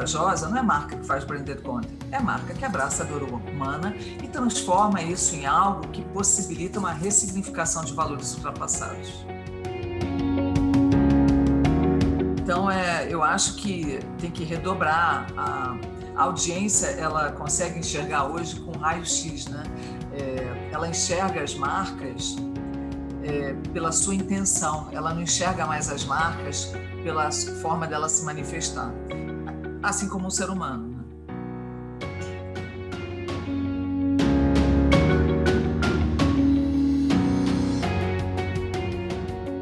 corajosa 0.00 0.48
não 0.48 0.56
é 0.56 0.62
marca 0.62 0.96
que 0.96 1.06
faz 1.06 1.24
branded 1.24 1.60
content, 1.60 1.90
é 2.10 2.18
marca 2.18 2.54
que 2.54 2.64
abraça 2.64 3.02
a 3.02 3.06
dor 3.06 3.22
humana 3.22 3.94
e 4.22 4.28
transforma 4.28 5.02
isso 5.02 5.34
em 5.34 5.44
algo 5.44 5.88
que 5.88 6.02
possibilita 6.02 6.78
uma 6.78 6.92
ressignificação 6.92 7.84
de 7.84 7.92
valores 7.92 8.34
ultrapassados. 8.34 9.26
Então, 12.42 12.70
é, 12.70 13.06
eu 13.10 13.22
acho 13.22 13.56
que 13.56 14.00
tem 14.18 14.30
que 14.30 14.42
redobrar 14.42 15.26
a, 15.36 15.76
a 16.16 16.22
audiência, 16.22 16.86
ela 16.86 17.32
consegue 17.32 17.78
enxergar 17.78 18.24
hoje 18.24 18.58
com 18.60 18.72
raio-x, 18.78 19.46
né? 19.48 19.62
É, 20.12 20.70
ela 20.72 20.88
enxerga 20.88 21.42
as 21.42 21.54
marcas 21.54 22.36
é, 23.22 23.54
pela 23.72 23.92
sua 23.92 24.14
intenção, 24.14 24.88
ela 24.92 25.12
não 25.12 25.22
enxerga 25.22 25.66
mais 25.66 25.90
as 25.90 26.04
marcas 26.04 26.72
pela 27.04 27.30
forma 27.60 27.86
dela 27.86 28.08
se 28.08 28.24
manifestar, 28.24 28.92
assim 29.82 30.08
como 30.08 30.26
um 30.26 30.30
ser 30.30 30.50
humano. 30.50 30.88
Né? 30.88 31.04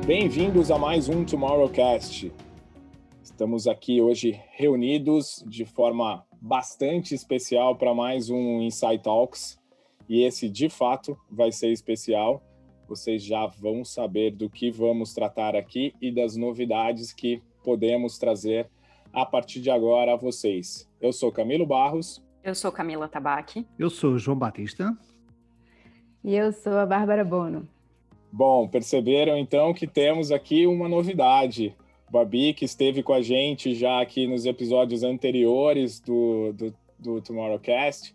Bem-vindos 0.07 0.71
a 0.71 0.79
mais 0.79 1.09
um 1.09 1.25
Tomorrowcast. 1.25 2.33
Estamos 3.23 3.67
aqui 3.69 4.01
hoje 4.01 4.41
reunidos 4.53 5.45
de 5.47 5.65
forma 5.65 6.25
bastante 6.41 7.15
especial 7.15 7.77
para 7.77 7.95
mais 7.95 8.31
um 8.31 8.61
Insight 8.63 9.03
Talks. 9.03 9.59
E 10.09 10.23
esse, 10.23 10.49
de 10.49 10.69
fato, 10.69 11.17
vai 11.31 11.53
ser 11.53 11.71
especial 11.71 12.43
vocês 12.89 13.23
já 13.23 13.47
vão 13.47 13.85
saber 13.85 14.31
do 14.31 14.49
que 14.49 14.71
vamos 14.71 15.13
tratar 15.13 15.55
aqui 15.55 15.95
e 16.01 16.11
das 16.11 16.37
novidades 16.37 17.13
que 17.13 17.43
podemos 17.63 18.17
trazer 18.17 18.67
a 19.23 19.27
partir 19.27 19.61
de 19.61 19.71
agora 19.71 20.15
a 20.15 20.17
vocês. 20.17 20.89
Eu 21.01 21.13
sou 21.13 21.33
Camilo 21.33 21.67
Barros. 21.67 22.23
Eu 22.43 22.55
sou 22.55 22.73
Camila 22.73 23.09
Tabaque. 23.09 23.67
Eu 23.79 23.91
sou 23.91 24.19
João 24.19 24.39
Batista. 24.39 24.97
E 26.25 26.35
eu 26.35 26.53
sou 26.53 26.77
a 26.79 26.87
Bárbara 26.87 27.25
Bono. 27.25 27.69
Bom, 28.31 28.69
perceberam 28.69 29.37
então 29.37 29.73
que 29.73 29.87
temos 29.87 30.31
aqui 30.31 30.67
uma 30.67 30.89
novidade. 30.89 31.75
Babi, 32.11 32.55
que 32.55 32.65
esteve 32.65 33.03
com 33.03 33.13
a 33.13 33.21
gente 33.21 33.75
já 33.75 34.01
aqui 34.01 34.27
nos 34.27 34.47
episódios 34.47 35.03
anteriores 35.03 36.01
do, 36.01 36.53
do, 36.55 36.75
do 36.99 37.21
Tomorrowcast, 37.21 38.15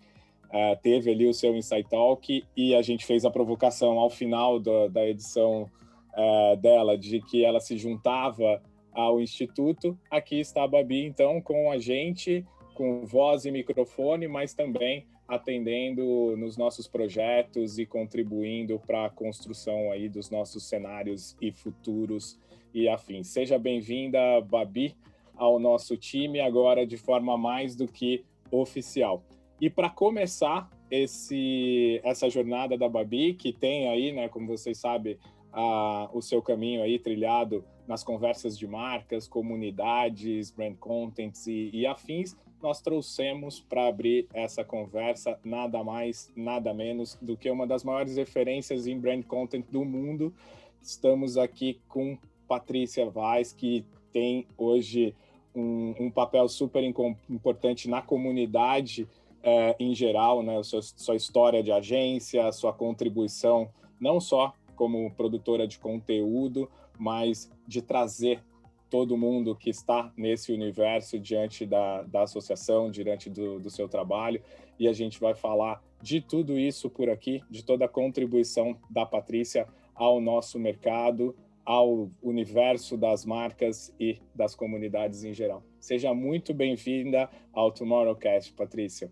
uh, 0.50 0.80
teve 0.81 1.12
ali 1.12 1.28
o 1.28 1.34
seu 1.34 1.56
Insight 1.56 1.88
Talk 1.90 2.44
e 2.58 2.76
a 2.76 2.81
gente 2.81 3.06
fez 3.06 3.24
a 3.24 3.30
provocação 3.30 4.00
ao 4.00 4.09
final 4.09 4.59
do, 4.59 4.90
da 4.90 5.08
edição 5.08 5.70
uh, 6.18 6.58
dela 6.58 6.98
de 6.98 7.22
que 7.22 7.46
ela 7.46 7.59
se 7.59 7.78
juntava 7.78 8.62
ao 8.94 9.20
Instituto. 9.20 9.98
Aqui 10.10 10.40
está 10.40 10.64
a 10.64 10.68
Babi, 10.68 11.06
então, 11.06 11.42
com 11.42 11.72
a 11.72 11.78
gente, 11.78 12.46
com 12.74 13.06
voz 13.06 13.46
e 13.46 13.52
microfone, 13.52 14.28
mas 14.28 14.54
também 14.54 15.06
atendendo 15.28 16.36
nos 16.38 16.58
nossos 16.58 16.88
projetos 16.88 17.80
e 17.80 17.86
contribuindo 17.86 18.80
para 18.80 19.06
a 19.06 19.10
construção 19.10 19.92
aí 19.92 20.10
dos 20.10 20.30
nossos 20.30 20.68
cenários 20.68 21.36
e 21.42 21.52
futuros 21.52 22.40
e 22.74 22.88
afins. 22.90 23.28
Seja 23.28 23.58
bem-vinda, 23.58 24.20
Babi, 24.42 24.96
ao 25.36 25.60
nosso 25.60 25.96
time 25.98 26.40
agora 26.40 26.86
de 26.86 26.98
forma 26.98 27.38
mais 27.38 27.76
do 27.76 27.88
que 27.88 28.24
oficial. 28.52 29.24
E 29.60 29.70
para 29.70 29.90
começar 29.90 30.70
esse, 30.92 32.00
essa 32.04 32.30
jornada 32.30 32.78
da 32.78 32.90
Babi, 32.90 33.34
que 33.34 33.54
tem 33.54 33.88
aí, 33.90 34.12
né, 34.12 34.28
como 34.28 34.48
vocês 34.48 34.78
sabem, 34.78 35.18
a, 35.52 36.09
o 36.14 36.22
seu 36.22 36.42
caminho 36.42 36.82
aí 36.84 37.00
trilhado 37.00 37.64
nas 37.88 38.04
conversas 38.04 38.58
de 38.58 38.68
marcas, 38.68 39.28
comunidades, 39.28 40.52
brand 40.52 40.76
contents 40.76 41.48
e, 41.48 41.70
e 41.74 41.86
afins, 41.86 42.36
nós 42.62 42.82
trouxemos 42.82 43.60
para 43.60 43.88
abrir 43.88 44.28
essa 44.34 44.64
conversa 44.64 45.38
nada 45.44 45.84
mais, 45.84 46.32
nada 46.36 46.74
menos 46.74 47.18
do 47.22 47.36
que 47.36 47.50
uma 47.50 47.68
das 47.68 47.84
maiores 47.84 48.16
referências 48.16 48.88
em 48.88 48.98
brand 48.98 49.24
content 49.24 49.66
do 49.70 49.84
mundo. 49.84 50.34
Estamos 50.82 51.38
aqui 51.38 51.82
com 51.90 52.18
Patrícia 52.48 53.10
Vaz, 53.10 53.52
que 53.52 53.86
tem 54.14 54.48
hoje 54.58 55.14
um, 55.54 55.94
um 56.00 56.12
papel 56.12 56.48
super 56.48 56.84
importante 56.84 57.90
na 57.90 58.02
comunidade 58.02 59.08
é, 59.44 59.76
em 59.78 59.94
geral, 59.94 60.42
né, 60.42 60.64
sua, 60.64 60.82
sua 60.82 61.16
história 61.16 61.62
de 61.62 61.72
agência, 61.72 62.50
sua 62.54 62.72
contribuição, 62.72 63.70
não 64.00 64.22
só 64.22 64.54
como 64.76 65.12
produtora 65.12 65.68
de 65.68 65.78
conteúdo, 65.78 66.70
mas 66.98 67.52
de 67.68 67.81
trazer 67.81 68.44
todo 68.90 69.18
mundo 69.18 69.56
que 69.56 69.72
está 69.72 70.12
nesse 70.16 70.54
universo 70.54 71.20
diante 71.20 71.66
da, 71.66 72.04
da 72.04 72.24
associação, 72.24 72.92
diante 72.92 73.28
do, 73.30 73.59
do 73.59 73.70
seu 73.70 73.90
trabalho. 73.90 74.40
E 74.78 74.88
a 74.88 74.94
gente 74.94 75.20
vai 75.20 75.34
falar 75.34 75.82
de 76.00 76.22
tudo 76.22 76.59
isso 76.59 76.90
por 76.90 77.09
aqui, 77.09 77.42
de 77.50 77.64
toda 77.64 77.86
a 77.86 77.90
contribuição 77.90 78.78
da 78.90 79.03
Patrícia 79.03 79.68
ao 79.96 80.22
nosso 80.22 80.59
mercado, 80.59 81.36
ao 81.66 82.12
universo 82.22 82.98
das 82.98 83.26
marcas 83.26 83.92
e 84.00 84.20
das 84.36 84.53
comunidades 84.53 85.24
em 85.24 85.34
geral. 85.34 85.64
Seja 85.80 86.14
muito 86.14 86.53
bem-vinda 86.53 87.30
ao 87.52 87.72
Tomorrowcast, 87.72 88.53
Patrícia. 88.53 89.12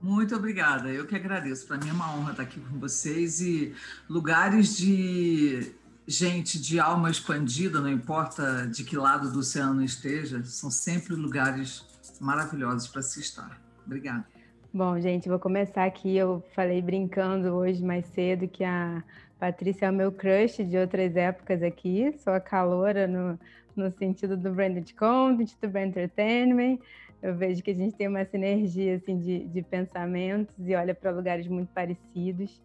Muito 0.00 0.36
obrigada. 0.36 0.88
Eu 0.88 1.06
que 1.06 1.16
agradeço. 1.16 1.66
Para 1.66 1.78
mim 1.78 1.88
é 1.88 1.92
uma 1.92 2.16
honra 2.16 2.30
estar 2.30 2.42
aqui 2.42 2.60
com 2.60 2.78
vocês 2.78 3.40
e 3.40 3.74
lugares 4.08 4.76
de 4.76 5.74
gente 6.06 6.60
de 6.60 6.78
alma 6.78 7.10
expandida, 7.10 7.80
não 7.80 7.90
importa 7.90 8.66
de 8.66 8.84
que 8.84 8.96
lado 8.96 9.30
do 9.30 9.40
oceano 9.40 9.82
esteja, 9.82 10.42
são 10.44 10.70
sempre 10.70 11.14
lugares 11.14 11.84
maravilhosos 12.20 12.88
para 12.88 13.02
se 13.02 13.20
estar. 13.20 13.60
Obrigada. 13.84 14.24
Bom, 14.72 15.00
gente, 15.00 15.28
vou 15.28 15.38
começar 15.38 15.84
aqui. 15.84 16.16
Eu 16.16 16.44
falei 16.54 16.82
brincando 16.82 17.48
hoje 17.54 17.82
mais 17.82 18.06
cedo 18.06 18.46
que 18.46 18.62
a 18.62 19.02
Patrícia 19.38 19.86
é 19.86 19.90
o 19.90 19.94
meu 19.94 20.12
crush 20.12 20.64
de 20.64 20.76
outras 20.76 21.16
épocas 21.16 21.62
aqui. 21.62 22.14
Sou 22.18 22.32
a 22.32 22.40
caloura 22.40 23.06
no, 23.06 23.38
no 23.74 23.90
sentido 23.90 24.36
do 24.36 24.52
branded 24.52 24.94
content, 24.94 25.50
do 25.60 25.68
brand 25.68 25.88
entertainment 25.88 26.78
eu 27.22 27.34
vejo 27.34 27.62
que 27.62 27.70
a 27.70 27.74
gente 27.74 27.96
tem 27.96 28.08
uma 28.08 28.24
sinergia 28.24 28.96
assim, 28.96 29.18
de, 29.18 29.44
de 29.46 29.62
pensamentos 29.62 30.54
e 30.58 30.74
olha 30.74 30.94
para 30.94 31.10
lugares 31.10 31.46
muito 31.46 31.68
parecidos. 31.72 32.62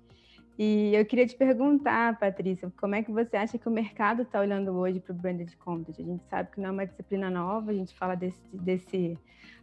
E 0.57 0.93
eu 0.93 1.05
queria 1.05 1.25
te 1.25 1.35
perguntar, 1.35 2.19
Patrícia, 2.19 2.71
como 2.79 2.93
é 2.93 3.01
que 3.01 3.11
você 3.11 3.37
acha 3.37 3.57
que 3.57 3.67
o 3.67 3.71
mercado 3.71 4.23
está 4.23 4.39
olhando 4.39 4.71
hoje 4.73 4.99
para 4.99 5.13
o 5.13 5.15
branded 5.15 5.55
content? 5.57 5.95
A 5.99 6.03
gente 6.03 6.23
sabe 6.29 6.51
que 6.51 6.59
não 6.59 6.69
é 6.69 6.71
uma 6.71 6.85
disciplina 6.85 7.29
nova, 7.29 7.71
a 7.71 7.73
gente 7.73 7.95
fala 7.95 8.15
desse, 8.15 8.39
desse, 8.53 9.17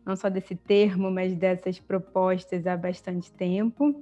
não 0.04 0.16
só 0.16 0.28
desse 0.28 0.56
termo, 0.56 1.10
mas 1.10 1.34
dessas 1.34 1.78
propostas 1.78 2.66
há 2.66 2.76
bastante 2.76 3.30
tempo. 3.30 4.00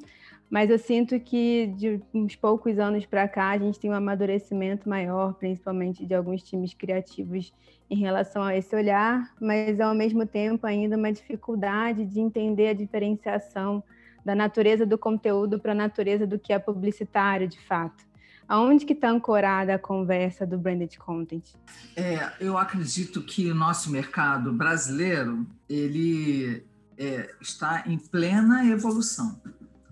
Mas 0.49 0.71
eu 0.71 0.79
sinto 0.79 1.19
que 1.19 1.67
de 1.77 2.01
uns 2.15 2.37
poucos 2.37 2.79
anos 2.79 3.05
para 3.05 3.27
cá 3.27 3.51
a 3.51 3.59
gente 3.59 3.81
tem 3.81 3.91
um 3.91 3.95
amadurecimento 3.95 4.89
maior, 4.89 5.35
principalmente 5.35 6.07
de 6.07 6.15
alguns 6.15 6.43
times 6.43 6.73
criativos 6.73 7.53
em 7.91 7.97
relação 7.97 8.43
a 8.43 8.57
esse 8.57 8.75
olhar, 8.75 9.35
mas 9.41 9.81
ao 9.81 9.95
mesmo 9.95 10.25
tempo 10.25 10.67
ainda 10.67 10.97
uma 10.97 11.13
dificuldade 11.13 12.05
de 12.05 12.21
entender 12.21 12.69
a 12.69 12.73
diferenciação 12.73 13.83
da 14.27 14.35
natureza 14.35 14.85
do 14.85 14.99
conteúdo 14.99 15.57
para 15.61 15.71
a 15.71 15.75
natureza 15.75 16.27
do 16.27 16.37
que 16.37 16.53
é 16.53 16.59
publicitário, 16.59 17.47
de 17.47 17.61
fato. 17.61 18.05
Aonde 18.49 18.85
que 18.85 18.93
está 18.93 19.09
ancorada 19.09 19.73
a 19.77 19.79
conversa 19.79 20.45
do 20.45 20.59
branded 20.59 20.99
content? 20.99 21.55
É, 21.95 22.33
eu 22.41 22.59
acredito 22.59 23.23
que 23.23 23.49
o 23.49 23.55
nosso 23.55 23.89
mercado 23.89 24.53
brasileiro 24.53 25.47
ele 25.69 26.65
é, 26.99 27.33
está 27.41 27.85
em 27.87 27.97
plena 27.97 28.67
evolução 28.67 29.41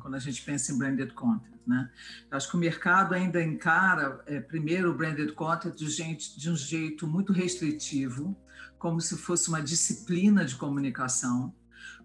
quando 0.01 0.17
a 0.17 0.19
gente 0.19 0.43
pensa 0.43 0.73
em 0.73 0.79
branded 0.79 1.13
content. 1.15 1.55
Né? 1.65 1.89
Acho 2.29 2.51
que 2.51 2.57
o 2.57 2.61
mercado 2.61 3.15
ainda 3.15 3.41
encara, 3.41 4.21
é, 4.27 4.41
primeiro, 4.41 4.91
o 4.91 4.95
branded 4.95 5.33
content 5.33 5.77
de, 5.77 5.89
gente, 5.89 6.39
de 6.39 6.51
um 6.51 6.57
jeito 6.57 7.07
muito 7.07 7.33
restritivo, 7.33 8.37
como 8.79 9.01
se 9.01 9.17
fosse 9.17 9.49
uma 9.49 9.63
disciplina 9.63 10.45
de 10.45 10.57
comunicação, 10.57 11.55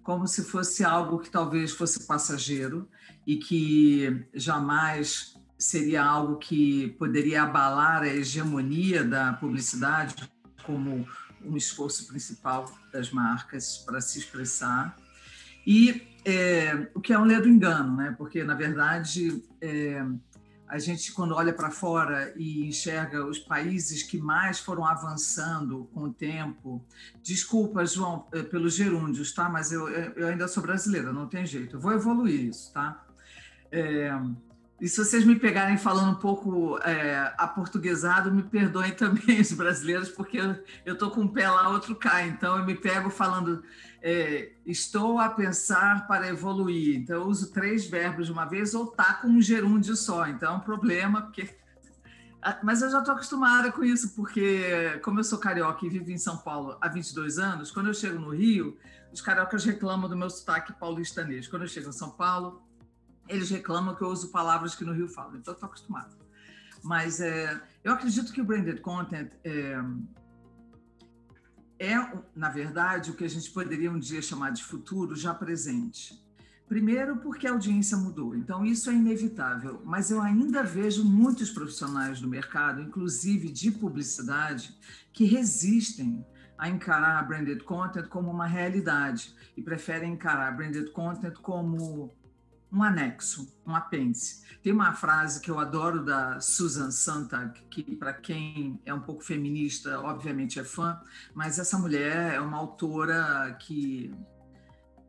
como 0.09 0.25
se 0.25 0.43
fosse 0.43 0.83
algo 0.83 1.19
que 1.19 1.29
talvez 1.29 1.71
fosse 1.71 2.07
passageiro 2.07 2.89
e 3.27 3.37
que 3.37 4.25
jamais 4.33 5.35
seria 5.55 6.03
algo 6.03 6.37
que 6.37 6.87
poderia 6.97 7.43
abalar 7.43 8.01
a 8.01 8.07
hegemonia 8.07 9.03
da 9.03 9.33
publicidade 9.33 10.15
como 10.65 11.07
um 11.45 11.55
esforço 11.55 12.07
principal 12.07 12.65
das 12.91 13.11
marcas 13.11 13.77
para 13.85 14.01
se 14.01 14.17
expressar. 14.17 14.95
E 15.63 16.01
é, 16.25 16.89
o 16.95 16.99
que 16.99 17.13
é 17.13 17.19
um 17.19 17.25
ledo 17.25 17.47
engano, 17.47 17.95
né? 17.95 18.15
porque, 18.17 18.43
na 18.43 18.55
verdade, 18.55 19.43
é, 19.61 20.03
a 20.69 20.77
gente, 20.77 21.11
quando 21.11 21.33
olha 21.33 21.51
para 21.51 21.71
fora 21.71 22.31
e 22.37 22.63
enxerga 22.67 23.25
os 23.25 23.39
países 23.39 24.03
que 24.03 24.19
mais 24.19 24.59
foram 24.59 24.85
avançando 24.85 25.89
com 25.91 26.03
o 26.03 26.13
tempo, 26.13 26.85
desculpa, 27.23 27.83
João, 27.87 28.27
é, 28.31 28.43
pelos 28.43 28.75
gerúndios, 28.75 29.33
tá? 29.33 29.49
mas 29.49 29.71
eu, 29.71 29.89
eu 29.89 30.27
ainda 30.27 30.47
sou 30.47 30.61
brasileira, 30.61 31.11
não 31.11 31.27
tem 31.27 31.43
jeito, 31.43 31.77
eu 31.77 31.79
vou 31.79 31.91
evoluir 31.91 32.41
isso. 32.41 32.71
Tá? 32.71 33.03
É, 33.71 34.11
E 34.81 34.87
se 34.87 35.03
vocês 35.03 35.25
me 35.25 35.37
pegarem 35.37 35.77
falando 35.77 36.11
um 36.11 36.19
pouco 36.19 36.77
é, 36.79 37.33
aportuguesado, 37.37 38.31
me 38.31 38.43
perdoem 38.43 38.91
também 38.95 39.41
os 39.41 39.51
brasileiros, 39.51 40.09
porque 40.09 40.39
eu 40.85 40.93
estou 40.93 41.11
com 41.11 41.21
um 41.21 41.27
pé 41.27 41.49
lá, 41.49 41.69
outro 41.69 41.95
cá. 41.95 42.25
Então, 42.25 42.57
eu 42.57 42.65
me 42.65 42.75
pego 42.75 43.09
falando, 43.09 43.61
é, 44.01 44.53
estou 44.65 45.19
a 45.19 45.29
pensar 45.29 46.07
para 46.07 46.29
evoluir. 46.29 46.95
Então, 46.95 47.17
eu 47.17 47.27
uso 47.27 47.51
três 47.51 47.85
verbos 47.85 48.27
de 48.27 48.31
uma 48.31 48.45
vez 48.45 48.73
ou 48.73 48.87
tá 48.87 49.15
com 49.15 49.27
um 49.27 49.41
gerúndio 49.41 49.95
só. 49.97 50.27
Então, 50.27 50.53
é 50.53 50.57
um 50.57 50.61
problema, 50.61 51.23
porque... 51.23 51.57
Ah, 52.41 52.57
mas 52.63 52.81
eu 52.81 52.89
já 52.89 52.99
estou 52.99 53.15
acostumada 53.15 53.69
com 53.69 53.83
isso, 53.83 54.15
porque 54.15 54.97
como 55.03 55.19
eu 55.19 55.25
sou 55.25 55.37
carioca 55.37 55.85
e 55.85 55.89
vivo 55.89 56.09
em 56.09 56.17
São 56.17 56.37
Paulo 56.37 56.77
há 56.79 56.87
22 56.87 57.37
anos, 57.37 57.69
quando 57.69 57.87
eu 57.87 57.93
chego 57.93 58.17
no 58.17 58.29
Rio, 58.29 58.77
os 59.11 59.19
cariocas 59.19 59.65
reclamam 59.65 60.09
do 60.09 60.15
meu 60.15 60.29
sotaque 60.29 60.71
paulistanês. 60.71 61.49
Quando 61.49 61.63
eu 61.63 61.67
chego 61.67 61.89
em 61.89 61.91
São 61.91 62.11
Paulo, 62.11 62.61
eles 63.29 63.49
reclamam 63.49 63.95
que 63.95 64.01
eu 64.01 64.09
uso 64.09 64.29
palavras 64.29 64.75
que 64.75 64.83
no 64.83 64.91
Rio 64.91 65.07
falam, 65.07 65.37
então 65.37 65.53
estou 65.53 65.67
acostumado. 65.67 66.17
Mas 66.83 67.21
é, 67.21 67.61
eu 67.83 67.93
acredito 67.93 68.33
que 68.33 68.41
o 68.41 68.43
branded 68.43 68.81
content 68.81 69.31
é, 69.43 69.75
é, 71.77 71.95
na 72.35 72.49
verdade, 72.49 73.11
o 73.11 73.13
que 73.13 73.23
a 73.23 73.29
gente 73.29 73.49
poderia 73.51 73.91
um 73.91 73.99
dia 73.99 74.21
chamar 74.21 74.51
de 74.51 74.63
futuro 74.63 75.15
já 75.15 75.33
presente. 75.33 76.19
Primeiro, 76.67 77.17
porque 77.17 77.47
a 77.47 77.51
audiência 77.51 77.97
mudou, 77.97 78.35
então 78.35 78.63
isso 78.63 78.91
é 78.91 78.93
inevitável, 78.93 79.81
mas 79.85 80.11
eu 80.11 80.21
ainda 80.21 80.61
vejo 80.61 81.03
muitos 81.03 81.49
profissionais 81.49 82.21
do 82.21 82.27
mercado, 82.27 82.79
inclusive 82.79 83.49
de 83.49 83.71
publicidade, 83.71 84.77
que 85.11 85.25
resistem 85.25 86.23
a 86.59 86.69
encarar 86.69 87.27
branded 87.27 87.63
content 87.63 88.07
como 88.07 88.29
uma 88.29 88.45
realidade 88.45 89.33
e 89.57 89.63
preferem 89.63 90.13
encarar 90.13 90.55
branded 90.55 90.91
content 90.91 91.33
como 91.41 92.13
um 92.71 92.83
anexo, 92.83 93.53
um 93.65 93.75
apêndice. 93.75 94.43
Tem 94.61 94.71
uma 94.71 94.93
frase 94.93 95.41
que 95.41 95.49
eu 95.49 95.59
adoro 95.59 96.03
da 96.03 96.39
Susan 96.39 96.91
Sontag, 96.91 97.59
que 97.69 97.83
para 97.95 98.13
quem 98.13 98.79
é 98.85 98.93
um 98.93 98.99
pouco 98.99 99.23
feminista, 99.23 99.99
obviamente 100.01 100.59
é 100.59 100.63
fã, 100.63 100.99
mas 101.33 101.57
essa 101.57 101.77
mulher 101.77 102.35
é 102.35 102.39
uma 102.39 102.57
autora 102.57 103.55
que 103.59 104.13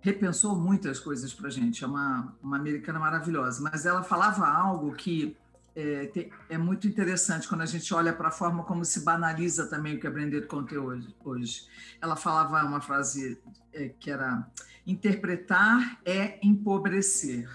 repensou 0.01 0.57
muitas 0.57 0.99
coisas 0.99 1.35
para 1.35 1.51
gente. 1.51 1.85
É 1.85 1.87
uma, 1.87 2.35
uma 2.43 2.57
americana 2.57 2.99
maravilhosa, 2.99 3.63
mas 3.63 3.85
ela 3.85 4.03
falava 4.03 4.47
algo 4.47 4.93
que 4.95 5.37
é, 5.77 6.31
é 6.49 6.59
muito 6.59 6.89
interessante 6.89 7.49
quando 7.49 7.61
a 7.61 7.67
gente 7.67 7.93
olha 7.95 8.13
para 8.13 8.29
a 8.29 8.33
forma 8.33 8.65
como 8.65 8.85
se 8.85 9.05
banaliza 9.05 9.67
também 9.67 9.97
o 9.97 10.01
que 10.01 10.07
é 10.07 10.11
branded 10.11 10.47
content 10.47 10.79
hoje. 10.79 11.15
hoje. 11.25 11.67
Ela 12.01 12.17
falava 12.17 12.65
uma 12.65 12.81
frase 12.81 13.41
é, 13.73 13.89
que 13.89 14.11
era 14.11 14.47
interpretar 14.91 16.01
é 16.05 16.39
empobrecer. 16.43 17.49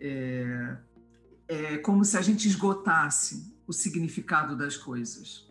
É, 0.00 0.76
é 1.48 1.78
como 1.78 2.04
se 2.04 2.16
a 2.16 2.22
gente 2.22 2.48
esgotasse 2.48 3.54
o 3.66 3.72
significado 3.72 4.56
das 4.56 4.76
coisas. 4.76 5.48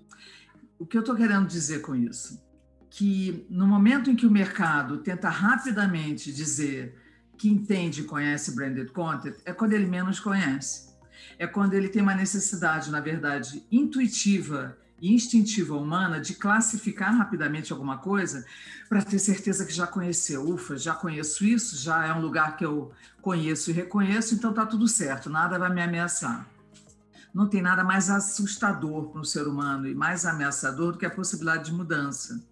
O 0.77 0.85
que 0.85 0.97
eu 0.97 1.01
estou 1.01 1.15
querendo 1.15 1.47
dizer 1.47 1.81
com 1.81 1.95
isso? 1.95 2.41
Que 2.89 3.45
no 3.50 3.67
momento 3.67 4.09
em 4.09 4.15
que 4.15 4.25
o 4.25 4.31
mercado 4.31 4.97
tenta 5.00 5.29
rapidamente 5.29 6.33
dizer 6.33 6.95
que 7.38 7.50
entende 7.50 8.01
e 8.01 8.06
conhece 8.06 8.56
branded 8.56 8.91
content, 8.91 9.35
é 9.45 9.53
quando 9.53 9.73
ele 9.73 9.85
menos 9.85 10.19
conhece. 10.19 10.89
É 11.38 11.47
quando 11.47 11.73
ele 11.73 11.88
tem 11.88 12.01
uma 12.01 12.15
necessidade, 12.15 12.91
na 12.91 13.00
verdade, 13.00 13.63
intuitiva 13.71 14.77
instintiva 15.01 15.75
humana 15.75 16.19
de 16.19 16.34
classificar 16.34 17.16
rapidamente 17.16 17.72
alguma 17.72 17.98
coisa 17.98 18.46
para 18.88 19.01
ter 19.01 19.19
certeza 19.19 19.66
que 19.66 19.74
já 19.74 19.88
conheceu. 19.88 20.48
Ufa, 20.50 20.78
já 20.78 20.94
conheço 20.94 21.46
isso, 21.46 21.78
já 21.78 22.06
é 22.06 22.13
um 22.13 22.22
lugar 22.22 22.57
que 22.57 22.66
eu 22.66 22.92
conheço 23.22 23.69
e 23.69 23.74
reconheço, 23.74 24.36
então 24.36 24.50
está 24.50 24.66
tudo 24.66 24.88
certo, 24.88 25.30
nada 25.30 25.60
vai 25.60 25.74
me 25.74 25.81
ameaçar. 25.81 26.48
Não 27.34 27.48
tem 27.48 27.62
nada 27.62 27.84
mais 27.84 28.10
assustador 28.10 29.10
para 29.10 29.22
um 29.22 29.24
ser 29.24 29.48
humano 29.48 29.88
e 29.88 29.94
mais 29.94 30.25
ameaçador 30.25 30.94
do 30.94 30.98
que 30.98 31.06
a 31.06 31.12
possibilidade 31.12 31.66
de 31.66 31.74
mudança. 31.74 32.44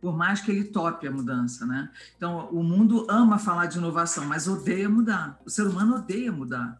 Por 0.00 0.16
mais 0.16 0.40
que 0.40 0.50
ele 0.50 0.64
tope 0.64 1.06
a 1.06 1.10
mudança, 1.10 1.64
né? 1.66 1.90
Então, 2.16 2.48
o 2.50 2.62
mundo 2.62 3.06
ama 3.08 3.38
falar 3.38 3.66
de 3.66 3.78
inovação, 3.78 4.24
mas 4.24 4.48
odeia 4.48 4.88
mudar. 4.88 5.38
O 5.44 5.50
ser 5.50 5.66
humano 5.66 5.96
odeia 5.96 6.30
mudar. 6.32 6.78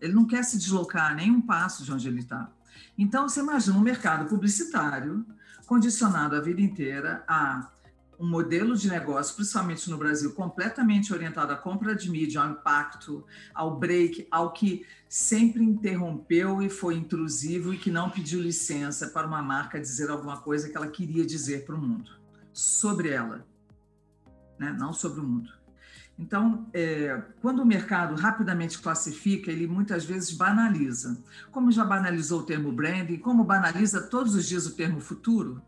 Ele 0.00 0.14
não 0.14 0.26
quer 0.26 0.42
se 0.42 0.58
deslocar 0.58 1.14
nem 1.14 1.30
um 1.30 1.40
passo 1.40 1.84
de 1.84 1.92
onde 1.92 2.08
ele 2.08 2.20
está. 2.20 2.50
Então, 2.96 3.28
você 3.28 3.40
imagina 3.40 3.76
um 3.76 3.80
mercado 3.80 4.28
publicitário 4.28 5.24
condicionado 5.66 6.36
a 6.36 6.40
vida 6.40 6.60
inteira 6.60 7.24
a 7.26 7.70
um 8.18 8.26
modelo 8.26 8.76
de 8.76 8.88
negócio, 8.88 9.34
principalmente 9.34 9.90
no 9.90 9.98
Brasil, 9.98 10.32
completamente 10.32 11.12
orientado 11.12 11.52
à 11.52 11.56
compra 11.56 11.94
de 11.94 12.10
mídia, 12.10 12.40
ao 12.40 12.50
impacto, 12.50 13.24
ao 13.54 13.78
break, 13.78 14.26
ao 14.30 14.52
que 14.52 14.86
sempre 15.08 15.62
interrompeu 15.62 16.62
e 16.62 16.70
foi 16.70 16.94
intrusivo 16.94 17.74
e 17.74 17.78
que 17.78 17.90
não 17.90 18.10
pediu 18.10 18.40
licença 18.40 19.08
para 19.08 19.26
uma 19.26 19.42
marca 19.42 19.80
dizer 19.80 20.10
alguma 20.10 20.40
coisa 20.40 20.68
que 20.68 20.76
ela 20.76 20.88
queria 20.88 21.24
dizer 21.24 21.64
para 21.64 21.74
o 21.74 21.78
mundo, 21.78 22.10
sobre 22.52 23.10
ela, 23.10 23.46
né? 24.58 24.74
não 24.78 24.92
sobre 24.92 25.20
o 25.20 25.24
mundo. 25.24 25.55
Então, 26.18 26.66
é, 26.72 27.20
quando 27.42 27.60
o 27.60 27.66
mercado 27.66 28.14
rapidamente 28.14 28.78
classifica, 28.78 29.50
ele 29.50 29.66
muitas 29.66 30.04
vezes 30.04 30.32
banaliza. 30.32 31.22
Como 31.50 31.70
já 31.70 31.84
banalizou 31.84 32.40
o 32.40 32.42
termo 32.42 32.72
branding, 32.72 33.18
como 33.18 33.44
banaliza 33.44 34.00
todos 34.00 34.34
os 34.34 34.46
dias 34.46 34.66
o 34.66 34.74
termo 34.74 34.98
futuro, 34.98 35.62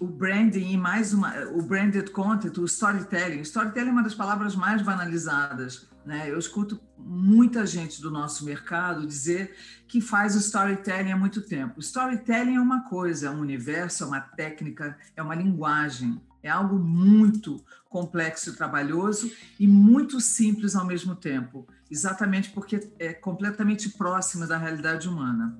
o 0.00 0.06
branding 0.06 0.72
e 0.72 0.76
mais 0.76 1.12
uma, 1.12 1.44
o 1.52 1.62
branded 1.62 2.10
content, 2.10 2.56
o 2.56 2.64
storytelling. 2.64 3.42
Storytelling 3.42 3.90
é 3.90 3.92
uma 3.92 4.02
das 4.02 4.14
palavras 4.14 4.56
mais 4.56 4.82
banalizadas. 4.82 5.88
Né? 6.04 6.30
Eu 6.30 6.38
escuto 6.38 6.80
muita 6.98 7.66
gente 7.66 8.00
do 8.00 8.10
nosso 8.10 8.44
mercado 8.44 9.06
dizer 9.06 9.54
que 9.86 10.00
faz 10.00 10.34
o 10.34 10.38
storytelling 10.38 11.12
há 11.12 11.16
muito 11.16 11.42
tempo. 11.42 11.78
Storytelling 11.78 12.56
é 12.56 12.60
uma 12.60 12.88
coisa, 12.88 13.26
é 13.26 13.30
um 13.30 13.40
universo, 13.40 14.02
é 14.02 14.06
uma 14.06 14.20
técnica, 14.20 14.96
é 15.14 15.22
uma 15.22 15.34
linguagem. 15.34 16.20
É 16.42 16.48
algo 16.48 16.78
muito 16.78 17.62
complexo 17.90 18.50
e 18.50 18.52
trabalhoso 18.54 19.30
e 19.58 19.66
muito 19.66 20.20
simples 20.20 20.76
ao 20.76 20.86
mesmo 20.86 21.14
tempo, 21.14 21.66
exatamente 21.90 22.50
porque 22.50 22.88
é 22.98 23.12
completamente 23.12 23.90
próximo 23.90 24.46
da 24.46 24.56
realidade 24.56 25.08
humana. 25.08 25.58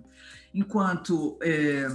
Enquanto 0.54 1.36
é, 1.42 1.88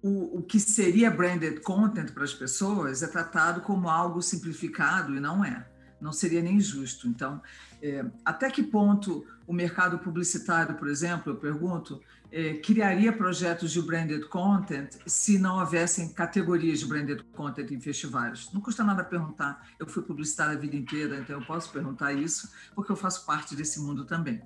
o, 0.00 0.38
o 0.38 0.42
que 0.42 0.60
seria 0.60 1.10
branded 1.10 1.60
content 1.60 2.12
para 2.12 2.24
as 2.24 2.32
pessoas 2.32 3.02
é 3.02 3.08
tratado 3.08 3.60
como 3.60 3.88
algo 3.88 4.22
simplificado 4.22 5.14
e 5.16 5.20
não 5.20 5.44
é. 5.44 5.66
Não 6.00 6.12
seria 6.12 6.40
nem 6.40 6.58
justo. 6.60 7.08
Então, 7.08 7.42
é, 7.82 8.06
até 8.24 8.48
que 8.50 8.62
ponto 8.62 9.26
o 9.46 9.52
mercado 9.52 9.98
publicitário, 9.98 10.76
por 10.76 10.88
exemplo, 10.88 11.32
eu 11.32 11.36
pergunto, 11.36 12.00
é, 12.32 12.54
criaria 12.54 13.12
projetos 13.12 13.72
de 13.72 13.82
branded 13.82 14.26
content 14.28 14.96
se 15.06 15.38
não 15.38 15.58
houvessem 15.58 16.12
categorias 16.12 16.80
de 16.80 16.86
branded 16.86 17.24
content 17.32 17.70
em 17.70 17.80
festivais? 17.80 18.50
Não 18.52 18.60
custa 18.60 18.84
nada 18.84 19.02
perguntar. 19.02 19.66
Eu 19.78 19.86
fui 19.86 20.02
publicitária 20.02 20.56
a 20.56 20.60
vida 20.60 20.76
inteira, 20.76 21.18
então 21.18 21.40
eu 21.40 21.46
posso 21.46 21.72
perguntar 21.72 22.12
isso, 22.12 22.50
porque 22.74 22.92
eu 22.92 22.96
faço 22.96 23.26
parte 23.26 23.56
desse 23.56 23.80
mundo 23.80 24.04
também. 24.04 24.40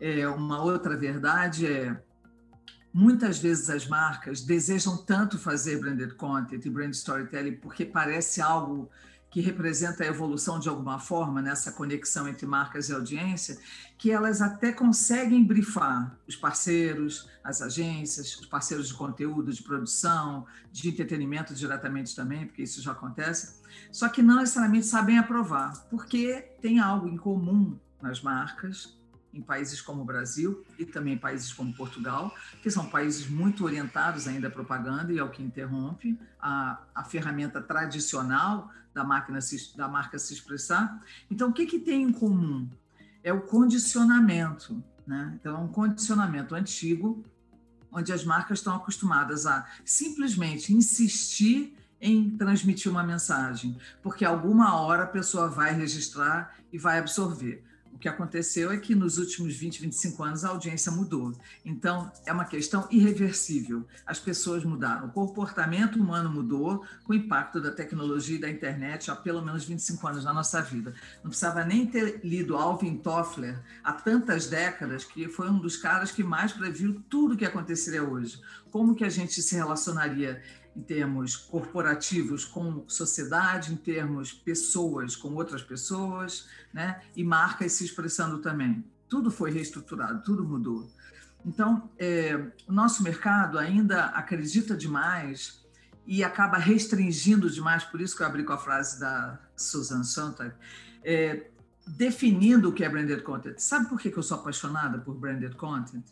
É, 0.00 0.26
uma 0.28 0.62
outra 0.62 0.96
verdade 0.96 1.66
é 1.66 2.02
muitas 2.92 3.38
vezes 3.38 3.70
as 3.70 3.86
marcas 3.86 4.40
desejam 4.40 4.96
tanto 4.96 5.38
fazer 5.38 5.78
branded 5.78 6.14
content 6.14 6.64
e 6.64 6.70
brand 6.70 6.90
storytelling 6.92 7.56
porque 7.56 7.84
parece 7.84 8.40
algo 8.40 8.90
que 9.30 9.40
representa 9.40 10.02
a 10.02 10.06
evolução 10.06 10.58
de 10.58 10.68
alguma 10.68 10.98
forma 10.98 11.40
nessa 11.40 11.70
conexão 11.70 12.26
entre 12.26 12.46
marcas 12.46 12.88
e 12.88 12.92
audiência, 12.92 13.58
que 14.00 14.10
elas 14.10 14.40
até 14.40 14.72
conseguem 14.72 15.44
brifar 15.44 16.18
os 16.26 16.34
parceiros, 16.34 17.28
as 17.44 17.60
agências, 17.60 18.34
os 18.34 18.46
parceiros 18.46 18.88
de 18.88 18.94
conteúdo, 18.94 19.52
de 19.52 19.62
produção, 19.62 20.46
de 20.72 20.88
entretenimento 20.88 21.54
diretamente 21.54 22.16
também, 22.16 22.46
porque 22.46 22.62
isso 22.62 22.80
já 22.80 22.92
acontece, 22.92 23.60
só 23.92 24.08
que 24.08 24.22
não 24.22 24.36
necessariamente 24.36 24.86
sabem 24.86 25.18
aprovar, 25.18 25.86
porque 25.90 26.50
tem 26.62 26.80
algo 26.80 27.06
em 27.08 27.16
comum 27.18 27.78
nas 28.00 28.22
marcas 28.22 28.98
em 29.34 29.42
países 29.42 29.82
como 29.82 30.00
o 30.00 30.04
Brasil 30.04 30.64
e 30.78 30.86
também 30.86 31.18
países 31.18 31.52
como 31.52 31.70
Portugal, 31.74 32.34
que 32.62 32.70
são 32.70 32.88
países 32.88 33.28
muito 33.28 33.66
orientados 33.66 34.26
ainda 34.26 34.48
à 34.48 34.50
propaganda 34.50 35.12
e 35.12 35.18
ao 35.18 35.28
que 35.28 35.42
interrompe 35.42 36.18
a, 36.40 36.80
a 36.94 37.04
ferramenta 37.04 37.60
tradicional 37.60 38.70
da, 38.94 39.04
máquina 39.04 39.42
se, 39.42 39.76
da 39.76 39.86
marca 39.86 40.18
se 40.18 40.32
expressar. 40.32 41.04
Então, 41.30 41.50
o 41.50 41.52
que, 41.52 41.66
que 41.66 41.78
tem 41.78 42.02
em 42.02 42.12
comum? 42.12 42.66
É 43.22 43.32
o 43.32 43.40
condicionamento. 43.40 44.82
Né? 45.06 45.38
Então, 45.40 45.56
é 45.56 45.58
um 45.58 45.68
condicionamento 45.68 46.54
antigo, 46.54 47.24
onde 47.92 48.12
as 48.12 48.24
marcas 48.24 48.58
estão 48.58 48.76
acostumadas 48.76 49.46
a 49.46 49.66
simplesmente 49.84 50.72
insistir 50.72 51.76
em 52.00 52.30
transmitir 52.36 52.90
uma 52.90 53.02
mensagem, 53.02 53.76
porque 54.02 54.24
alguma 54.24 54.80
hora 54.80 55.02
a 55.02 55.08
pessoa 55.08 55.48
vai 55.48 55.74
registrar 55.74 56.56
e 56.72 56.78
vai 56.78 56.98
absorver 56.98 57.62
que 58.00 58.08
aconteceu 58.08 58.72
é 58.72 58.78
que 58.78 58.94
nos 58.94 59.18
últimos 59.18 59.54
20, 59.54 59.82
25 59.82 60.24
anos 60.24 60.44
a 60.44 60.48
audiência 60.48 60.90
mudou. 60.90 61.32
Então, 61.64 62.10
é 62.24 62.32
uma 62.32 62.46
questão 62.46 62.88
irreversível. 62.90 63.86
As 64.06 64.18
pessoas 64.18 64.64
mudaram, 64.64 65.08
o 65.08 65.12
comportamento 65.12 65.96
humano 65.96 66.30
mudou 66.30 66.84
com 67.04 67.12
o 67.12 67.16
impacto 67.16 67.60
da 67.60 67.70
tecnologia 67.70 68.36
e 68.36 68.40
da 68.40 68.48
internet 68.48 69.10
há 69.10 69.16
pelo 69.16 69.42
menos 69.44 69.64
25 69.64 70.08
anos 70.08 70.24
na 70.24 70.32
nossa 70.32 70.62
vida. 70.62 70.94
Não 71.22 71.30
precisava 71.30 71.62
nem 71.64 71.86
ter 71.86 72.20
lido 72.24 72.56
Alvin 72.56 72.96
Toffler 72.96 73.60
há 73.84 73.92
tantas 73.92 74.46
décadas, 74.46 75.04
que 75.04 75.28
foi 75.28 75.50
um 75.50 75.58
dos 75.58 75.76
caras 75.76 76.10
que 76.10 76.24
mais 76.24 76.52
previu 76.52 77.02
tudo 77.08 77.34
o 77.34 77.36
que 77.36 77.44
aconteceria 77.44 78.02
hoje. 78.02 78.40
Como 78.70 78.94
que 78.94 79.04
a 79.04 79.10
gente 79.10 79.42
se 79.42 79.54
relacionaria 79.54 80.42
em 80.76 80.82
termos 80.82 81.36
corporativos 81.36 82.44
com 82.44 82.84
sociedade, 82.88 83.72
em 83.72 83.76
termos 83.76 84.32
pessoas 84.32 85.16
com 85.16 85.34
outras 85.34 85.62
pessoas, 85.62 86.48
né? 86.72 87.02
e 87.16 87.24
marcas 87.24 87.72
se 87.72 87.84
expressando 87.84 88.38
também. 88.38 88.84
Tudo 89.08 89.30
foi 89.30 89.50
reestruturado, 89.50 90.22
tudo 90.22 90.44
mudou. 90.44 90.88
Então, 91.44 91.90
é, 91.98 92.36
o 92.66 92.72
nosso 92.72 93.02
mercado 93.02 93.58
ainda 93.58 94.06
acredita 94.06 94.76
demais 94.76 95.64
e 96.06 96.22
acaba 96.22 96.58
restringindo 96.58 97.48
demais, 97.50 97.84
por 97.84 98.00
isso 98.00 98.16
que 98.16 98.22
eu 98.22 98.26
abri 98.26 98.44
com 98.44 98.52
a 98.52 98.58
frase 98.58 99.00
da 99.00 99.38
Susan 99.56 100.02
Sontag, 100.02 100.54
é, 101.02 101.46
definindo 101.86 102.68
o 102.68 102.72
que 102.72 102.84
é 102.84 102.88
branded 102.88 103.22
content. 103.22 103.58
Sabe 103.58 103.88
por 103.88 104.00
que 104.00 104.14
eu 104.14 104.22
sou 104.22 104.38
apaixonada 104.38 104.98
por 104.98 105.14
branded 105.14 105.54
content? 105.56 106.04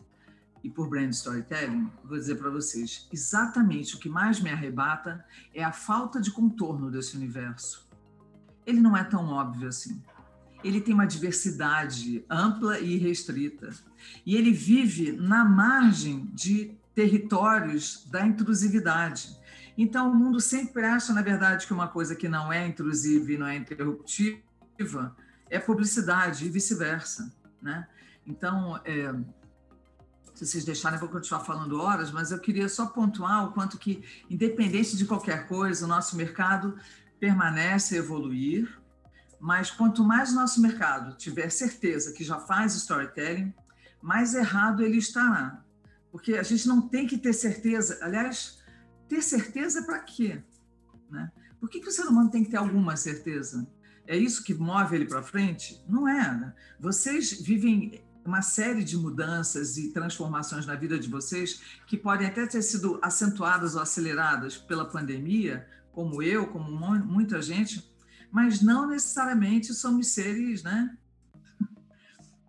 E 0.63 0.71
por 0.71 0.89
brand 0.89 1.11
storytelling, 1.11 1.91
vou 2.05 2.19
dizer 2.19 2.37
para 2.37 2.51
vocês, 2.51 3.09
exatamente 3.13 3.97
o 3.97 3.99
que 3.99 4.09
mais 4.09 4.41
me 4.41 4.51
arrebata 4.51 5.25
é 5.55 5.63
a 5.63 5.73
falta 5.73 6.21
de 6.21 6.31
contorno 6.31 6.91
desse 6.91 7.17
universo. 7.17 7.89
Ele 8.67 8.81
não 8.81 8.97
é 8.97 9.05
tão 9.05 9.27
óbvio 9.29 9.69
assim. 9.69 10.03
Ele 10.63 10.81
tem 10.81 10.93
uma 10.93 11.07
diversidade 11.07 12.25
ampla 12.29 12.79
e 12.81 12.99
restrita. 12.99 13.71
E 14.27 14.37
ele 14.37 14.53
vive 14.53 15.13
na 15.13 15.45
margem 15.45 16.27
de 16.35 16.77
territórios 16.95 18.05
da 18.11 18.27
intrusividade. 18.27 19.39
Então, 19.77 20.11
o 20.11 20.15
mundo 20.15 20.41
sempre 20.41 20.85
acha, 20.85 21.13
na 21.13 21.23
verdade, 21.23 21.65
que 21.65 21.73
uma 21.73 21.87
coisa 21.87 22.17
que 22.17 22.29
não 22.29 22.53
é 22.53 22.67
intrusiva 22.67 23.33
e 23.33 23.39
não 23.39 23.47
é 23.47 23.57
interruptiva 23.57 25.17
é 25.49 25.59
publicidade 25.61 26.45
e 26.45 26.49
vice-versa. 26.49 27.33
Né? 27.63 27.87
Então, 28.27 28.81
é, 28.85 29.15
se 30.39 30.47
vocês 30.47 30.65
deixarem, 30.65 30.97
eu 30.97 31.01
vou 31.01 31.09
continuar 31.09 31.41
falando 31.41 31.81
horas, 31.81 32.13
mas 32.13 32.31
eu 32.31 32.39
queria 32.39 32.69
só 32.69 32.87
pontuar 32.87 33.47
o 33.47 33.53
quanto 33.53 33.77
que, 33.77 34.05
independente 34.31 34.97
de 34.97 35.05
qualquer 35.05 35.49
coisa, 35.49 35.85
o 35.85 35.89
nosso 35.89 36.17
mercado 36.17 36.79
permanece 37.19 37.97
a 37.97 37.99
evoluir, 37.99 38.81
mas 39.41 39.71
quanto 39.71 40.05
mais 40.05 40.31
o 40.31 40.37
nosso 40.37 40.61
mercado 40.63 41.17
tiver 41.17 41.51
certeza 41.51 42.13
que 42.13 42.23
já 42.23 42.39
faz 42.39 42.77
storytelling, 42.77 43.53
mais 44.01 44.35
errado 44.35 44.85
ele 44.85 44.99
estará. 44.99 45.65
Porque 46.13 46.35
a 46.35 46.43
gente 46.45 46.69
não 46.69 46.83
tem 46.83 47.05
que 47.05 47.19
ter 47.19 47.33
certeza, 47.33 47.99
aliás, 48.01 48.63
ter 49.09 49.23
certeza 49.23 49.83
para 49.83 49.99
quê? 49.99 50.41
Né? 51.11 51.33
Por 51.59 51.69
que, 51.69 51.81
que 51.81 51.89
o 51.89 51.93
ser 51.93 52.07
humano 52.07 52.31
tem 52.31 52.45
que 52.45 52.51
ter 52.51 52.59
alguma 52.59 52.97
certeza? 52.97 53.67
É 54.07 54.17
isso 54.17 54.45
que 54.45 54.55
move 54.55 54.95
ele 54.95 55.05
para 55.05 55.23
frente? 55.23 55.85
Não 55.89 56.09
é. 56.09 56.33
Né? 56.37 56.55
Vocês 56.79 57.33
vivem 57.43 58.01
uma 58.29 58.43
série 58.43 58.85
de 58.85 58.97
mudanças 58.97 59.79
e 59.79 59.91
transformações 59.91 60.67
na 60.67 60.75
vida 60.75 60.99
de 60.99 61.09
vocês 61.09 61.63
que 61.87 61.97
podem 61.97 62.27
até 62.27 62.47
ter 62.47 62.61
sido 62.61 62.99
acentuadas 63.03 63.75
ou 63.75 63.81
aceleradas 63.81 64.57
pela 64.57 64.85
pandemia, 64.85 65.67
como 65.91 66.23
eu, 66.23 66.47
como 66.47 66.71
muita 66.71 67.41
gente, 67.41 67.91
mas 68.31 68.61
não 68.61 68.87
necessariamente 68.87 69.73
somos 69.73 70.09
seres, 70.09 70.63
né? 70.63 70.97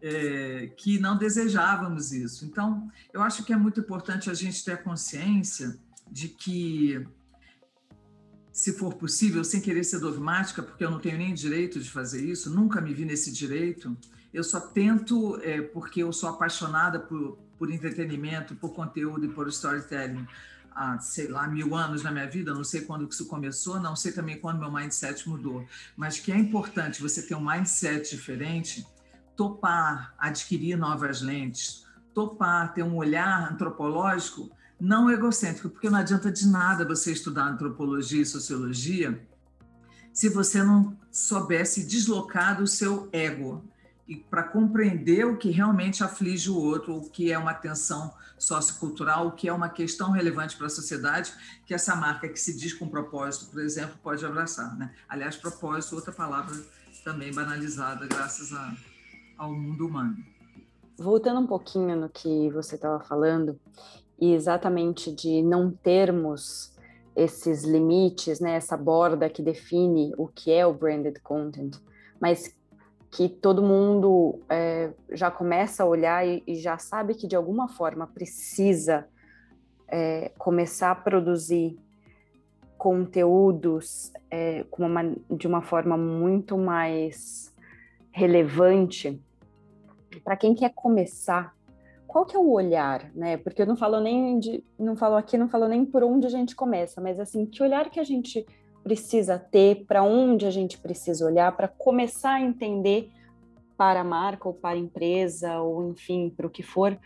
É, 0.01 0.67
que 0.77 0.98
não 0.98 1.17
desejávamos 1.17 2.13
isso. 2.13 2.45
Então, 2.45 2.89
eu 3.12 3.21
acho 3.21 3.43
que 3.43 3.51
é 3.51 3.57
muito 3.57 3.81
importante 3.81 4.29
a 4.29 4.33
gente 4.33 4.63
ter 4.63 4.71
a 4.71 4.77
consciência 4.77 5.77
de 6.09 6.29
que, 6.29 7.05
se 8.50 8.71
for 8.71 8.93
possível, 8.93 9.43
sem 9.43 9.59
querer 9.59 9.83
ser 9.83 10.00
dogmática, 10.00 10.63
porque 10.63 10.86
eu 10.86 10.89
não 10.89 11.01
tenho 11.01 11.17
nem 11.17 11.33
direito 11.33 11.81
de 11.81 11.91
fazer 11.91 12.24
isso, 12.24 12.50
nunca 12.50 12.79
me 12.79 12.93
vi 12.93 13.03
nesse 13.03 13.29
direito, 13.29 13.98
eu 14.33 14.43
só 14.43 14.59
tento, 14.59 15.39
é, 15.41 15.62
porque 15.62 16.03
eu 16.03 16.13
sou 16.13 16.29
apaixonada 16.29 17.00
por, 17.00 17.38
por 17.57 17.71
entretenimento, 17.71 18.55
por 18.55 18.74
conteúdo 18.74 19.25
e 19.25 19.29
por 19.29 19.48
storytelling 19.48 20.27
há, 20.71 21.00
sei 21.00 21.27
lá, 21.27 21.48
mil 21.48 21.75
anos 21.75 22.03
na 22.03 22.12
minha 22.12 22.29
vida, 22.29 22.53
não 22.53 22.63
sei 22.63 22.81
quando 22.81 23.07
isso 23.09 23.27
começou, 23.27 23.79
não 23.79 23.95
sei 23.95 24.12
também 24.12 24.39
quando 24.39 24.59
meu 24.59 24.71
mindset 24.71 25.27
mudou, 25.27 25.65
mas 25.98 26.19
que 26.19 26.31
é 26.31 26.38
importante 26.38 27.01
você 27.01 27.21
ter 27.21 27.36
um 27.36 27.45
mindset 27.45 28.09
diferente, 28.15 28.86
topar, 29.36 30.13
adquirir 30.17 30.77
novas 30.77 31.21
lentes, 31.21 31.86
topar, 32.13 32.74
ter 32.74 32.83
um 32.83 32.95
olhar 32.95 33.51
antropológico 33.51 34.50
não 34.79 35.12
egocêntrico, 35.12 35.69
porque 35.69 35.89
não 35.89 36.00
adianta 36.00 36.31
de 36.31 36.48
nada 36.48 36.86
você 36.86 37.12
estudar 37.12 37.43
antropologia 37.43 38.21
e 38.21 38.25
sociologia 38.25 39.27
se 40.13 40.29
você 40.29 40.63
não 40.63 40.98
soubesse 41.12 41.86
deslocar 41.86 42.57
do 42.57 42.65
seu 42.65 43.09
ego 43.12 43.63
e 44.09 44.15
para 44.15 44.41
compreender 44.41 45.23
o 45.23 45.37
que 45.37 45.51
realmente 45.51 46.03
aflige 46.03 46.49
o 46.49 46.57
outro, 46.57 46.97
o 46.97 47.09
que 47.11 47.31
é 47.31 47.37
uma 47.37 47.53
tensão 47.53 48.11
sociocultural, 48.39 49.27
o 49.27 49.31
que 49.33 49.47
é 49.47 49.53
uma 49.53 49.69
questão 49.69 50.09
relevante 50.09 50.57
para 50.57 50.65
a 50.65 50.69
sociedade, 50.69 51.31
que 51.63 51.75
essa 51.75 51.95
marca 51.95 52.27
que 52.27 52.39
se 52.39 52.57
diz 52.57 52.73
com 52.73 52.87
propósito, 52.87 53.51
por 53.51 53.61
exemplo, 53.61 53.95
pode 54.01 54.25
abraçar. 54.25 54.75
Né? 54.79 54.91
Aliás, 55.07 55.35
propósito, 55.35 55.95
outra 55.95 56.11
palavra 56.11 56.55
também 57.03 57.31
banalizada, 57.31 58.07
graças 58.07 58.51
a, 58.51 58.73
ao 59.37 59.53
mundo 59.53 59.85
humano. 59.85 60.17
Voltando 60.97 61.41
um 61.41 61.47
pouquinho 61.47 61.95
no 61.95 62.09
que 62.09 62.49
você 62.49 62.75
estava 62.75 62.99
falando, 63.01 63.59
e 64.19 64.33
exatamente 64.33 65.11
de 65.11 65.43
não 65.43 65.69
termos 65.69 66.73
esses 67.15 67.63
limites, 67.63 68.39
né, 68.39 68.53
essa 68.53 68.75
borda 68.75 69.29
que 69.29 69.43
define 69.43 70.13
o 70.17 70.27
que 70.27 70.51
é 70.51 70.65
o 70.65 70.73
branded 70.73 71.19
content, 71.21 71.77
mas 72.19 72.58
que 73.11 73.27
todo 73.27 73.61
mundo 73.61 74.39
é, 74.49 74.91
já 75.11 75.31
começa 75.31 75.83
a 75.83 75.85
olhar 75.85 76.25
e, 76.27 76.43
e, 76.45 76.55
já 76.55 76.77
sabe 76.77 77.15
que 77.15 77.27
de 77.27 77.35
alguma 77.35 77.67
forma 77.67 78.05
precisa 78.07 79.07
é, 79.87 80.31
começar 80.37 80.91
a 80.91 80.95
produzir 80.95 81.77
conteúdos 82.77 84.11
é, 84.29 84.65
uma, 84.77 85.15
de 85.29 85.47
uma 85.47 85.61
forma 85.61 85.97
muito 85.97 86.57
mais 86.57 87.53
relevante. 88.11 89.19
Para 90.23 90.37
quem 90.37 90.53
quer 90.53 90.71
começar 90.73 91.53
qual 92.09 92.25
que 92.25 92.35
é 92.35 92.39
o 92.39 92.49
olhar 92.49 93.11
né? 93.13 93.37
Porque 93.37 93.61
eu 93.61 93.67
não 93.67 93.75
falo 93.75 93.99
nem 93.99 94.39
de 94.39 94.63
não 94.79 94.95
falo 94.95 95.15
aqui 95.15 95.37
não 95.37 95.47
falo 95.47 95.67
nem 95.67 95.85
por 95.85 96.03
onde 96.03 96.25
a 96.25 96.29
gente 96.29 96.55
começa 96.55 96.99
mas 96.99 97.19
assim 97.19 97.45
que 97.45 97.61
olhar 97.61 97.87
que 97.91 97.99
a 97.99 98.03
gente 98.03 98.47
precisa 98.83 99.38
ter, 99.38 99.86
para 99.86 100.03
onde 100.03 100.45
a 100.45 100.51
gente 100.51 100.77
precisa 100.77 101.25
olhar 101.25 101.55
para 101.55 101.67
começar 101.67 102.33
a 102.33 102.41
entender 102.41 103.12
para 103.77 104.01
a 104.01 104.03
marca 104.03 104.48
ou 104.48 104.53
para 104.53 104.75
a 104.75 104.79
empresa 104.79 105.59
ou 105.59 105.89
enfim 105.89 106.29
para 106.29 106.48
o 106.48 106.50
que 106.50 106.63
for, 106.63 106.98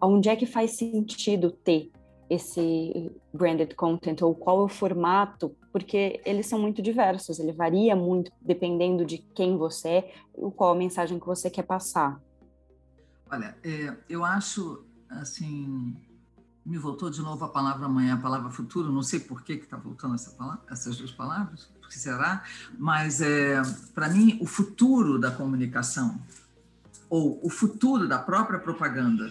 onde 0.00 0.28
é 0.28 0.36
que 0.36 0.46
faz 0.46 0.72
sentido 0.72 1.50
ter 1.50 1.90
esse 2.28 3.12
branded 3.32 3.74
content 3.74 4.22
ou 4.22 4.34
qual 4.34 4.60
é 4.60 4.64
o 4.64 4.68
formato, 4.68 5.54
porque 5.70 6.20
eles 6.24 6.46
são 6.46 6.58
muito 6.58 6.80
diversos, 6.80 7.38
ele 7.38 7.52
varia 7.52 7.94
muito 7.94 8.32
dependendo 8.40 9.04
de 9.04 9.18
quem 9.18 9.56
você 9.56 9.88
é 9.88 10.14
e 10.36 10.50
qual 10.52 10.72
a 10.72 10.76
mensagem 10.76 11.18
que 11.18 11.26
você 11.26 11.50
quer 11.50 11.64
passar. 11.64 12.20
Olha, 13.30 13.56
é, 13.62 13.96
eu 14.08 14.24
acho 14.24 14.84
assim 15.08 15.96
me 16.64 16.78
voltou 16.78 17.10
de 17.10 17.20
novo 17.20 17.44
a 17.44 17.48
palavra 17.48 17.86
amanhã, 17.86 18.14
a 18.14 18.18
palavra 18.18 18.50
futuro, 18.50 18.90
não 18.90 19.02
sei 19.02 19.20
por 19.20 19.42
que 19.42 19.52
está 19.52 19.76
voltando 19.76 20.14
essa 20.14 20.30
palavra, 20.30 20.62
essas 20.70 20.96
duas 20.96 21.10
palavras, 21.10 21.68
por 21.80 21.88
que 21.88 21.98
será, 21.98 22.42
mas 22.78 23.20
é, 23.20 23.60
para 23.94 24.08
mim 24.08 24.38
o 24.40 24.46
futuro 24.46 25.18
da 25.18 25.30
comunicação, 25.30 26.18
ou 27.10 27.38
o 27.42 27.50
futuro 27.50 28.08
da 28.08 28.18
própria 28.18 28.58
propaganda, 28.58 29.30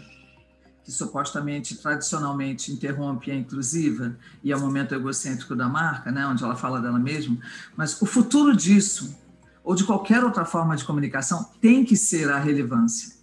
que 0.84 0.92
supostamente, 0.92 1.76
tradicionalmente, 1.78 2.72
interrompe 2.72 3.32
a 3.32 3.36
inclusiva 3.36 4.16
e 4.44 4.52
é 4.52 4.56
o 4.56 4.60
momento 4.60 4.94
egocêntrico 4.94 5.56
da 5.56 5.68
marca, 5.68 6.12
né, 6.12 6.28
onde 6.28 6.44
ela 6.44 6.56
fala 6.56 6.80
dela 6.80 7.00
mesma, 7.00 7.38
mas 7.76 8.00
o 8.02 8.06
futuro 8.06 8.56
disso, 8.56 9.18
ou 9.64 9.74
de 9.74 9.86
qualquer 9.86 10.24
outra 10.24 10.46
forma 10.46 10.76
de 10.76 10.84
comunicação, 10.84 11.50
tem 11.60 11.84
que 11.84 11.96
ser 11.96 12.30
a 12.30 12.38
relevância 12.38 13.23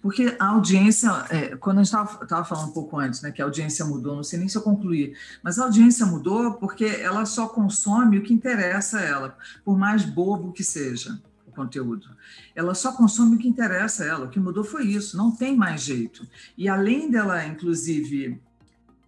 porque 0.00 0.36
a 0.38 0.46
audiência, 0.46 1.10
é, 1.30 1.56
quando 1.56 1.78
a 1.78 1.82
gente 1.84 1.94
estava 1.94 2.44
falando 2.44 2.68
um 2.68 2.72
pouco 2.72 2.98
antes, 2.98 3.22
né, 3.22 3.30
que 3.30 3.42
a 3.42 3.44
audiência 3.44 3.84
mudou, 3.84 4.16
não 4.16 4.22
sei 4.22 4.38
nem 4.38 4.48
se 4.48 4.56
eu 4.56 4.62
concluí, 4.62 5.14
mas 5.42 5.58
a 5.58 5.64
audiência 5.64 6.06
mudou 6.06 6.54
porque 6.54 6.84
ela 6.84 7.24
só 7.24 7.48
consome 7.48 8.18
o 8.18 8.22
que 8.22 8.32
interessa 8.32 8.98
a 8.98 9.02
ela, 9.02 9.38
por 9.64 9.78
mais 9.78 10.04
bobo 10.04 10.52
que 10.52 10.64
seja 10.64 11.20
o 11.46 11.52
conteúdo. 11.52 12.08
Ela 12.54 12.74
só 12.74 12.92
consome 12.92 13.36
o 13.36 13.38
que 13.38 13.48
interessa 13.48 14.04
a 14.04 14.06
ela. 14.06 14.26
O 14.26 14.30
que 14.30 14.38
mudou 14.38 14.64
foi 14.64 14.86
isso, 14.86 15.16
não 15.16 15.30
tem 15.30 15.56
mais 15.56 15.82
jeito. 15.82 16.26
E 16.56 16.68
além 16.68 17.10
dela, 17.10 17.44
inclusive, 17.44 18.40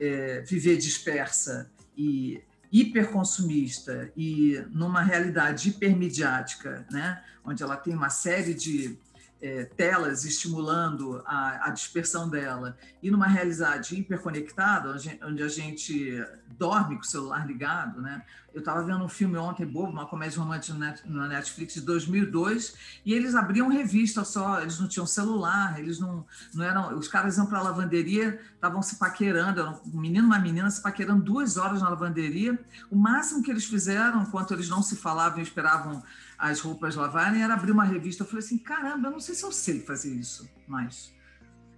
é, 0.01 0.41
viver 0.43 0.77
dispersa 0.77 1.71
e 1.97 2.43
hiperconsumista 2.73 4.11
e 4.17 4.65
numa 4.71 5.03
realidade 5.03 5.69
hipermediática, 5.69 6.87
né, 6.91 7.23
onde 7.45 7.63
ela 7.63 7.77
tem 7.77 7.95
uma 7.95 8.09
série 8.09 8.55
de 8.55 8.99
é, 9.43 9.65
telas 9.65 10.25
estimulando 10.25 11.21
a, 11.27 11.67
a, 11.67 11.71
dispersão 11.71 12.29
dela, 12.29 12.79
e 13.03 13.11
numa 13.11 13.27
realidade 13.27 13.99
hiperconectada, 13.99 14.97
onde 15.25 15.43
a 15.43 15.49
gente 15.49 16.25
dorme 16.57 16.95
com 16.95 17.03
o 17.03 17.05
celular 17.07 17.45
ligado, 17.45 18.01
né? 18.01 18.23
Eu 18.55 18.61
estava 18.61 18.83
vendo 18.83 19.03
um 19.03 19.09
filme 19.09 19.37
ontem, 19.39 19.67
bobo, 19.67 19.91
uma 19.91 20.07
comédia 20.07 20.39
romântica 20.39 20.77
na 21.07 21.27
Netflix 21.27 21.75
de 21.75 21.81
2002, 21.81 22.75
e 23.05 23.15
eles 23.15 23.35
abriam 23.35 23.69
revista 23.69 24.25
só, 24.25 24.61
eles 24.61 24.79
não 24.79 24.87
tinham 24.87 25.07
celular, 25.07 25.81
eles 25.81 25.99
não, 25.99 26.25
não 26.55 26.65
eram. 26.65 26.99
Os 26.99 27.09
caras 27.09 27.39
iam 27.39 27.47
para 27.47 27.59
a 27.59 27.63
lavanderia, 27.63 28.39
estavam 28.55 28.83
se 28.83 28.97
paquerando, 28.97 29.81
um 29.93 29.99
menino 29.99 30.27
e 30.27 30.27
uma 30.27 30.39
menina 30.39 30.71
se 30.71 30.83
paquerando 30.83 31.23
duas 31.23 31.57
horas 31.57 31.81
na 31.81 31.89
lavanderia. 31.89 32.59
O 32.91 32.97
máximo 32.97 33.43
que 33.43 33.51
eles 33.51 33.65
fizeram, 33.65 34.23
enquanto 34.23 34.53
eles 34.53 34.69
não 34.69 34.83
se 34.83 34.97
falavam 34.97 35.41
e 35.41 35.43
esperavam 35.43 36.03
as 36.43 36.59
roupas 36.59 36.97
lavarem, 36.97 37.41
era 37.41 37.55
abrir 37.55 37.71
uma 37.71 37.85
revista. 37.85 38.25
Eu 38.25 38.27
falei 38.27 38.45
assim: 38.45 38.59
caramba, 38.59 39.07
eu 39.07 39.13
não 39.13 39.21
sei 39.21 39.33
se 39.33 39.45
eu 39.45 39.53
sei 39.53 39.81
fazer 39.81 40.13
isso 40.13 40.51
mais. 40.67 41.15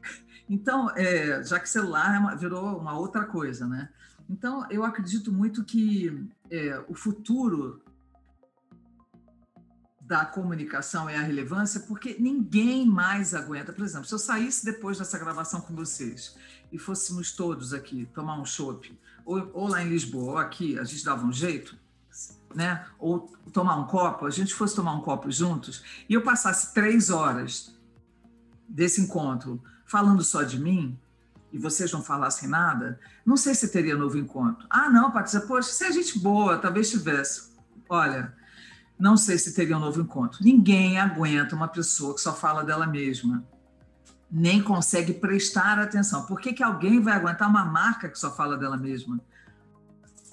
Então, 0.47 0.91
é, 0.91 1.43
já 1.43 1.59
que 1.59 1.67
celular 1.67 2.35
é 2.35 2.37
virou 2.37 2.79
uma 2.79 2.99
outra 2.99 3.25
coisa, 3.25 3.67
né? 3.67 3.89
Então, 4.29 4.71
eu 4.71 4.85
acredito 4.85 5.33
muito 5.33 5.65
que 5.65 6.29
é, 6.51 6.85
o 6.87 6.95
futuro 6.95 7.83
da 10.03 10.27
comunicação 10.27 11.09
é 11.09 11.17
a 11.17 11.23
relevância, 11.23 11.81
porque 11.81 12.17
ninguém 12.21 12.85
mais 12.87 13.35
aguenta. 13.35 13.73
Por 13.73 13.83
exemplo, 13.83 14.07
se 14.07 14.13
eu 14.13 14.19
saísse 14.19 14.67
depois 14.67 14.99
dessa 14.99 15.19
gravação 15.19 15.63
com 15.63 15.75
vocês 15.75 16.37
e 16.71 16.77
fôssemos 16.77 17.33
todos 17.33 17.73
aqui 17.73 18.07
tomar 18.13 18.39
um 18.39 18.45
chopp, 18.45 18.95
ou, 19.25 19.51
ou, 19.55 19.67
lá 19.67 19.83
em 19.83 19.89
Lisboa, 19.89 20.33
ou 20.33 20.39
aqui, 20.39 20.79
a 20.79 20.85
gente 20.85 21.03
dava 21.03 21.25
um 21.25 21.33
jeito, 21.33 21.79
né? 22.55 22.85
ou 22.99 23.33
tomar 23.53 23.77
um 23.77 23.87
copo, 23.87 24.27
a 24.27 24.31
gente 24.31 24.55
fosse 24.55 24.75
tomar 24.75 24.95
um 24.95 25.01
copo 25.01 25.31
juntos, 25.31 25.83
e 26.09 26.15
eu 26.15 26.23
passasse 26.23 26.73
três 26.73 27.11
horas 27.11 27.75
desse 28.69 29.01
encontro 29.01 29.63
falando 29.87 30.23
só 30.23 30.43
de 30.43 30.59
mim, 30.59 30.99
e 31.53 31.59
vocês 31.59 31.93
não 31.93 32.03
falassem 32.03 32.49
nada, 32.49 32.99
não 33.25 33.37
sei 33.37 33.55
se 33.55 33.69
teria 33.69 33.95
novo 33.95 34.19
encontro. 34.19 34.67
Ah, 34.69 34.91
não, 34.91 35.13
Patrícia, 35.13 35.41
poxa, 35.43 35.71
se 35.71 35.85
é 35.85 35.93
gente 35.93 36.19
boa, 36.19 36.59
talvez 36.59 36.91
tivesse. 36.91 37.53
Olha, 37.89 38.35
não 38.99 39.17
sei 39.17 39.39
se 39.39 39.55
teria 39.55 39.77
um 39.77 39.81
novo 39.81 40.01
encontro. 40.01 40.43
Ninguém 40.43 40.99
aguenta 40.99 41.55
uma 41.55 41.69
pessoa 41.69 42.15
que 42.15 42.21
só 42.21 42.35
fala 42.35 42.65
dela 42.65 42.89
mesma, 42.89 43.45
nem 44.29 44.61
consegue 44.61 45.15
prestar 45.15 45.79
atenção. 45.79 46.27
Por 46.27 46.41
que, 46.41 46.53
que 46.53 46.63
alguém 46.63 47.01
vai 47.01 47.15
aguentar 47.15 47.49
uma 47.49 47.65
marca 47.65 48.09
que 48.09 48.19
só 48.19 48.35
fala 48.35 48.57
dela 48.57 48.77
mesma? 48.77 49.21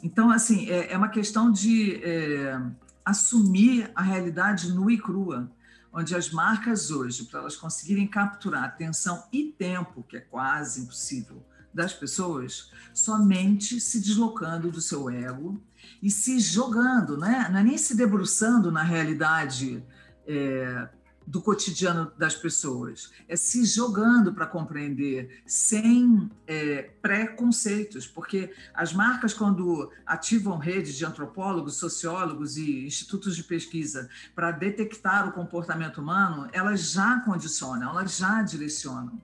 Então, 0.03 0.31
assim, 0.31 0.69
é, 0.69 0.93
é 0.93 0.97
uma 0.97 1.09
questão 1.09 1.51
de 1.51 2.03
é, 2.03 2.61
assumir 3.05 3.91
a 3.95 4.01
realidade 4.01 4.71
nua 4.71 4.91
e 4.91 4.97
crua 4.97 5.51
onde 5.93 6.15
as 6.15 6.31
marcas 6.31 6.89
hoje, 6.89 7.25
para 7.25 7.41
elas 7.41 7.55
conseguirem 7.55 8.07
capturar 8.07 8.63
atenção 8.63 9.25
e 9.31 9.53
tempo, 9.57 10.03
que 10.03 10.17
é 10.17 10.21
quase 10.21 10.81
impossível, 10.81 11.45
das 11.73 11.93
pessoas, 11.93 12.71
somente 12.93 13.79
se 13.79 13.99
deslocando 13.99 14.71
do 14.71 14.81
seu 14.81 15.09
ego 15.09 15.61
e 16.01 16.09
se 16.09 16.39
jogando, 16.39 17.17
né? 17.17 17.47
não 17.49 17.59
é 17.59 17.63
nem 17.63 17.77
se 17.77 17.95
debruçando 17.95 18.71
na 18.71 18.83
realidade 18.83 19.83
é, 20.27 20.89
do 21.31 21.41
cotidiano 21.41 22.11
das 22.17 22.35
pessoas, 22.35 23.09
é 23.25 23.37
se 23.37 23.63
jogando 23.63 24.33
para 24.33 24.45
compreender, 24.45 25.41
sem 25.45 26.29
é, 26.45 26.89
preconceitos, 27.01 28.05
porque 28.05 28.53
as 28.73 28.91
marcas, 28.91 29.33
quando 29.33 29.89
ativam 30.05 30.57
redes 30.57 30.93
de 30.95 31.05
antropólogos, 31.05 31.75
sociólogos 31.75 32.57
e 32.57 32.85
institutos 32.85 33.37
de 33.37 33.45
pesquisa 33.45 34.09
para 34.35 34.51
detectar 34.51 35.25
o 35.25 35.31
comportamento 35.31 36.01
humano, 36.01 36.49
elas 36.51 36.91
já 36.91 37.21
condicionam, 37.21 37.91
elas 37.91 38.17
já 38.17 38.41
direcionam. 38.41 39.17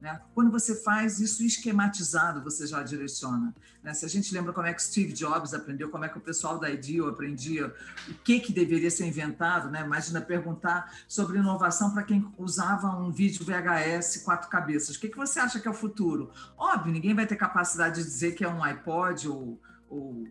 Né? 0.00 0.20
Quando 0.32 0.50
você 0.50 0.76
faz 0.76 1.18
isso 1.18 1.42
esquematizado, 1.42 2.42
você 2.42 2.66
já 2.66 2.82
direciona. 2.82 3.52
Né? 3.82 3.92
Se 3.92 4.04
a 4.04 4.08
gente 4.08 4.32
lembra 4.32 4.52
como 4.52 4.66
é 4.66 4.72
que 4.72 4.82
Steve 4.82 5.12
Jobs 5.12 5.52
aprendeu, 5.52 5.90
como 5.90 6.04
é 6.04 6.08
que 6.08 6.16
o 6.16 6.20
pessoal 6.20 6.58
da 6.58 6.70
IDEO 6.70 7.08
aprendia 7.08 7.74
o 8.08 8.14
que, 8.14 8.38
que 8.38 8.52
deveria 8.52 8.90
ser 8.90 9.06
inventado, 9.06 9.70
né? 9.70 9.82
imagina 9.84 10.20
perguntar 10.20 10.92
sobre 11.08 11.38
inovação 11.38 11.90
para 11.90 12.04
quem 12.04 12.32
usava 12.38 12.88
um 12.96 13.10
vídeo 13.10 13.44
VHS 13.44 14.22
quatro 14.24 14.48
cabeças. 14.48 14.94
O 14.94 15.00
que, 15.00 15.08
que 15.08 15.16
você 15.16 15.40
acha 15.40 15.58
que 15.58 15.66
é 15.66 15.70
o 15.70 15.74
futuro? 15.74 16.30
Óbvio, 16.56 16.92
ninguém 16.92 17.14
vai 17.14 17.26
ter 17.26 17.36
capacidade 17.36 17.96
de 17.96 18.04
dizer 18.04 18.36
que 18.36 18.44
é 18.44 18.48
um 18.48 18.62
iPod 18.62 19.28
ou, 19.28 19.60
ou 19.88 20.28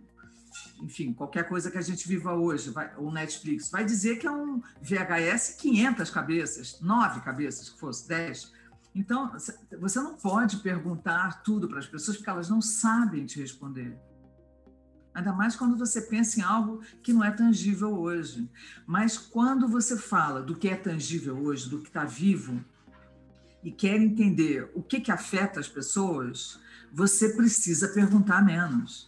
enfim, 0.81 1.11
qualquer 1.11 1.47
coisa 1.47 1.69
que 1.69 1.77
a 1.77 1.81
gente 1.81 2.07
viva 2.07 2.33
hoje, 2.33 2.69
vai, 2.69 2.91
ou 2.97 3.11
Netflix, 3.11 3.69
vai 3.69 3.83
dizer 3.83 4.17
que 4.17 4.27
é 4.27 4.31
um 4.31 4.61
VHS 4.81 5.55
500 5.59 6.09
cabeças, 6.09 6.79
nove 6.79 7.19
cabeças, 7.21 7.69
que 7.69 7.79
fosse, 7.79 8.07
10. 8.07 8.55
Então, 8.97 9.31
você 9.79 9.99
não 9.99 10.15
pode 10.15 10.57
perguntar 10.57 11.43
tudo 11.43 11.67
para 11.67 11.77
as 11.77 11.85
pessoas 11.85 12.17
porque 12.17 12.31
elas 12.31 12.49
não 12.49 12.59
sabem 12.59 13.27
te 13.27 13.39
responder. 13.39 13.95
Ainda 15.13 15.31
mais 15.31 15.55
quando 15.55 15.77
você 15.77 16.01
pensa 16.01 16.39
em 16.39 16.43
algo 16.43 16.81
que 17.03 17.13
não 17.13 17.23
é 17.23 17.29
tangível 17.29 17.93
hoje. 17.93 18.49
Mas 18.87 19.15
quando 19.15 19.67
você 19.67 19.95
fala 19.95 20.41
do 20.41 20.55
que 20.55 20.67
é 20.67 20.75
tangível 20.75 21.37
hoje, 21.37 21.69
do 21.69 21.79
que 21.79 21.89
está 21.89 22.05
vivo, 22.05 22.59
e 23.63 23.71
quer 23.71 24.01
entender 24.01 24.71
o 24.73 24.81
que, 24.81 24.99
que 24.99 25.11
afeta 25.11 25.59
as 25.59 25.67
pessoas, 25.67 26.59
você 26.91 27.29
precisa 27.29 27.89
perguntar 27.89 28.43
menos. 28.43 29.06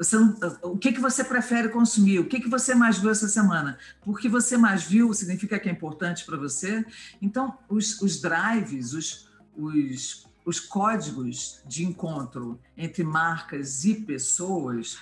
Você 0.00 0.16
não, 0.16 0.34
o 0.62 0.78
que, 0.78 0.92
que 0.92 1.00
você 1.00 1.22
prefere 1.22 1.68
consumir? 1.68 2.20
O 2.20 2.24
que, 2.24 2.40
que 2.40 2.48
você 2.48 2.74
mais 2.74 2.96
viu 2.96 3.10
essa 3.10 3.28
semana? 3.28 3.76
Porque 4.00 4.30
você 4.30 4.56
mais 4.56 4.82
viu 4.82 5.12
significa 5.12 5.58
que 5.58 5.68
é 5.68 5.72
importante 5.72 6.24
para 6.24 6.38
você? 6.38 6.86
Então, 7.20 7.58
os, 7.68 8.00
os 8.00 8.18
drives, 8.18 8.94
os, 8.94 9.28
os, 9.54 10.26
os 10.42 10.58
códigos 10.58 11.60
de 11.66 11.84
encontro 11.84 12.58
entre 12.78 13.04
marcas 13.04 13.84
e 13.84 13.94
pessoas 13.94 14.96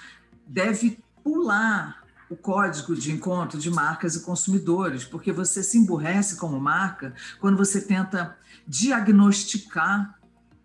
deve 0.45 0.99
pular 1.23 2.03
o 2.29 2.35
código 2.35 2.97
de 2.97 3.13
encontro 3.13 3.57
de 3.57 3.71
marcas 3.71 4.17
e 4.17 4.25
consumidores, 4.25 5.05
porque 5.05 5.31
você 5.31 5.63
se 5.63 5.79
emburrece 5.79 6.35
como 6.35 6.59
marca 6.59 7.15
quando 7.39 7.57
você 7.57 7.81
tenta 7.81 8.37
diagnosticar 8.67 10.19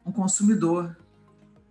um 0.04 0.12
consumidor. 0.12 0.98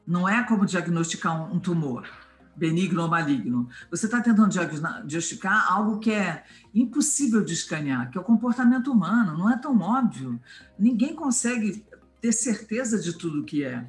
Não 0.06 0.28
é 0.28 0.44
como 0.44 0.64
diagnosticar 0.64 1.42
um, 1.42 1.56
um 1.56 1.58
tumor 1.58 2.21
benigno 2.54 3.02
ou 3.02 3.08
maligno. 3.08 3.68
Você 3.90 4.06
está 4.06 4.20
tentando 4.20 4.50
diagnosticar 4.50 5.72
algo 5.72 5.98
que 5.98 6.12
é 6.12 6.44
impossível 6.74 7.44
de 7.44 7.52
escanear, 7.52 8.10
que 8.10 8.18
é 8.18 8.20
o 8.20 8.24
comportamento 8.24 8.90
humano, 8.90 9.36
não 9.36 9.50
é 9.50 9.56
tão 9.56 9.78
óbvio. 9.80 10.40
Ninguém 10.78 11.14
consegue 11.14 11.84
ter 12.20 12.32
certeza 12.32 12.98
de 12.98 13.12
tudo 13.14 13.44
que 13.44 13.64
é, 13.64 13.84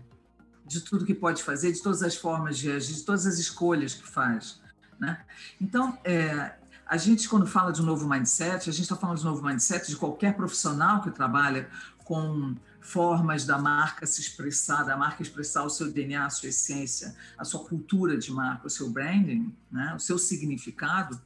de 0.65 0.81
tudo 0.81 1.05
que 1.05 1.13
pode 1.13 1.43
fazer, 1.43 1.71
de 1.71 1.81
todas 1.81 2.01
as 2.01 2.15
formas 2.15 2.57
de 2.57 2.71
agir, 2.71 2.95
de 2.95 3.03
todas 3.03 3.25
as 3.25 3.37
escolhas 3.37 3.93
que 3.93 4.07
faz. 4.07 4.61
Né? 4.99 5.19
Então, 5.59 5.97
é, 6.03 6.53
a 6.85 6.97
gente, 6.97 7.27
quando 7.27 7.45
fala 7.45 7.71
de 7.71 7.81
um 7.81 7.85
novo 7.85 8.07
mindset, 8.07 8.69
a 8.69 8.73
gente 8.73 8.83
está 8.83 8.95
falando 8.95 9.17
de 9.17 9.25
um 9.25 9.29
novo 9.29 9.45
mindset 9.45 9.87
de 9.87 9.95
qualquer 9.95 10.35
profissional 10.35 11.01
que 11.01 11.11
trabalha 11.11 11.69
com 12.03 12.55
formas 12.83 13.45
da 13.45 13.57
marca 13.57 14.05
se 14.05 14.19
expressar, 14.19 14.83
da 14.83 14.97
marca 14.97 15.23
expressar 15.23 15.63
o 15.63 15.69
seu 15.69 15.91
DNA, 15.91 16.25
a 16.25 16.29
sua 16.29 16.49
essência, 16.49 17.15
a 17.37 17.45
sua 17.45 17.63
cultura 17.63 18.17
de 18.17 18.31
marca, 18.31 18.67
o 18.67 18.69
seu 18.69 18.89
branding, 18.89 19.55
né? 19.71 19.93
o 19.95 19.99
seu 19.99 20.17
significado, 20.17 21.19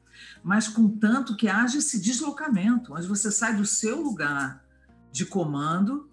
mas 0.43 0.67
com 0.67 0.87
tanto 0.87 1.35
que 1.35 1.49
haja 1.49 1.79
esse 1.79 1.99
deslocamento, 1.99 2.93
onde 2.93 3.07
você 3.07 3.31
sai 3.31 3.55
do 3.55 3.65
seu 3.65 4.01
lugar 4.01 4.63
de 5.11 5.25
comando 5.25 6.09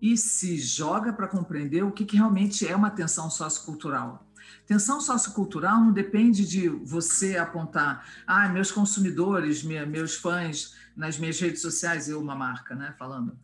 e 0.00 0.16
se 0.16 0.58
joga 0.58 1.12
para 1.12 1.28
compreender 1.28 1.82
o 1.82 1.90
que, 1.90 2.04
que 2.04 2.16
realmente 2.16 2.66
é 2.66 2.76
uma 2.76 2.90
tensão 2.90 3.28
sociocultural. 3.28 4.24
Tensão 4.66 5.00
sociocultural 5.00 5.80
não 5.80 5.92
depende 5.92 6.46
de 6.46 6.68
você 6.68 7.36
apontar, 7.36 8.06
ah, 8.26 8.48
meus 8.48 8.70
consumidores, 8.70 9.62
meus 9.62 10.14
fãs 10.16 10.74
nas 10.96 11.18
minhas 11.18 11.40
redes 11.40 11.62
sociais, 11.62 12.08
eu 12.08 12.20
uma 12.20 12.36
marca, 12.36 12.74
né, 12.74 12.94
falando 12.98 13.36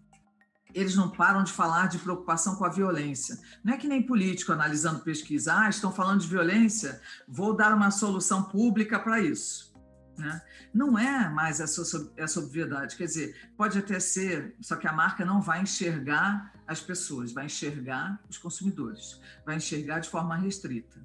eles 0.74 0.94
não 0.94 1.10
param 1.10 1.42
de 1.42 1.52
falar 1.52 1.88
de 1.88 1.98
preocupação 1.98 2.56
com 2.56 2.64
a 2.64 2.68
violência. 2.68 3.38
Não 3.62 3.74
é 3.74 3.76
que 3.76 3.88
nem 3.88 4.02
político 4.02 4.52
analisando 4.52 5.00
pesquisa, 5.00 5.54
ah, 5.56 5.68
estão 5.68 5.92
falando 5.92 6.20
de 6.20 6.28
violência, 6.28 7.00
vou 7.26 7.54
dar 7.54 7.74
uma 7.74 7.90
solução 7.90 8.42
pública 8.44 8.98
para 8.98 9.20
isso. 9.20 9.70
Né? 10.16 10.40
Não 10.72 10.98
é 10.98 11.28
mais 11.30 11.60
essa, 11.60 11.82
essa 12.16 12.40
obviedade. 12.40 12.96
Quer 12.96 13.06
dizer, 13.06 13.50
pode 13.56 13.78
até 13.78 13.98
ser, 13.98 14.54
só 14.60 14.76
que 14.76 14.86
a 14.86 14.92
marca 14.92 15.24
não 15.24 15.40
vai 15.40 15.62
enxergar 15.62 16.52
as 16.66 16.80
pessoas, 16.80 17.32
vai 17.32 17.46
enxergar 17.46 18.20
os 18.28 18.38
consumidores, 18.38 19.20
vai 19.44 19.56
enxergar 19.56 20.00
de 20.00 20.08
forma 20.08 20.36
restrita. 20.36 21.00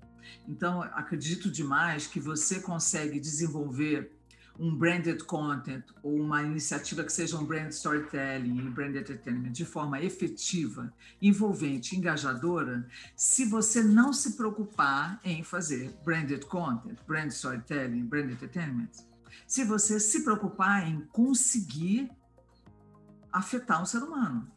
Então, 0.47 0.81
acredito 0.81 1.49
demais 1.49 2.07
que 2.07 2.19
você 2.19 2.59
consegue 2.59 3.19
desenvolver 3.19 4.14
um 4.59 4.75
branded 4.75 5.23
content 5.25 5.83
ou 6.01 6.15
uma 6.15 6.41
iniciativa 6.43 7.03
que 7.03 7.11
seja 7.11 7.37
um 7.37 7.45
brand 7.45 7.69
storytelling 7.69 8.57
e 8.57 8.69
brand 8.69 8.95
entertainment 8.95 9.51
de 9.51 9.65
forma 9.65 10.01
efetiva, 10.01 10.93
envolvente, 11.21 11.95
engajadora, 11.95 12.87
se 13.15 13.45
você 13.45 13.83
não 13.83 14.13
se 14.13 14.35
preocupar 14.35 15.19
em 15.23 15.43
fazer 15.43 15.93
branded 16.03 16.45
content, 16.45 16.97
brand 17.07 17.29
storytelling, 17.29 18.05
brand 18.05 18.31
entertainment, 18.31 18.89
se 19.45 19.63
você 19.63 19.99
se 19.99 20.23
preocupar 20.23 20.87
em 20.87 21.01
conseguir 21.11 22.09
afetar 23.31 23.81
um 23.81 23.85
ser 23.85 24.01
humano. 24.01 24.47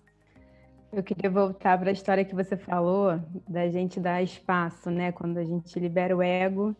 Eu 0.90 1.02
queria 1.02 1.28
voltar 1.28 1.78
para 1.78 1.90
a 1.90 1.92
história 1.92 2.24
que 2.24 2.34
você 2.34 2.56
falou 2.56 3.20
da 3.46 3.68
gente 3.68 4.00
dar 4.00 4.22
espaço, 4.22 4.90
né? 4.90 5.12
Quando 5.12 5.36
a 5.36 5.44
gente 5.44 5.78
libera 5.78 6.16
o 6.16 6.22
ego 6.22 6.74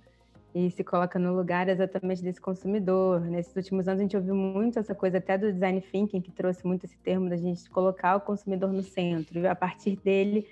e 0.55 0.71
se 0.71 0.83
coloca 0.83 1.19
no 1.19 1.37
lugar 1.37 1.69
exatamente 1.69 2.23
desse 2.23 2.41
consumidor. 2.41 3.21
Nesses 3.21 3.55
últimos 3.55 3.87
anos 3.87 4.01
a 4.01 4.03
gente 4.03 4.17
ouviu 4.17 4.35
muito 4.35 4.79
essa 4.79 4.95
coisa 4.95 5.19
até 5.19 5.37
do 5.37 5.53
design 5.53 5.81
thinking 5.81 6.21
que 6.21 6.33
trouxe 6.33 6.67
muito 6.67 6.85
esse 6.85 6.97
termo 6.99 7.29
da 7.29 7.37
gente 7.37 7.69
colocar 7.71 8.17
o 8.17 8.21
consumidor 8.21 8.73
no 8.73 8.83
centro 8.83 9.39
e 9.39 9.47
a 9.47 9.55
partir 9.55 9.97
dele 9.97 10.47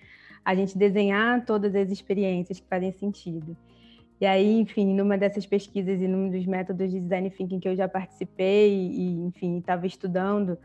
a 0.45 0.55
gente 0.55 0.79
desenhar 0.79 1.45
todas 1.45 1.75
as 1.75 1.91
experiências 1.91 2.61
que 2.61 2.69
fazem 2.69 2.93
sentido. 2.93 3.57
E 4.21 4.25
aí, 4.25 4.61
enfim, 4.61 4.95
numa 4.95 5.19
dessas 5.19 5.45
pesquisas 5.45 6.01
e 6.01 6.09
num 6.09 6.31
dos 6.31 6.47
métodos 6.47 6.91
de 6.91 7.01
design 7.01 7.29
thinking 7.31 7.61
que 7.61 7.69
eu 7.69 7.77
já 7.77 7.89
participei 7.89 8.73
e, 8.73 9.21
enfim, 9.21 9.59
estava 9.59 9.87
estudando, 9.87 10.57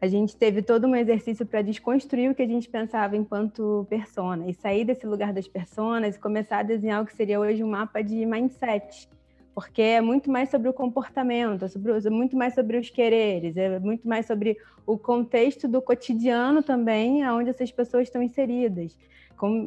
a 0.00 0.06
gente 0.06 0.36
teve 0.36 0.62
todo 0.62 0.86
um 0.86 0.94
exercício 0.94 1.44
para 1.44 1.60
desconstruir 1.60 2.30
o 2.30 2.34
que 2.34 2.42
a 2.42 2.46
gente 2.46 2.68
pensava 2.68 3.16
enquanto 3.16 3.86
persona 3.90 4.48
e 4.48 4.54
sair 4.54 4.84
desse 4.84 5.06
lugar 5.06 5.32
das 5.32 5.48
personas 5.48 6.14
e 6.14 6.20
começar 6.20 6.58
a 6.58 6.62
desenhar 6.62 7.02
o 7.02 7.06
que 7.06 7.14
seria 7.14 7.40
hoje 7.40 7.64
um 7.64 7.70
mapa 7.70 8.00
de 8.00 8.24
mindset, 8.24 9.08
porque 9.54 9.82
é 9.82 10.00
muito 10.00 10.30
mais 10.30 10.50
sobre 10.50 10.68
o 10.68 10.72
comportamento, 10.72 11.64
é 11.64 11.68
sobre, 11.68 11.92
é 11.92 12.10
muito 12.10 12.36
mais 12.36 12.54
sobre 12.54 12.78
os 12.78 12.88
quereres, 12.90 13.56
é 13.56 13.80
muito 13.80 14.06
mais 14.06 14.24
sobre 14.24 14.56
o 14.86 14.96
contexto 14.96 15.66
do 15.66 15.82
cotidiano 15.82 16.62
também, 16.62 17.24
aonde 17.24 17.50
essas 17.50 17.72
pessoas 17.72 18.04
estão 18.04 18.22
inseridas. 18.22 18.96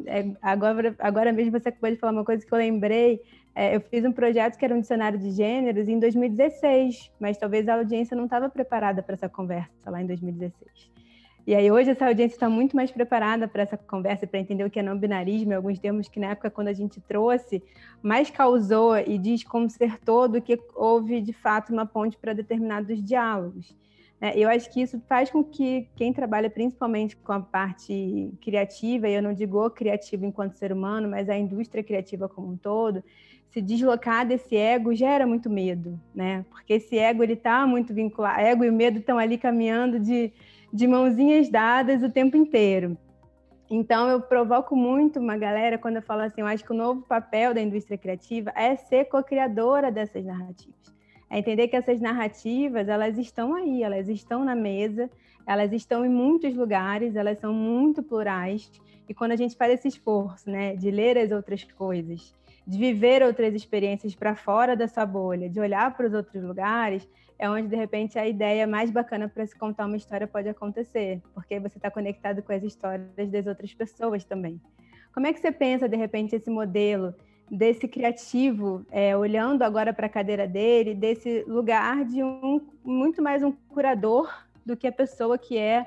É, 0.06 0.30
agora, 0.42 0.94
agora 0.98 1.32
mesmo 1.32 1.58
você 1.58 1.68
acabou 1.68 1.90
de 1.90 1.96
falar 1.96 2.12
uma 2.12 2.24
coisa 2.24 2.44
que 2.44 2.52
eu 2.52 2.58
lembrei, 2.58 3.20
é, 3.54 3.76
eu 3.76 3.80
fiz 3.80 4.04
um 4.04 4.12
projeto 4.12 4.56
que 4.56 4.64
era 4.64 4.74
um 4.74 4.80
dicionário 4.80 5.18
de 5.18 5.30
gêneros 5.30 5.88
em 5.88 5.98
2016, 5.98 7.10
mas 7.20 7.36
talvez 7.36 7.68
a 7.68 7.74
audiência 7.74 8.16
não 8.16 8.24
estava 8.24 8.48
preparada 8.48 9.02
para 9.02 9.14
essa 9.14 9.28
conversa 9.28 9.90
lá 9.90 10.00
em 10.00 10.06
2016. 10.06 10.90
E 11.44 11.54
aí 11.54 11.70
hoje 11.70 11.90
essa 11.90 12.06
audiência 12.06 12.36
está 12.36 12.48
muito 12.48 12.76
mais 12.76 12.92
preparada 12.92 13.48
para 13.48 13.62
essa 13.62 13.76
conversa, 13.76 14.26
para 14.26 14.38
entender 14.38 14.64
o 14.64 14.70
que 14.70 14.78
é 14.78 14.82
não 14.82 14.96
binarismo, 14.96 15.52
alguns 15.54 15.78
termos 15.78 16.08
que 16.08 16.20
na 16.20 16.28
época 16.28 16.50
quando 16.50 16.68
a 16.68 16.72
gente 16.72 17.00
trouxe, 17.00 17.62
mais 18.00 18.30
causou 18.30 18.96
e 18.96 19.18
desconcertou 19.18 20.28
do 20.28 20.40
que 20.40 20.58
houve 20.74 21.20
de 21.20 21.32
fato 21.32 21.72
uma 21.72 21.84
ponte 21.84 22.16
para 22.16 22.32
determinados 22.32 23.02
diálogos. 23.02 23.76
É, 24.22 24.38
eu 24.38 24.48
acho 24.48 24.70
que 24.70 24.80
isso 24.80 25.02
faz 25.08 25.32
com 25.32 25.42
que 25.42 25.88
quem 25.96 26.12
trabalha 26.12 26.48
principalmente 26.48 27.16
com 27.16 27.32
a 27.32 27.40
parte 27.40 28.32
criativa, 28.40 29.08
e 29.08 29.14
eu 29.14 29.20
não 29.20 29.34
digo 29.34 29.66
o 29.66 29.68
criativo 29.68 30.24
enquanto 30.24 30.54
ser 30.54 30.72
humano, 30.72 31.08
mas 31.08 31.28
a 31.28 31.36
indústria 31.36 31.82
criativa 31.82 32.28
como 32.28 32.52
um 32.52 32.56
todo, 32.56 33.02
se 33.50 33.60
deslocar 33.60 34.24
desse 34.24 34.56
ego 34.56 34.94
gera 34.94 35.26
muito 35.26 35.50
medo, 35.50 35.98
né? 36.14 36.46
Porque 36.50 36.74
esse 36.74 36.96
ego 36.96 37.24
ele 37.24 37.32
está 37.32 37.66
muito 37.66 37.92
vinculado, 37.92 38.40
ego 38.40 38.62
e 38.62 38.70
medo 38.70 39.00
estão 39.00 39.18
ali 39.18 39.36
caminhando 39.36 39.98
de, 39.98 40.32
de 40.72 40.86
mãozinhas 40.86 41.48
dadas 41.48 42.00
o 42.04 42.08
tempo 42.08 42.36
inteiro. 42.36 42.96
Então 43.68 44.08
eu 44.08 44.20
provoco 44.20 44.76
muito 44.76 45.18
uma 45.18 45.36
galera 45.36 45.78
quando 45.78 45.96
eu 45.96 46.02
falo 46.02 46.20
assim, 46.20 46.42
eu 46.42 46.46
acho 46.46 46.64
que 46.64 46.70
o 46.70 46.76
novo 46.76 47.02
papel 47.02 47.52
da 47.52 47.60
indústria 47.60 47.98
criativa 47.98 48.52
é 48.54 48.76
ser 48.76 49.06
co-criadora 49.06 49.90
dessas 49.90 50.24
narrativas. 50.24 50.94
É 51.32 51.38
entender 51.38 51.66
que 51.68 51.76
essas 51.76 51.98
narrativas, 51.98 52.88
elas 52.88 53.16
estão 53.16 53.54
aí, 53.54 53.82
elas 53.82 54.06
estão 54.06 54.44
na 54.44 54.54
mesa, 54.54 55.10
elas 55.46 55.72
estão 55.72 56.04
em 56.04 56.08
muitos 56.10 56.54
lugares, 56.54 57.16
elas 57.16 57.38
são 57.38 57.54
muito 57.54 58.02
plurais. 58.02 58.70
E 59.08 59.14
quando 59.14 59.32
a 59.32 59.36
gente 59.36 59.56
faz 59.56 59.72
esse 59.72 59.88
esforço, 59.88 60.50
né, 60.50 60.76
de 60.76 60.90
ler 60.90 61.16
as 61.16 61.32
outras 61.32 61.64
coisas, 61.64 62.34
de 62.66 62.76
viver 62.76 63.22
outras 63.22 63.54
experiências 63.54 64.14
para 64.14 64.36
fora 64.36 64.76
da 64.76 64.86
sua 64.86 65.06
bolha, 65.06 65.48
de 65.48 65.58
olhar 65.58 65.96
para 65.96 66.06
os 66.06 66.12
outros 66.12 66.44
lugares, 66.44 67.08
é 67.38 67.48
onde 67.48 67.66
de 67.66 67.76
repente 67.76 68.18
a 68.18 68.28
ideia 68.28 68.66
mais 68.66 68.90
bacana 68.90 69.26
para 69.26 69.46
se 69.46 69.56
contar 69.56 69.86
uma 69.86 69.96
história 69.96 70.26
pode 70.26 70.50
acontecer, 70.50 71.22
porque 71.32 71.58
você 71.58 71.78
está 71.78 71.90
conectado 71.90 72.42
com 72.42 72.52
as 72.52 72.62
histórias 72.62 73.30
das 73.30 73.46
outras 73.46 73.72
pessoas 73.72 74.22
também. 74.22 74.60
Como 75.14 75.26
é 75.26 75.32
que 75.32 75.40
você 75.40 75.50
pensa 75.50 75.88
de 75.88 75.96
repente 75.96 76.36
esse 76.36 76.50
modelo 76.50 77.14
desse 77.52 77.86
criativo, 77.86 78.84
é, 78.90 79.14
olhando 79.16 79.62
agora 79.62 79.92
para 79.92 80.06
a 80.06 80.08
cadeira 80.08 80.48
dele, 80.48 80.94
desse 80.94 81.44
lugar 81.46 82.02
de 82.04 82.22
um 82.22 82.66
muito 82.82 83.22
mais 83.22 83.42
um 83.42 83.52
curador 83.52 84.32
do 84.64 84.74
que 84.76 84.86
a 84.86 84.92
pessoa 84.92 85.36
que 85.36 85.58
é 85.58 85.86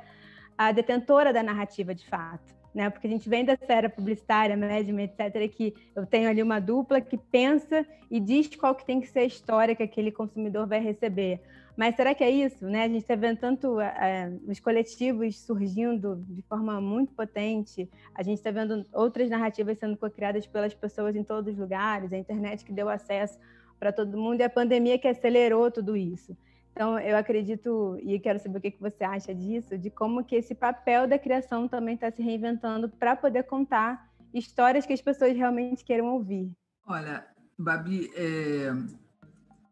a 0.55 0.71
detentora 0.71 1.33
da 1.33 1.41
narrativa 1.41 1.95
de 1.95 2.07
fato? 2.07 2.55
né? 2.75 2.89
Porque 2.89 3.07
a 3.07 3.09
gente 3.09 3.29
vem 3.29 3.45
dessa 3.45 3.65
era 3.69 3.89
publicitária, 3.89 4.57
médium, 4.57 4.99
etc., 4.99 5.49
que 5.49 5.73
eu 5.95 6.05
tenho 6.05 6.29
ali 6.29 6.43
uma 6.43 6.59
dupla 6.59 6.99
que 6.99 7.17
pensa 7.17 7.85
e 8.11 8.19
diz 8.19 8.53
qual 8.53 8.75
que 8.75 8.85
tem 8.85 8.99
que 8.99 9.07
ser 9.07 9.19
a 9.19 9.25
história 9.25 9.73
que 9.73 9.81
aquele 9.81 10.11
consumidor 10.11 10.67
vai 10.67 10.81
receber. 10.81 11.41
Mas 11.75 11.95
será 11.95 12.15
que 12.15 12.23
é 12.23 12.29
isso? 12.29 12.65
Né? 12.65 12.83
A 12.83 12.87
gente 12.87 13.01
está 13.01 13.15
vendo 13.15 13.37
tanto 13.37 13.79
é, 13.81 14.31
os 14.47 14.59
coletivos 14.59 15.39
surgindo 15.41 16.23
de 16.27 16.41
forma 16.43 16.79
muito 16.79 17.13
potente, 17.13 17.89
a 18.13 18.23
gente 18.23 18.37
está 18.37 18.51
vendo 18.51 18.85
outras 18.93 19.29
narrativas 19.29 19.77
sendo 19.77 19.97
co-criadas 19.97 20.47
pelas 20.47 20.73
pessoas 20.73 21.15
em 21.15 21.23
todos 21.23 21.53
os 21.53 21.59
lugares, 21.59 22.13
a 22.13 22.17
internet 22.17 22.63
que 22.63 22.71
deu 22.71 22.87
acesso 22.87 23.37
para 23.77 23.91
todo 23.91 24.17
mundo 24.17 24.39
e 24.39 24.43
a 24.43 24.49
pandemia 24.49 24.97
que 24.97 25.07
acelerou 25.07 25.69
tudo 25.69 25.97
isso. 25.97 26.35
Então, 26.71 26.99
eu 26.99 27.15
acredito, 27.15 27.97
e 28.01 28.19
quero 28.19 28.37
saber 28.37 28.57
o 28.57 28.61
que 28.61 28.75
você 28.79 29.03
acha 29.05 29.33
disso, 29.33 29.77
de 29.77 29.89
como 29.89 30.25
que 30.25 30.35
esse 30.35 30.53
papel 30.53 31.07
da 31.07 31.17
criação 31.17 31.69
também 31.69 31.95
está 31.95 32.11
se 32.11 32.21
reinventando 32.21 32.89
para 32.89 33.15
poder 33.15 33.43
contar 33.43 34.09
histórias 34.33 34.85
que 34.85 34.91
as 34.91 35.01
pessoas 35.01 35.35
realmente 35.35 35.85
queiram 35.85 36.07
ouvir. 36.07 36.51
Olha, 36.85 37.25
Babi, 37.57 38.11
é, 38.13 38.73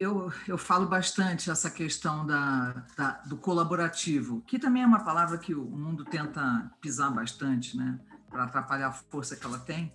eu, 0.04 0.32
eu 0.48 0.58
falo 0.58 0.86
bastante 0.88 1.50
essa 1.50 1.70
questão 1.70 2.26
da, 2.26 2.86
da, 2.98 3.12
do 3.26 3.38
colaborativo, 3.38 4.42
que 4.42 4.60
também 4.60 4.84
é 4.84 4.86
uma 4.86 5.04
palavra 5.04 5.38
que 5.38 5.54
o 5.56 5.64
mundo 5.64 6.06
tenta 6.06 6.72
pisar 6.82 7.12
bastante, 7.12 7.76
né, 7.78 8.00
para 8.30 8.44
atrapalhar 8.44 8.88
a 8.88 8.92
força 8.92 9.36
que 9.36 9.46
ela 9.46 9.60
tem. 9.60 9.94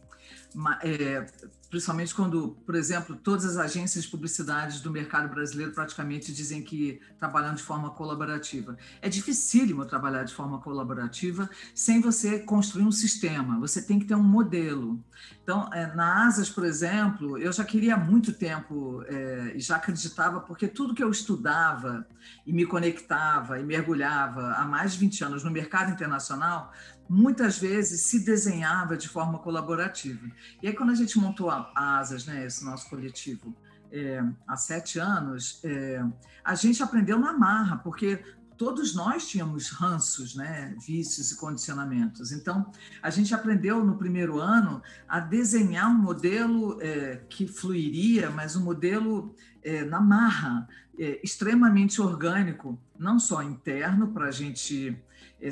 É, 0.82 1.26
principalmente 1.70 2.14
quando, 2.14 2.56
por 2.64 2.74
exemplo, 2.74 3.14
todas 3.16 3.44
as 3.44 3.56
agências 3.56 4.04
de 4.04 4.10
publicidade 4.10 4.82
do 4.82 4.90
mercado 4.90 5.28
brasileiro 5.28 5.72
praticamente 5.72 6.32
dizem 6.32 6.62
que 6.62 7.00
trabalham 7.18 7.54
de 7.54 7.62
forma 7.62 7.90
colaborativa. 7.90 8.76
É 9.02 9.08
dificílimo 9.08 9.84
trabalhar 9.84 10.24
de 10.24 10.32
forma 10.32 10.60
colaborativa 10.60 11.48
sem 11.74 12.00
você 12.00 12.38
construir 12.38 12.84
um 12.84 12.92
sistema, 12.92 13.58
você 13.58 13.82
tem 13.82 13.98
que 13.98 14.06
ter 14.06 14.14
um 14.14 14.22
modelo. 14.22 15.02
Então, 15.42 15.68
é, 15.72 15.94
na 15.94 16.26
Asas, 16.26 16.48
por 16.48 16.64
exemplo, 16.64 17.36
eu 17.36 17.52
já 17.52 17.64
queria 17.64 17.94
há 17.94 17.98
muito 17.98 18.32
tempo 18.32 19.02
é, 19.06 19.52
e 19.54 19.60
já 19.60 19.76
acreditava, 19.76 20.40
porque 20.40 20.68
tudo 20.68 20.94
que 20.94 21.02
eu 21.02 21.10
estudava 21.10 22.06
e 22.46 22.52
me 22.52 22.64
conectava 22.64 23.60
e 23.60 23.64
mergulhava 23.64 24.52
há 24.52 24.64
mais 24.64 24.92
de 24.92 24.98
20 25.00 25.24
anos 25.24 25.44
no 25.44 25.50
mercado 25.50 25.90
internacional 25.90 26.72
muitas 27.08 27.58
vezes 27.58 28.02
se 28.02 28.20
desenhava 28.20 28.96
de 28.96 29.08
forma 29.08 29.38
colaborativa. 29.38 30.28
E 30.62 30.68
aí, 30.68 30.74
quando 30.74 30.90
a 30.90 30.94
gente 30.94 31.18
montou 31.18 31.48
a 31.48 31.57
Asas, 31.74 32.26
né, 32.26 32.46
esse 32.46 32.64
nosso 32.64 32.88
coletivo, 32.88 33.54
é, 33.90 34.22
há 34.46 34.56
sete 34.56 34.98
anos, 34.98 35.60
é, 35.64 36.04
a 36.44 36.54
gente 36.54 36.82
aprendeu 36.82 37.18
na 37.18 37.32
marra, 37.32 37.78
porque 37.78 38.22
todos 38.56 38.94
nós 38.94 39.28
tínhamos 39.28 39.70
ranços, 39.70 40.34
né, 40.34 40.74
vícios 40.84 41.30
e 41.30 41.36
condicionamentos. 41.36 42.32
Então, 42.32 42.70
a 43.00 43.08
gente 43.08 43.32
aprendeu 43.32 43.84
no 43.84 43.96
primeiro 43.96 44.40
ano 44.40 44.82
a 45.08 45.20
desenhar 45.20 45.88
um 45.88 45.94
modelo 45.94 46.76
é, 46.82 47.22
que 47.28 47.46
fluiria, 47.46 48.30
mas 48.30 48.56
um 48.56 48.64
modelo 48.64 49.34
é, 49.62 49.84
na 49.84 50.00
marra, 50.00 50.68
é, 50.98 51.20
extremamente 51.22 52.02
orgânico, 52.02 52.78
não 52.98 53.20
só 53.20 53.42
interno, 53.42 54.08
para 54.08 54.26
a 54.26 54.32
gente 54.32 55.00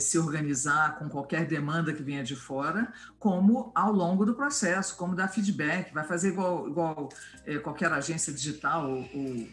se 0.01 0.18
organizar 0.18 0.99
com 0.99 1.09
qualquer 1.09 1.46
demanda 1.46 1.92
que 1.92 2.03
venha 2.03 2.25
de 2.25 2.35
fora, 2.35 2.92
como 3.18 3.70
ao 3.75 3.92
longo 3.92 4.25
do 4.25 4.35
processo, 4.35 4.96
como 4.96 5.14
dar 5.14 5.29
feedback, 5.29 5.92
vai 5.94 6.05
fazer 6.05 6.31
igual, 6.31 6.68
igual 6.68 7.09
é, 7.44 7.59
qualquer 7.59 7.92
agência 7.92 8.33
digital 8.33 8.90
ou, 8.90 9.09
ou, 9.14 9.49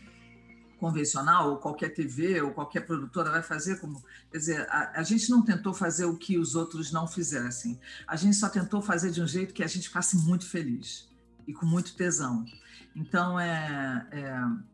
convencional, 0.80 1.52
ou 1.52 1.58
qualquer 1.58 1.94
TV, 1.94 2.42
ou 2.42 2.52
qualquer 2.52 2.82
produtora 2.82 3.32
vai 3.32 3.42
fazer, 3.42 3.80
como, 3.80 4.04
quer 4.30 4.38
dizer, 4.38 4.68
a, 4.70 5.00
a, 5.00 5.04
gente 5.04 5.30
não 5.30 5.42
tentou 5.42 5.74
fazer 5.74 6.06
o 6.06 6.18
que 6.18 6.38
os 6.38 6.56
outros 6.56 6.92
não 6.92 7.08
fizessem, 7.08 7.80
a 8.06 8.18
gente 8.18 8.36
só 8.36 8.50
tentou 8.50 8.82
fazer 8.82 9.12
de 9.12 9.22
um 9.22 9.28
jeito 9.28 9.54
que 9.54 9.64
a 9.64 9.68
gente 9.68 9.88
ficasse 9.88 10.18
muito 10.18 10.46
feliz 10.46 11.10
e 11.48 11.54
com 11.54 11.66
muito 11.66 11.96
tesão. 11.96 12.44
Então, 12.96 13.40
é, 13.40 14.08
é 14.12 14.74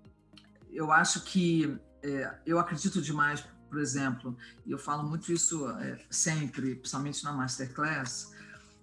eu 0.72 0.92
acho 0.92 1.22
que 1.22 1.78
é, 2.02 2.34
eu 2.46 2.60
acredito 2.60 3.02
demais 3.02 3.44
por 3.70 3.80
exemplo, 3.80 4.36
e 4.66 4.72
eu 4.72 4.78
falo 4.78 5.04
muito 5.08 5.32
isso 5.32 5.70
é, 5.70 6.00
sempre, 6.10 6.76
principalmente 6.76 7.24
na 7.24 7.32
Masterclass, 7.32 8.34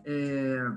é, 0.04 0.70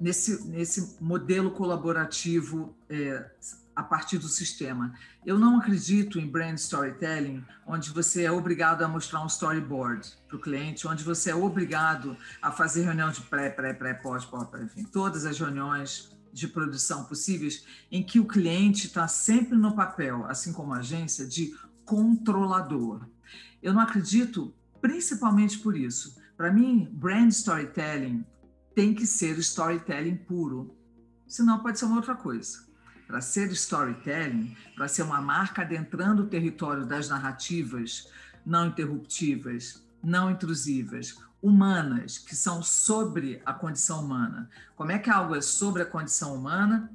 nesse, 0.00 0.46
nesse 0.48 0.96
modelo 1.00 1.50
colaborativo, 1.52 2.74
é, 2.88 3.30
a 3.74 3.82
partir 3.82 4.18
do 4.18 4.28
sistema. 4.28 4.92
Eu 5.24 5.38
não 5.38 5.58
acredito 5.58 6.18
em 6.18 6.26
brand 6.26 6.56
storytelling, 6.58 7.42
onde 7.66 7.90
você 7.90 8.24
é 8.24 8.32
obrigado 8.32 8.82
a 8.82 8.88
mostrar 8.88 9.22
um 9.22 9.26
storyboard 9.26 10.06
para 10.28 10.36
o 10.36 10.40
cliente, 10.40 10.86
onde 10.86 11.02
você 11.02 11.30
é 11.30 11.34
obrigado 11.34 12.16
a 12.42 12.50
fazer 12.52 12.82
reunião 12.82 13.10
de 13.10 13.22
pré, 13.22 13.48
pré, 13.48 13.72
pré, 13.72 13.94
pós, 13.94 14.24
pós, 14.24 14.48
enfim, 14.60 14.84
todas 14.84 15.24
as 15.24 15.38
reuniões 15.38 16.10
de 16.32 16.46
produção 16.46 17.04
possíveis, 17.04 17.64
em 17.90 18.02
que 18.02 18.20
o 18.20 18.26
cliente 18.26 18.86
está 18.86 19.08
sempre 19.08 19.56
no 19.56 19.74
papel, 19.74 20.24
assim 20.26 20.52
como 20.52 20.74
a 20.74 20.78
agência, 20.78 21.26
de 21.26 21.54
controlador. 21.84 23.06
Eu 23.62 23.72
não 23.72 23.80
acredito, 23.80 24.54
principalmente 24.80 25.58
por 25.58 25.76
isso. 25.76 26.20
Para 26.36 26.52
mim, 26.52 26.88
brand 26.92 27.30
storytelling 27.30 28.24
tem 28.74 28.94
que 28.94 29.06
ser 29.06 29.38
storytelling 29.38 30.16
puro, 30.16 30.74
senão 31.26 31.58
pode 31.58 31.78
ser 31.78 31.84
uma 31.84 31.96
outra 31.96 32.14
coisa 32.14 32.70
para 33.10 33.20
ser 33.20 33.50
storytelling, 33.50 34.56
para 34.76 34.86
ser 34.86 35.02
uma 35.02 35.20
marca 35.20 35.62
adentrando 35.62 36.22
o 36.22 36.26
território 36.26 36.86
das 36.86 37.08
narrativas 37.08 38.08
não 38.46 38.68
interruptivas, 38.68 39.84
não 40.02 40.30
intrusivas, 40.30 41.16
humanas, 41.42 42.18
que 42.18 42.36
são 42.36 42.62
sobre 42.62 43.42
a 43.44 43.52
condição 43.52 44.04
humana. 44.04 44.48
Como 44.76 44.92
é 44.92 44.98
que 44.98 45.10
algo 45.10 45.34
é 45.34 45.40
sobre 45.40 45.82
a 45.82 45.86
condição 45.86 46.36
humana 46.36 46.90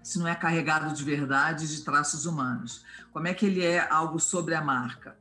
se 0.00 0.18
não 0.18 0.28
é 0.28 0.34
carregado 0.34 0.94
de 0.94 1.02
verdade 1.02 1.66
de 1.66 1.82
traços 1.82 2.24
humanos? 2.24 2.84
Como 3.12 3.26
é 3.26 3.34
que 3.34 3.44
ele 3.44 3.62
é 3.62 3.86
algo 3.90 4.20
sobre 4.20 4.54
a 4.54 4.62
marca? 4.62 5.16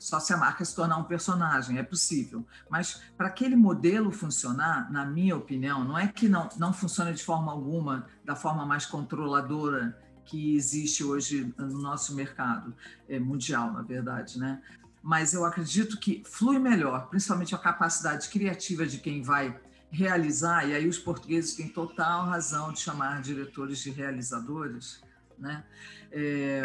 Só 0.00 0.18
se 0.18 0.32
a 0.32 0.36
marca 0.36 0.64
se 0.64 0.74
tornar 0.74 0.96
um 0.96 1.04
personagem, 1.04 1.78
é 1.78 1.82
possível. 1.82 2.44
Mas 2.68 3.02
para 3.16 3.28
aquele 3.28 3.54
modelo 3.54 4.10
funcionar, 4.10 4.90
na 4.90 5.04
minha 5.04 5.36
opinião, 5.36 5.84
não 5.84 5.96
é 5.96 6.08
que 6.08 6.28
não, 6.28 6.48
não 6.56 6.72
funciona 6.72 7.12
de 7.12 7.22
forma 7.22 7.52
alguma, 7.52 8.06
da 8.24 8.34
forma 8.34 8.64
mais 8.64 8.86
controladora 8.86 9.96
que 10.24 10.56
existe 10.56 11.04
hoje 11.04 11.52
no 11.58 11.78
nosso 11.80 12.14
mercado 12.14 12.74
é, 13.08 13.18
mundial, 13.18 13.72
na 13.72 13.82
verdade, 13.82 14.38
né? 14.38 14.62
Mas 15.02 15.34
eu 15.34 15.44
acredito 15.44 15.98
que 15.98 16.22
flui 16.26 16.58
melhor, 16.58 17.08
principalmente 17.08 17.54
a 17.54 17.58
capacidade 17.58 18.28
criativa 18.28 18.86
de 18.86 18.98
quem 18.98 19.22
vai 19.22 19.58
realizar, 19.90 20.68
e 20.68 20.74
aí 20.74 20.88
os 20.88 20.98
portugueses 20.98 21.54
têm 21.54 21.68
total 21.68 22.26
razão 22.26 22.72
de 22.72 22.78
chamar 22.80 23.20
diretores 23.20 23.78
de 23.78 23.90
realizadores, 23.90 25.02
né? 25.38 25.64
É, 26.12 26.62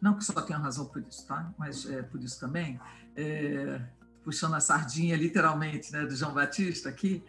não 0.00 0.14
que 0.14 0.24
só 0.24 0.40
tenha 0.40 0.58
razão 0.58 0.86
por 0.86 1.02
isso, 1.02 1.26
tá? 1.26 1.52
Mas 1.58 1.88
é 1.90 2.02
por 2.02 2.22
isso 2.22 2.38
também, 2.38 2.80
é, 3.16 3.80
puxando 4.22 4.54
a 4.54 4.60
sardinha 4.60 5.16
literalmente 5.16 5.92
né, 5.92 6.04
do 6.04 6.14
João 6.14 6.32
Batista 6.32 6.88
aqui, 6.88 7.24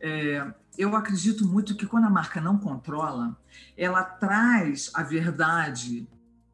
é, 0.00 0.52
eu 0.76 0.94
acredito 0.94 1.46
muito 1.46 1.76
que 1.76 1.86
quando 1.86 2.04
a 2.04 2.10
marca 2.10 2.40
não 2.40 2.56
controla, 2.56 3.36
ela 3.76 4.02
traz 4.02 4.90
a 4.94 5.02
verdade 5.02 6.08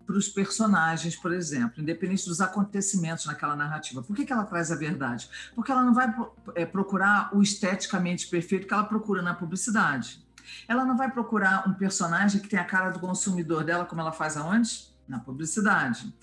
para 0.07 0.17
os 0.17 0.29
personagens, 0.29 1.17
por 1.17 1.33
exemplo, 1.33 1.81
independente 1.81 2.27
dos 2.27 2.41
acontecimentos 2.41 3.27
naquela 3.27 3.57
narrativa. 3.57 4.03
Por 4.03 4.15
que, 4.15 4.25
que 4.25 4.33
ela 4.33 4.45
traz 4.45 4.71
a 4.71 4.77
verdade? 4.77 5.29
Porque 5.55 5.73
ela 5.73 5.83
não 5.83 5.95
vai 5.95 6.15
é, 6.55 6.67
procurar 6.67 7.35
o 7.35 7.43
esteticamente 7.43 8.27
perfeito 8.29 8.67
que 8.67 8.75
ela 8.75 8.85
procura 8.85 9.23
na 9.23 9.35
publicidade. 9.35 10.23
Ela 10.69 10.85
não 10.85 10.97
vai 10.97 11.11
procurar 11.11 11.67
um 11.69 11.73
personagem 11.73 12.41
que 12.41 12.49
tem 12.49 12.59
a 12.59 12.65
cara 12.65 12.91
do 12.91 13.01
consumidor 13.01 13.65
dela, 13.65 13.87
como 13.87 14.01
ela 14.01 14.13
faz 14.13 14.37
aonde? 14.37 14.94
Na 15.09 15.19
publicidade. 15.19 16.15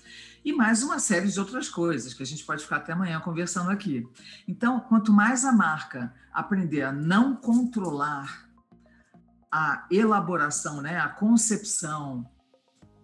E 0.44 0.52
mais 0.52 0.82
uma 0.82 0.98
série 0.98 1.28
de 1.28 1.38
outras 1.38 1.68
coisas 1.68 2.12
que 2.14 2.22
a 2.22 2.26
gente 2.26 2.44
pode 2.44 2.62
ficar 2.62 2.76
até 2.76 2.92
amanhã 2.92 3.20
conversando 3.20 3.70
aqui. 3.70 4.08
Então, 4.46 4.80
quanto 4.80 5.12
mais 5.12 5.44
a 5.44 5.52
marca 5.52 6.12
aprender 6.32 6.82
a 6.82 6.92
não 6.92 7.36
controlar 7.36 8.48
a 9.50 9.86
elaboração, 9.90 10.80
né, 10.80 10.98
a 10.98 11.08
concepção, 11.08 12.28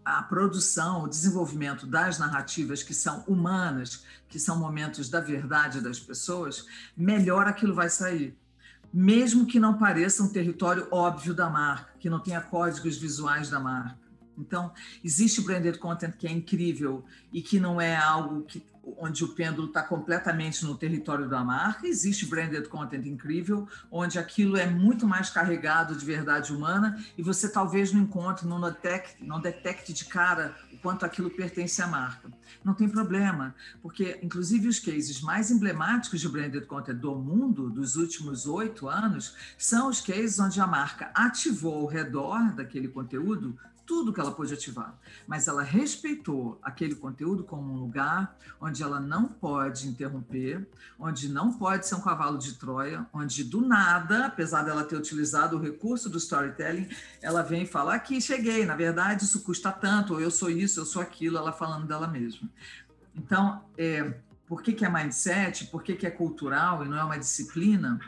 a 0.05 0.23
produção, 0.23 1.05
o 1.05 1.09
desenvolvimento 1.09 1.87
das 1.87 2.19
narrativas 2.19 2.83
que 2.83 2.95
são 2.95 3.23
humanas, 3.29 4.05
que 4.27 4.39
são 4.39 4.59
momentos 4.59 5.11
da 5.11 5.21
verdade 5.21 5.83
das 5.83 6.01
pessoas, 6.01 6.67
melhor 6.97 7.47
aquilo 7.47 7.75
vai 7.75 7.91
sair. 7.91 8.37
Mesmo 8.93 9.45
que 9.45 9.61
não 9.61 9.77
pareça 9.77 10.23
um 10.23 10.33
território 10.33 10.89
óbvio 10.91 11.35
da 11.35 11.51
marca, 11.51 11.93
que 12.01 12.09
não 12.09 12.19
tenha 12.19 12.41
códigos 12.41 12.97
visuais 12.97 13.51
da 13.51 13.61
marca. 13.61 14.08
Então, 14.39 14.73
existe 15.05 15.41
branded 15.41 15.79
content 15.79 16.15
que 16.17 16.27
é 16.27 16.31
incrível 16.31 17.05
e 17.33 17.43
que 17.43 17.59
não 17.59 17.81
é 17.81 17.97
algo 17.97 18.43
que, 18.43 18.63
onde 18.97 19.25
o 19.25 19.29
pêndulo 19.29 19.69
está 19.69 19.83
completamente 19.83 20.65
no 20.65 20.77
território 20.77 21.29
da 21.29 21.45
marca. 21.45 21.87
Existe 21.87 22.27
branded 22.27 22.69
content 22.69 23.05
incrível, 23.07 23.69
onde 23.91 24.19
aquilo 24.19 24.57
é 24.57 24.67
muito 24.67 25.07
mais 25.07 25.29
carregado 25.29 25.95
de 25.95 26.05
verdade 26.05 26.53
humana 26.53 27.03
e 27.17 27.23
você 27.23 27.49
talvez 27.49 27.93
não 27.93 28.03
encontre, 28.03 28.47
não 28.47 28.61
detecte, 28.61 29.23
não 29.23 29.41
detecte 29.41 29.93
de 29.93 30.05
cara 30.05 30.57
o 30.73 30.79
quanto 30.79 31.05
aquilo 31.05 31.31
pertence 31.31 31.83
à 31.83 31.87
marca. 31.87 32.31
Não 32.65 32.73
tem 32.73 32.89
problema, 32.89 33.55
porque 33.83 34.19
inclusive 34.23 34.69
os 34.69 34.79
cases 34.79 35.21
mais 35.21 35.51
emblemáticos 35.51 36.21
de 36.21 36.29
branded 36.29 36.67
content 36.67 36.97
do 36.97 37.15
mundo 37.15 37.69
dos 37.69 37.97
últimos 37.97 38.47
oito 38.47 38.89
anos 38.89 39.35
são 39.57 39.89
os 39.89 40.01
cases 40.01 40.39
onde 40.39 40.61
a 40.61 40.67
marca 40.67 41.11
ativou 41.15 41.81
ao 41.81 41.87
redor 41.87 42.53
daquele 42.53 42.89
conteúdo 42.89 43.59
tudo 43.89 44.13
que 44.13 44.21
ela 44.21 44.31
pôde 44.31 44.53
ativar, 44.53 44.95
mas 45.27 45.49
ela 45.49 45.63
respeitou 45.63 46.59
aquele 46.63 46.95
conteúdo 46.95 47.43
como 47.43 47.73
um 47.73 47.79
lugar 47.79 48.37
onde 48.61 48.83
ela 48.83 49.01
não 49.01 49.27
pode 49.27 49.89
interromper, 49.89 50.69
onde 50.99 51.27
não 51.27 51.55
pode 51.55 51.87
ser 51.87 51.95
um 51.95 52.03
cavalo 52.03 52.37
de 52.37 52.53
Troia, 52.53 53.07
onde 53.15 53.43
do 53.43 53.63
nada, 53.63 54.27
apesar 54.27 54.63
dela 54.63 54.85
ter 54.85 54.95
utilizado 54.95 55.57
o 55.57 55.61
recurso 55.61 56.11
do 56.11 56.19
storytelling, 56.19 56.87
ela 57.23 57.43
vem 57.43 57.65
falar 57.65 57.95
aqui 57.95 58.21
cheguei, 58.21 58.67
na 58.67 58.77
verdade 58.77 59.25
isso 59.25 59.41
custa 59.41 59.73
tanto, 59.73 60.13
ou 60.13 60.21
eu 60.21 60.31
sou 60.31 60.51
isso, 60.51 60.79
eu 60.79 60.85
sou 60.85 61.01
aquilo, 61.01 61.39
ela 61.39 61.51
falando 61.51 61.87
dela 61.87 62.07
mesma. 62.07 62.47
Então, 63.17 63.65
é, 63.79 64.13
por 64.47 64.63
que, 64.63 64.75
que 64.75 64.85
é 64.85 64.91
mindset? 64.91 65.67
Por 65.69 65.83
que, 65.83 65.97
que 65.97 66.07
é 66.07 66.11
cultural 66.11 66.85
e 66.85 66.89
não 66.89 66.99
é 66.99 67.03
uma 67.03 67.19
disciplina? 67.19 67.99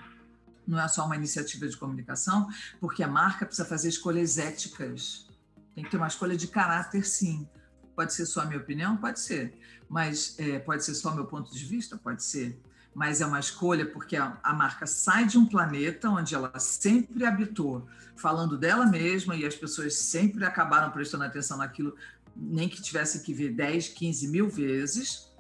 Não 0.69 0.79
é 0.79 0.87
só 0.89 1.07
uma 1.07 1.17
iniciativa 1.17 1.67
de 1.67 1.77
comunicação, 1.77 2.51
porque 2.79 3.03
a 3.03 3.09
marca 3.09 3.47
precisa 3.47 3.67
fazer 3.67 3.89
escolhas 3.89 4.37
éticas 4.37 5.30
tem 5.75 5.85
que 5.85 5.91
ter 5.91 5.97
uma 5.97 6.07
escolha 6.09 6.37
de 6.37 6.49
caráter, 6.49 7.05
sim. 7.05 7.49
Pode 7.95 8.13
ser 8.13 8.27
só 8.27 8.43
a 8.43 8.45
minha 8.47 8.59
opinião? 8.59 8.97
Pode 8.97 9.21
ser. 9.21 9.59
Mas 9.89 10.35
é, 10.39 10.59
pode 10.59 10.85
ser 10.85 10.95
só 10.95 11.15
meu 11.15 11.27
ponto 11.27 11.53
de 11.53 11.65
vista? 11.65 11.97
Pode 11.97 12.23
ser. 12.23 12.61
Mas 12.95 13.21
é 13.21 13.27
uma 13.27 13.39
escolha 13.39 13.87
porque 13.87 14.17
a, 14.17 14.39
a 14.43 14.53
marca 14.53 14.87
sai 14.87 15.27
de 15.27 15.39
um 15.39 15.47
planeta 15.47 16.09
onde 16.09 16.35
ela 16.35 16.59
sempre 16.59 17.25
habitou, 17.25 17.87
falando 18.17 18.57
dela 18.59 18.87
mesma, 18.87 19.37
e 19.37 19.47
as 19.47 19.55
pessoas 19.55 19.95
sempre 19.95 20.45
acabaram 20.45 20.91
prestando 20.91 21.25
atenção 21.25 21.59
naquilo, 21.59 21.95
nem 22.37 22.69
que 22.69 22.83
tivessem 22.83 23.23
que 23.23 23.33
ver 23.33 23.51
10, 23.53 23.89
15 23.89 24.29
mil 24.29 24.49
vezes, 24.49 25.31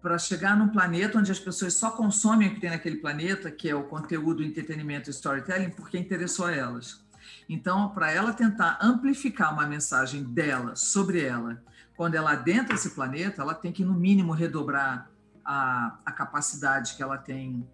para 0.00 0.18
chegar 0.18 0.56
num 0.56 0.68
planeta 0.68 1.18
onde 1.18 1.30
as 1.30 1.38
pessoas 1.38 1.74
só 1.74 1.90
consomem 1.90 2.48
o 2.48 2.54
que 2.54 2.60
tem 2.60 2.70
naquele 2.70 2.96
planeta, 2.96 3.50
que 3.50 3.68
é 3.68 3.74
o 3.74 3.84
conteúdo, 3.84 4.42
entretenimento 4.42 5.08
e 5.08 5.12
storytelling, 5.12 5.70
porque 5.70 5.96
interessou 5.96 6.46
a 6.46 6.52
elas. 6.52 7.01
Então, 7.48 7.90
para 7.90 8.10
ela 8.10 8.32
tentar 8.32 8.78
amplificar 8.80 9.52
uma 9.52 9.66
mensagem 9.66 10.22
dela 10.22 10.74
sobre 10.74 11.22
ela, 11.22 11.62
quando 11.96 12.14
ela 12.14 12.32
adentra 12.32 12.74
esse 12.74 12.90
planeta, 12.90 13.42
ela 13.42 13.54
tem 13.54 13.72
que, 13.72 13.84
no 13.84 13.94
mínimo, 13.94 14.32
redobrar 14.32 15.10
a, 15.44 15.98
a 16.04 16.12
capacidade 16.12 16.94
que 16.94 17.02
ela 17.02 17.18
tem 17.18 17.68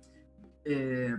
é, 0.64 1.18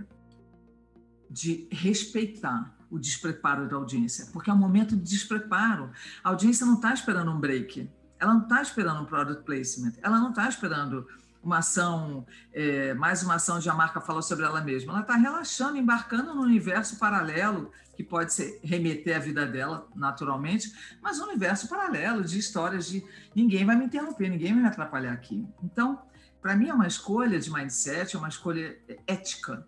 de 1.30 1.68
respeitar 1.70 2.74
o 2.90 2.98
despreparo 2.98 3.68
da 3.68 3.76
audiência, 3.76 4.26
porque 4.32 4.50
é 4.50 4.52
um 4.52 4.58
momento 4.58 4.96
de 4.96 5.02
despreparo. 5.02 5.90
A 6.24 6.30
audiência 6.30 6.66
não 6.66 6.74
está 6.74 6.92
esperando 6.92 7.30
um 7.30 7.38
break, 7.38 7.88
ela 8.18 8.34
não 8.34 8.42
está 8.42 8.60
esperando 8.60 9.02
um 9.02 9.04
product 9.06 9.44
placement, 9.44 9.92
ela 10.02 10.18
não 10.18 10.30
está 10.30 10.48
esperando 10.48 11.06
uma 11.42 11.58
ação, 11.58 12.26
é, 12.52 12.92
mais 12.94 13.22
uma 13.22 13.36
ação 13.36 13.58
de 13.58 13.70
a 13.70 13.74
marca 13.74 14.00
falar 14.00 14.22
sobre 14.22 14.44
ela 14.44 14.60
mesma. 14.60 14.92
Ela 14.92 15.00
está 15.00 15.14
relaxando, 15.14 15.76
embarcando 15.76 16.34
no 16.34 16.42
universo 16.42 16.98
paralelo 16.98 17.70
que 18.00 18.04
pode 18.04 18.32
ser, 18.32 18.58
remeter 18.62 19.14
à 19.14 19.18
vida 19.18 19.44
dela, 19.44 19.86
naturalmente, 19.94 20.72
mas 21.02 21.20
um 21.20 21.24
universo 21.24 21.68
paralelo 21.68 22.24
de 22.24 22.38
histórias 22.38 22.88
de 22.88 23.04
ninguém 23.36 23.66
vai 23.66 23.76
me 23.76 23.84
interromper, 23.84 24.30
ninguém 24.30 24.54
vai 24.54 24.62
me 24.62 24.68
atrapalhar 24.68 25.12
aqui. 25.12 25.46
Então, 25.62 26.00
para 26.40 26.56
mim 26.56 26.70
é 26.70 26.74
uma 26.74 26.86
escolha 26.86 27.38
de 27.38 27.52
mindset, 27.52 28.16
é 28.16 28.18
uma 28.18 28.30
escolha 28.30 28.78
ética, 29.06 29.66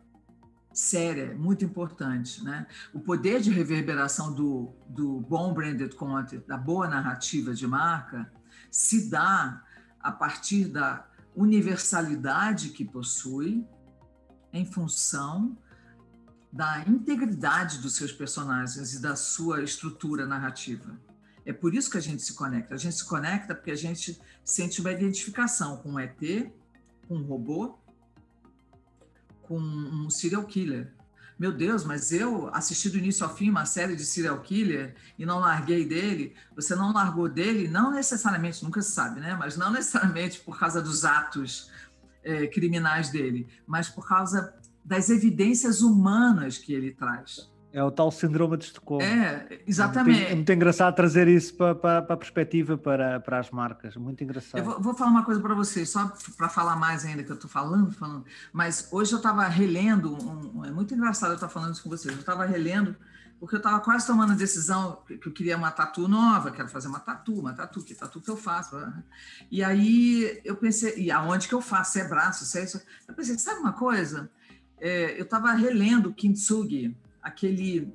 séria, 0.73 1.35
muito 1.35 1.63
importante. 1.63 2.43
Né? 2.43 2.67
O 2.95 3.01
poder 3.01 3.43
de 3.43 3.51
reverberação 3.51 4.33
do, 4.33 4.73
do 4.89 5.21
bom 5.21 5.53
branded 5.53 5.95
content, 5.95 6.43
da 6.47 6.57
boa 6.57 6.89
narrativa 6.89 7.53
de 7.53 7.67
marca, 7.67 8.33
se 8.71 9.11
dá 9.11 9.63
a 10.01 10.11
partir 10.11 10.69
da 10.69 11.07
universalidade 11.37 12.71
que 12.71 12.83
possui 12.83 13.67
em 14.55 14.65
função 14.65 15.55
da 16.53 16.85
integridade 16.87 17.79
dos 17.79 17.97
seus 17.97 18.13
personagens 18.13 18.93
e 18.93 19.01
da 19.01 19.17
sua 19.17 19.63
estrutura 19.63 20.27
narrativa. 20.27 21.01
É 21.47 21.53
por 21.53 21.75
isso 21.75 21.91
que 21.91 21.97
a 21.97 22.01
gente 22.01 22.23
se 22.23 22.35
conecta. 22.35 22.75
A 22.75 22.79
gente 22.79 22.95
se 22.95 23.05
conecta 23.05 23.55
porque 23.55 23.71
a 23.71 23.77
gente 23.77 24.21
sente 24.45 24.81
uma 24.81 24.93
identificação 24.93 25.79
com 25.79 25.93
um 25.93 25.99
ET, 25.99 26.21
com 27.09 27.17
um 27.17 27.23
robô, 27.23 27.79
com 29.43 29.59
um 29.59 30.11
serial 30.11 30.45
killer. 30.45 30.93
meu 31.39 31.51
Deus, 31.51 31.85
mas 31.85 32.13
eu 32.13 32.49
assisti 32.55 32.89
do 32.89 32.99
início 32.99 33.27
ao 33.27 33.35
fim 33.35 33.51
uma 33.51 33.65
série 33.65 33.97
de 33.97 34.05
serial 34.05 34.41
killer 34.43 34.95
e 35.19 35.27
não 35.27 35.41
larguei 35.41 35.85
dele. 35.85 36.37
Você 36.55 36.77
não 36.77 36.93
largou 36.93 37.29
dele, 37.29 37.67
não 37.67 37.91
necessariamente, 37.91 38.63
nunca 38.63 38.81
se 38.83 38.93
sabe, 38.93 39.21
né? 39.21 39.35
Mas 39.35 39.57
não 39.57 39.73
necessariamente 39.73 40.39
por 40.41 40.59
causa 40.59 40.81
dos 40.81 41.05
atos 41.05 41.71
é, 42.23 42.47
criminais 42.47 43.11
dele, 43.11 43.49
mas 43.67 43.89
por 43.89 44.07
causa 44.07 44.55
das 44.85 45.11
evidências 45.11 45.81
humanas 45.83 46.59
que 46.59 46.73
ele 46.73 46.93
traz. 46.93 47.53
É 47.73 47.83
o 47.83 47.91
tal 47.91 48.11
síndrome 48.11 48.59
de 48.59 48.67
Estocolmo. 48.67 49.03
É, 49.03 49.63
exatamente. 49.67 50.19
É 50.19 50.21
muito, 50.21 50.33
é 50.33 50.35
muito 50.35 50.53
engraçado 50.53 50.95
trazer 50.95 51.27
isso 51.27 51.55
para, 51.55 51.75
para, 51.75 52.03
para, 52.03 52.15
a 52.15 52.19
perspectiva, 52.19 52.77
para, 52.77 53.19
para 53.19 53.39
as 53.39 53.51
marcas. 53.51 53.97
Muito 53.97 54.23
engraçado. 54.23 54.59
Eu 54.59 54.65
vou, 54.65 54.81
vou 54.81 54.95
falar 54.95 55.11
uma 55.11 55.25
coisa 55.25 55.41
para 55.41 55.55
vocês, 55.55 55.89
só 55.89 56.13
para 56.37 56.51
falar 56.51 56.77
mais 56.77 57.07
ainda 57.07 57.25
que 57.25 57.31
eu 57.31 57.35
estou 57.35 57.49
falando, 57.49 57.91
falando. 57.91 58.27
Mas 58.53 58.89
hoje 58.93 59.13
eu 59.13 59.17
estava 59.17 59.49
relendo, 59.49 60.15
um, 60.23 60.67
é 60.67 60.71
muito 60.71 60.93
engraçado 60.93 61.31
eu 61.31 61.37
estar 61.37 61.49
falando 61.49 61.73
isso 61.73 61.83
com 61.83 61.89
vocês. 61.89 62.13
Eu 62.13 62.21
estava 62.21 62.45
relendo, 62.45 62.95
porque 63.41 63.55
eu 63.55 63.59
estava 63.59 63.81
quase 63.81 64.07
tomando 64.07 64.33
a 64.33 64.37
decisão 64.37 65.03
que 65.07 65.27
eu 65.27 65.33
queria 65.33 65.57
uma 65.57 65.71
tatu 65.71 66.07
nova, 66.07 66.51
quero 66.51 66.69
fazer 66.69 66.89
uma 66.89 67.01
tatu, 67.01 67.41
uma 67.41 67.55
tatu, 67.55 67.83
que 67.83 67.95
tatu 67.95 68.21
que 68.21 68.31
eu 68.31 68.37
faço. 68.37 68.77
E 69.51 69.65
aí 69.65 70.43
eu 70.45 70.57
pensei, 70.57 70.95
e 70.99 71.11
aonde 71.11 71.49
que 71.49 71.55
eu 71.55 71.63
faço? 71.63 71.93
Se 71.93 72.01
é 72.01 72.05
braço, 72.07 72.45
se 72.45 72.59
é 72.59 72.65
isso? 72.65 72.83
Eu 73.09 73.15
pensei, 73.15 73.39
sabe 73.39 73.61
uma 73.61 73.73
coisa? 73.73 74.31
É, 74.83 75.17
eu 75.17 75.23
estava 75.23 75.53
relendo 75.53 76.13
Kintsugi, 76.13 76.97
aquele 77.23 77.95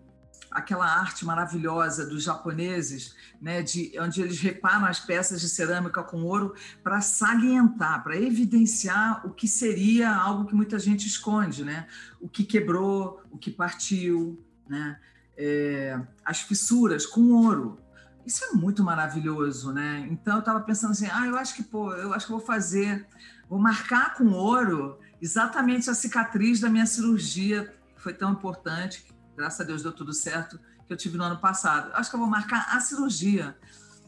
aquela 0.50 0.86
arte 0.86 1.26
maravilhosa 1.26 2.06
dos 2.08 2.23
japoneses, 2.23 3.13
né, 3.41 3.62
de 3.62 3.91
onde 4.00 4.21
eles 4.21 4.39
reparam 4.39 4.86
as 4.86 4.97
peças 4.97 5.41
de 5.41 5.50
cerâmica 5.50 6.02
com 6.02 6.23
ouro 6.23 6.56
para 6.82 7.02
salientar, 7.02 8.02
para 8.02 8.15
evidenciar 8.15 9.28
o 9.28 9.32
que 9.32 9.50
seria 9.50 10.10
algo 10.15 10.45
que 10.45 10.56
muita 10.56 10.80
gente 10.80 11.06
esconde, 11.06 11.65
né? 11.65 11.86
O 12.21 12.30
que 12.30 12.45
quebrou, 12.45 13.21
o 13.30 13.38
que 13.38 13.52
partiu, 13.52 14.41
né? 14.67 14.97
É, 15.38 16.00
as 16.23 16.39
fissuras 16.39 17.06
com 17.06 17.34
ouro. 17.34 17.78
Isso 18.26 18.45
é 18.45 18.52
muito 18.54 18.82
maravilhoso, 18.82 19.73
né? 19.73 20.08
Então 20.10 20.36
eu 20.36 20.39
estava 20.39 20.62
pensando 20.62 20.91
assim, 20.91 21.10
ah, 21.12 21.28
eu 21.28 21.38
acho 21.38 21.54
que 21.56 21.63
pô, 21.63 21.93
eu 21.93 22.13
acho 22.13 22.26
que 22.26 22.32
vou 22.32 22.41
fazer, 22.41 23.06
vou 23.50 23.60
marcar 23.60 24.15
com 24.15 24.32
ouro 24.32 24.97
exatamente 25.22 25.90
a 25.90 25.94
cicatriz 25.94 26.60
da 26.60 26.70
minha 26.70 26.86
cirurgia 26.86 27.74
que 27.96 28.02
foi 28.02 28.14
tão 28.14 28.32
importante 28.32 29.06
graças 29.38 29.62
a 29.62 29.64
Deus 29.64 29.84
deu 29.84 29.94
tudo 29.94 30.12
certo, 30.12 30.60
que 30.88 30.92
eu 30.92 30.98
tive 30.98 31.18
no 31.18 31.24
ano 31.24 31.38
passado. 31.38 31.92
Acho 31.94 32.10
que 32.10 32.16
eu 32.16 32.20
vou 32.20 32.28
marcar 32.28 32.76
a 32.76 32.80
cirurgia. 32.80 33.56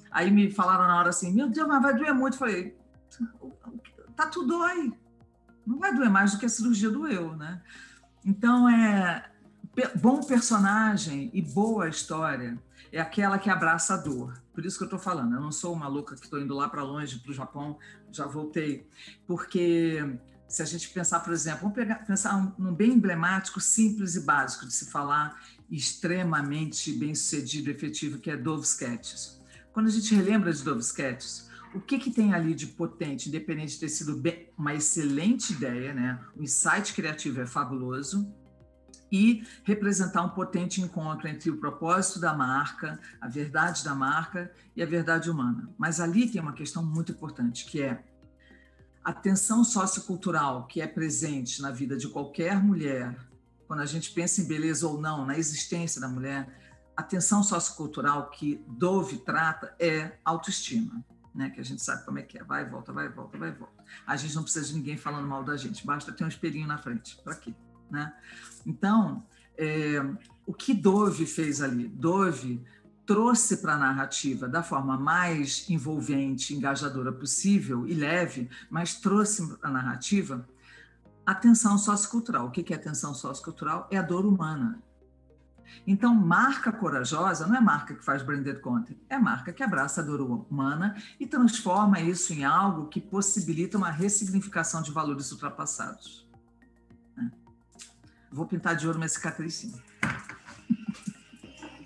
Aí 0.10 0.32
me 0.32 0.50
falaram 0.50 0.88
na 0.88 0.98
hora 0.98 1.10
assim: 1.10 1.32
Meu 1.32 1.48
Deus, 1.48 1.67
mas 1.67 1.82
vai 1.82 1.93
doer 1.93 2.13
muito. 2.15 2.38
Falei: 2.38 2.76
Tá 4.15 4.26
tudo 4.26 4.58
dói. 4.58 4.91
Não 5.65 5.78
vai 5.78 5.93
doer 5.93 6.10
mais 6.10 6.32
do 6.32 6.39
que 6.39 6.48
a 6.48 6.50
cirurgia 6.50 6.89
doeu, 6.89 7.38
né? 7.38 7.62
Então, 8.26 8.67
é 8.67 9.30
bom 9.95 10.22
personagem 10.24 11.30
e 11.32 11.41
boa 11.41 11.88
história 11.88 12.58
é 12.91 13.00
aquela 13.00 13.38
que 13.38 13.52
abraça 13.52 13.93
a 13.93 13.98
dor. 13.98 14.41
Por 14.52 14.65
isso 14.65 14.78
que 14.78 14.84
eu 14.84 14.88
estou 14.88 15.00
falando. 15.00 15.36
Eu 15.36 15.41
não 15.41 15.52
sou 15.52 15.74
uma 15.74 15.88
louca 15.88 16.15
que 16.15 16.24
estou 16.24 16.39
indo 16.41 16.56
lá 16.56 16.67
para 16.67 16.82
longe, 16.82 17.19
para 17.19 17.32
o 17.32 17.34
Japão, 17.36 17.78
já 18.12 18.26
voltei. 18.26 18.89
Porque 19.28 20.19
se 20.49 20.63
a 20.63 20.65
gente 20.65 20.89
pensar, 20.89 21.19
por 21.19 21.31
exemplo, 21.31 21.62
vamos 21.62 21.75
pegar, 21.75 22.03
pensar 22.05 22.53
num 22.57 22.73
bem 22.73 22.93
emblemático, 22.93 23.62
simples 23.62 24.15
e 24.15 24.21
básico 24.21 24.65
de 24.65 24.73
se 24.73 24.88
falar, 24.88 25.39
extremamente 25.69 26.91
bem 26.91 27.13
sucedido, 27.13 27.69
efetivo, 27.69 28.17
que 28.17 28.31
é 28.31 28.35
Dove 28.35 28.63
Sketches. 28.63 29.39
Quando 29.71 29.88
a 29.88 29.91
gente 29.91 30.13
relembra 30.15 30.51
de 30.51 30.63
Dove 30.63 30.81
Sketches, 30.81 31.47
o 31.73 31.79
que, 31.79 31.99
que 31.99 32.09
tem 32.09 32.33
ali 32.33 32.55
de 32.55 32.65
potente, 32.65 33.29
independente 33.29 33.73
de 33.73 33.79
ter 33.79 33.89
sido 33.89 34.17
bem, 34.17 34.49
uma 34.57 34.73
excelente 34.73 35.53
ideia, 35.53 35.93
né? 35.93 36.19
o 36.35 36.41
insight 36.41 36.93
criativo 36.93 37.41
é 37.41 37.45
fabuloso, 37.45 38.33
e 39.12 39.43
representar 39.63 40.21
um 40.21 40.29
potente 40.29 40.81
encontro 40.81 41.27
entre 41.27 41.49
o 41.49 41.57
propósito 41.57 42.19
da 42.19 42.33
marca, 42.33 42.99
a 43.19 43.27
verdade 43.27 43.83
da 43.83 43.95
marca 43.95 44.51
e 44.75 44.83
a 44.83 44.85
verdade 44.85 45.29
humana. 45.29 45.69
Mas 45.77 45.99
ali 45.99 46.29
tem 46.29 46.41
uma 46.41 46.53
questão 46.53 46.83
muito 46.83 47.12
importante, 47.12 47.65
que 47.65 47.81
é 47.81 48.03
a 49.03 49.13
tensão 49.13 49.63
sociocultural 49.63 50.67
que 50.67 50.81
é 50.81 50.88
presente 50.88 51.62
na 51.62 51.71
vida 51.71 51.97
de 51.97 52.07
qualquer 52.07 52.62
mulher, 52.62 53.17
quando 53.67 53.81
a 53.81 53.85
gente 53.85 54.12
pensa 54.12 54.41
em 54.41 54.47
beleza 54.47 54.88
ou 54.88 54.99
não, 54.99 55.25
na 55.25 55.38
existência 55.38 56.01
da 56.01 56.07
mulher, 56.07 56.47
a 56.95 57.03
tensão 57.03 57.41
sociocultural 57.41 58.29
que 58.29 58.62
Dove 58.67 59.19
trata 59.19 59.73
é 59.79 60.17
autoestima, 60.25 61.03
né? 61.33 61.49
que 61.49 61.62
a 61.62 61.63
gente 61.63 61.81
sabe 61.81 62.03
como 62.03 62.19
é 62.19 62.23
que 62.23 62.38
é, 62.38 62.43
vai 62.43 62.63
e 62.63 62.69
volta, 62.69 62.91
vai 62.91 63.05
e 63.05 63.09
volta, 63.09 63.38
vai 63.38 63.49
e 63.49 63.53
volta. 63.53 63.85
A 64.05 64.17
gente 64.17 64.35
não 64.35 64.43
precisa 64.43 64.67
de 64.67 64.73
ninguém 64.73 64.97
falando 64.97 65.27
mal 65.27 65.43
da 65.43 65.55
gente, 65.55 65.85
basta 65.85 66.12
ter 66.12 66.25
um 66.25 66.27
espelhinho 66.27 66.67
na 66.67 66.77
frente, 66.77 67.17
para 67.23 67.35
quê? 67.35 67.53
Né? 67.89 68.13
Então, 68.65 69.25
é, 69.57 69.99
o 70.45 70.53
que 70.53 70.73
Dove 70.73 71.25
fez 71.25 71.62
ali? 71.62 71.88
Dove 71.88 72.62
trouxe 73.10 73.58
para 73.58 73.74
a 73.74 73.78
narrativa 73.78 74.48
da 74.48 74.62
forma 74.62 74.95
mais 74.95 75.67
envolvente, 75.67 76.54
engajadora 76.54 77.12
possível 77.12 77.88
e 77.88 77.95
leve, 77.95 78.48
mas 78.69 78.93
trouxe 78.93 79.58
para 79.58 79.67
a 79.67 79.74
narrativa 79.74 80.48
a 81.26 81.34
tensão 81.34 81.76
sociocultural. 81.76 82.45
O 82.45 82.52
que 82.52 82.72
é 82.72 82.78
tensão 82.78 83.15
sociocultural? 83.15 83.88
É 83.89 83.98
a 83.98 84.04
dor 84.04 84.28
humana. 84.28 84.80
Então, 85.88 86.13
marca 86.13 86.72
corajosa 86.72 87.48
não 87.48 87.56
é 87.56 87.60
marca 87.60 87.95
que 87.95 88.06
faz 88.06 88.22
branded 88.22 88.60
content, 88.60 89.00
é 89.10 89.17
marca 89.17 89.52
que 89.52 89.63
abraça 89.63 90.02
a 90.02 90.04
dor 90.04 90.22
humana 90.22 90.95
e 91.19 91.26
transforma 91.26 92.00
isso 92.00 92.32
em 92.32 92.43
algo 92.43 92.89
que 92.89 93.02
possibilita 93.02 93.76
uma 93.76 93.89
ressignificação 93.89 94.84
de 94.84 94.91
valores 94.91 95.32
ultrapassados. 95.32 96.30
Né? 97.17 97.32
Vou 98.32 98.45
pintar 98.45 98.76
de 98.76 98.86
ouro 98.86 99.00
minha 99.00 99.10
cicatriz, 99.10 99.56
sim 99.56 99.74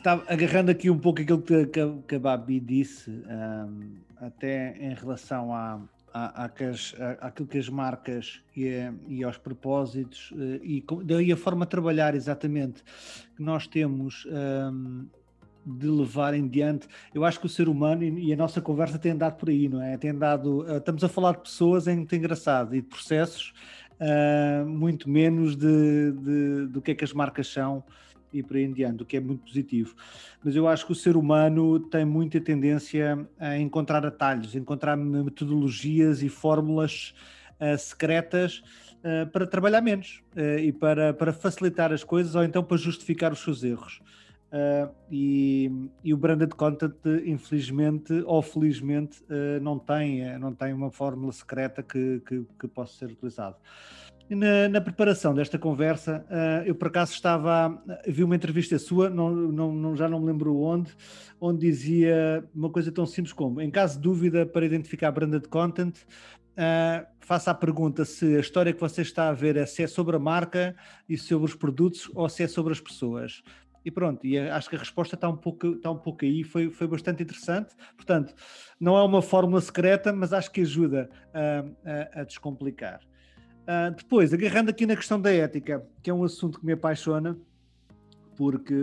tá 0.04 0.22
agarrando 0.28 0.70
aqui 0.70 0.89
um 0.89 1.00
pouco 1.00 1.22
aquilo 1.22 1.42
que, 1.42 1.66
que, 1.68 1.80
que 2.08 2.16
a 2.16 2.20
Babi 2.20 2.60
disse, 2.60 3.10
um, 3.10 3.96
até 4.18 4.76
em 4.78 4.94
relação 4.94 5.54
a, 5.54 5.80
a, 6.13 6.44
a, 6.44 6.46
a, 6.46 7.28
àquilo 7.28 7.48
que 7.48 7.58
as 7.58 7.70
marcas 7.70 8.42
e, 8.56 8.70
e 9.08 9.24
aos 9.24 9.38
propósitos 9.38 10.34
eh, 10.38 10.60
e, 10.62 10.86
e 11.26 11.32
a 11.32 11.38
forma 11.38 11.66
de 11.66 11.72
trabalhar 11.72 12.16
exatamente 12.16 12.84
que 13.36 13.42
nós 13.42 13.66
temos 13.66 14.28
um, 14.28 15.08
de 15.66 15.88
levar 15.88 16.34
em 16.34 16.48
diante. 16.48 16.86
Eu 17.13 17.24
acho 17.24 17.39
que 17.39 17.46
o 17.46 17.50
ser 17.50 17.70
humano 17.70 18.04
e, 18.04 18.34
a 18.34 18.36
nossa 18.36 18.62
conversa 18.62 19.00
tem 19.00 19.13
andado 19.13 19.38
por 19.38 19.50
aí, 19.50 19.70
não 19.70 19.82
é? 19.82 19.98
Tem 19.98 20.12
andado, 20.12 20.63
uh, 20.63 20.78
estamos 20.78 21.04
a 21.04 21.08
falar 21.08 21.32
de 21.34 21.44
pessoas, 21.44 21.88
é 21.88 21.96
muito 21.96 22.13
engraçado, 22.13 22.76
e 22.76 22.82
de 22.82 22.88
processos, 22.88 23.54
uh, 23.94 24.68
muito 24.68 25.10
menos 25.10 25.56
de, 25.56 26.12
de, 26.12 26.68
do 26.68 26.82
que 26.82 26.92
é 26.92 26.96
que 26.96 27.06
as 27.06 27.13
marcas 27.13 27.48
são 27.48 27.84
e 28.34 28.41
por 28.41 28.58
aí 28.58 28.63
em 28.63 28.74
diante, 28.74 29.04
o 29.04 29.06
que 29.06 29.17
é 29.17 29.19
muito 29.19 29.46
positivo. 29.46 29.96
Mas 30.43 30.56
eu 30.56 30.67
acho 30.67 30.86
que 30.86 30.91
o 30.91 30.96
ser 30.96 31.15
humano 31.15 31.80
tem 31.80 32.04
muita 32.04 32.41
tendência 32.41 33.28
a 33.39 33.58
encontrar 33.58 34.06
atalhos, 34.06 34.56
encontrar 34.56 34.98
metodologias 34.98 36.24
e 36.24 36.30
fórmulas 36.30 37.13
uh, 37.60 37.78
secretas 37.78 38.63
uh, 39.00 39.30
para 39.32 39.46
trabalhar 39.46 39.82
menos 39.82 40.24
uh, 40.36 40.60
e 40.60 40.72
para, 40.72 41.13
para 41.13 41.32
facilitar 41.32 41.93
as 41.93 42.04
coisas 42.04 42.36
ou 42.36 42.43
então 42.43 42.63
para 42.63 42.78
justificar 42.78 43.32
os 43.32 43.39
seus 43.39 43.63
erros. 43.63 44.02
e, 45.10 45.72
e 46.04 46.13
o 46.13 46.17
branded 46.17 46.54
content, 46.56 46.93
infelizmente 47.26 48.13
ou 48.26 48.39
felizmente, 48.39 49.24
não, 49.60 49.80
tem, 49.80 50.38
não 50.38 50.54
tem 50.54 50.72
uma 50.72 50.91
fórmula 50.91 51.32
secreta 51.32 51.82
que, 51.82 52.22
que, 52.28 52.46
que 52.60 52.67
possa 52.67 52.93
ser 53.00 53.12
utilizada. 53.12 53.58
Na, 54.30 54.70
na, 54.70 54.82
preparação 54.82 55.34
desta 55.34 55.60
conversa, 55.60 56.26
uh, 56.30 56.66
eu 56.66 56.74
por 56.74 56.88
acaso 56.88 57.14
estava, 57.14 57.78
vi 58.08 58.24
uma 58.24 58.36
entrevista 58.36 58.80
sua, 58.80 59.10
não, 59.10 59.30
não, 59.32 59.96
já 59.96 60.08
não 60.08 60.20
me 60.20 60.28
lembro 60.28 60.58
onde, 60.58 60.92
onde 61.40 61.60
dizia 61.60 62.44
uma 62.56 62.70
coisa 62.70 62.92
tão 62.92 63.06
simples 63.06 63.34
como: 63.34 63.62
em 63.62 63.70
caso 63.70 63.98
de 63.98 64.02
dúvida 64.02 64.46
para 64.46 64.66
identificar 64.66 65.10
a 65.10 65.12
branded 65.12 65.48
content, 65.50 65.98
uh, 65.98 67.06
faça 67.20 67.52
a 67.52 67.54
pergunta 67.54 68.06
se 68.06 68.36
a 68.36 68.40
história 68.40 68.74
que 68.74 68.80
você 68.80 69.02
está 69.02 69.28
a 69.28 69.34
ver 69.34 69.58
é 69.58 69.66
se 69.66 69.84
é 69.84 69.88
sobre 69.88 70.16
a 70.16 70.20
marca 70.20 70.76
e 71.08 71.18
sobre 71.18 71.46
os 71.46 71.54
produtos 71.54 72.10
ou 72.16 72.28
se 72.30 72.44
é 72.44 72.48
sobre 72.48 72.72
as 72.72 72.80
pessoas. 72.80 73.44
E 73.86 73.92
pronto, 73.92 74.26
e 74.26 74.40
acho 74.40 74.70
que 74.70 74.78
a 74.78 74.80
resposta 74.80 75.16
está 75.16 75.28
um 75.28 75.36
pouco, 75.36 75.74
está 75.74 75.92
um 75.92 75.98
pouco 75.98 76.24
aí, 76.24 76.44
foi, 76.44 76.70
foi 76.70 76.88
bastante 76.88 77.22
interessante. 77.22 77.76
Portanto, 77.98 78.34
não 78.80 78.96
é 78.96 79.04
uma 79.04 79.22
fórmula 79.22 79.60
secreta, 79.60 80.14
mas 80.14 80.32
acho 80.32 80.50
que 80.50 80.62
ajuda 80.62 81.10
a, 81.34 82.20
a, 82.20 82.22
a 82.22 82.24
descomplicar. 82.24 83.02
Uh, 83.63 83.95
depois, 83.95 84.34
agarrando 84.34 84.69
aqui 84.69 84.86
na 84.86 84.95
questão 84.95 85.19
da 85.19 85.32
ética, 85.32 85.86
que 86.02 86.10
é 86.10 86.13
um 86.13 86.23
assunto 86.23 86.60
que 86.60 86.65
me 86.65 86.73
apaixona, 86.73 87.38
porque 88.36 88.73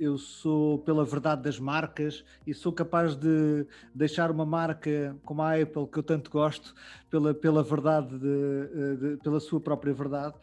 eu 0.00 0.16
sou 0.18 0.78
pela 0.78 1.04
verdade 1.04 1.42
das 1.42 1.58
marcas 1.58 2.24
e 2.46 2.54
sou 2.54 2.72
capaz 2.72 3.14
de 3.14 3.66
deixar 3.94 4.30
uma 4.30 4.46
marca 4.46 5.16
como 5.24 5.42
a 5.42 5.54
Apple, 5.54 5.86
que 5.86 5.98
eu 5.98 6.02
tanto 6.02 6.30
gosto, 6.30 6.74
pela, 7.10 7.34
pela 7.34 7.62
verdade, 7.62 8.18
de, 8.18 8.96
de, 8.96 9.16
pela 9.22 9.40
sua 9.40 9.60
própria 9.60 9.92
verdade. 9.92 10.34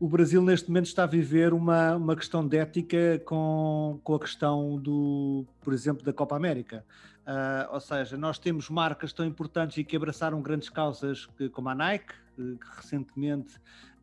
O 0.00 0.08
Brasil, 0.08 0.42
neste 0.42 0.68
momento, 0.68 0.86
está 0.86 1.04
a 1.04 1.06
viver 1.06 1.52
uma, 1.52 1.96
uma 1.96 2.16
questão 2.16 2.46
de 2.46 2.56
ética 2.56 3.22
com, 3.24 4.00
com 4.02 4.14
a 4.14 4.20
questão 4.20 4.76
do, 4.76 5.46
por 5.62 5.72
exemplo, 5.72 6.04
da 6.04 6.12
Copa 6.12 6.36
América. 6.36 6.84
Uh, 7.26 7.72
ou 7.72 7.80
seja, 7.80 8.18
nós 8.18 8.38
temos 8.38 8.68
marcas 8.68 9.12
tão 9.12 9.24
importantes 9.24 9.78
e 9.78 9.84
que 9.84 9.96
abraçaram 9.96 10.42
grandes 10.42 10.68
causas 10.68 11.26
como 11.52 11.70
a 11.70 11.74
Nike, 11.74 12.12
que 12.36 12.76
recentemente 12.76 13.54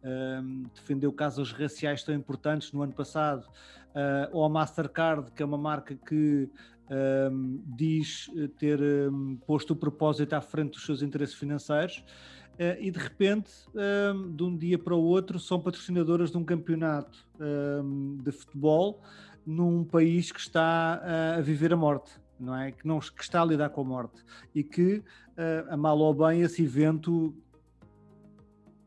um, 0.04 0.64
defendeu 0.74 1.12
causas 1.12 1.52
raciais 1.52 2.04
tão 2.04 2.14
importantes 2.16 2.72
no 2.72 2.82
ano 2.82 2.94
passado, 2.94 3.46
uh, 3.46 4.30
ou 4.32 4.44
a 4.44 4.50
Mastercard, 4.50 5.32
que 5.32 5.44
é 5.44 5.46
uma 5.46 5.58
marca 5.58 5.96
que 5.96 6.50
um, 7.32 7.62
diz 7.66 8.30
ter 8.58 8.82
um, 8.82 9.38
posto 9.46 9.74
o 9.74 9.76
propósito 9.76 10.34
à 10.34 10.42
frente 10.42 10.72
dos 10.72 10.86
seus 10.86 11.02
interesses 11.02 11.36
financeiros. 11.36 12.04
Uh, 12.54 12.78
e 12.80 12.92
de 12.92 13.00
repente, 13.00 13.52
um, 14.14 14.36
de 14.36 14.44
um 14.44 14.58
dia 14.58 14.78
para 14.78 14.94
o 14.94 15.02
outro, 15.02 15.40
são 15.40 15.60
patrocinadoras 15.60 16.32
de 16.32 16.38
um 16.38 16.44
campeonato 16.44 17.26
de 18.24 18.32
futebol 18.32 19.02
num 19.46 19.84
país 19.84 20.32
que 20.32 20.40
está 20.40 21.02
uh, 21.02 21.40
a 21.40 21.42
viver 21.42 21.74
a 21.74 21.76
morte, 21.76 22.12
não 22.40 22.56
é? 22.56 22.72
Que, 22.72 22.88
não, 22.88 23.00
que 23.00 23.24
está 23.24 23.42
a 23.42 23.46
lidar 23.46 23.70
com 23.70 23.82
a 23.82 23.84
morte 23.84 24.24
e 24.54 24.64
que, 24.64 24.98
uh, 24.98 25.04
a 25.70 25.78
mal 25.78 25.98
ou 25.98 26.14
bem, 26.14 26.42
esse 26.42 26.64
evento 26.64 27.34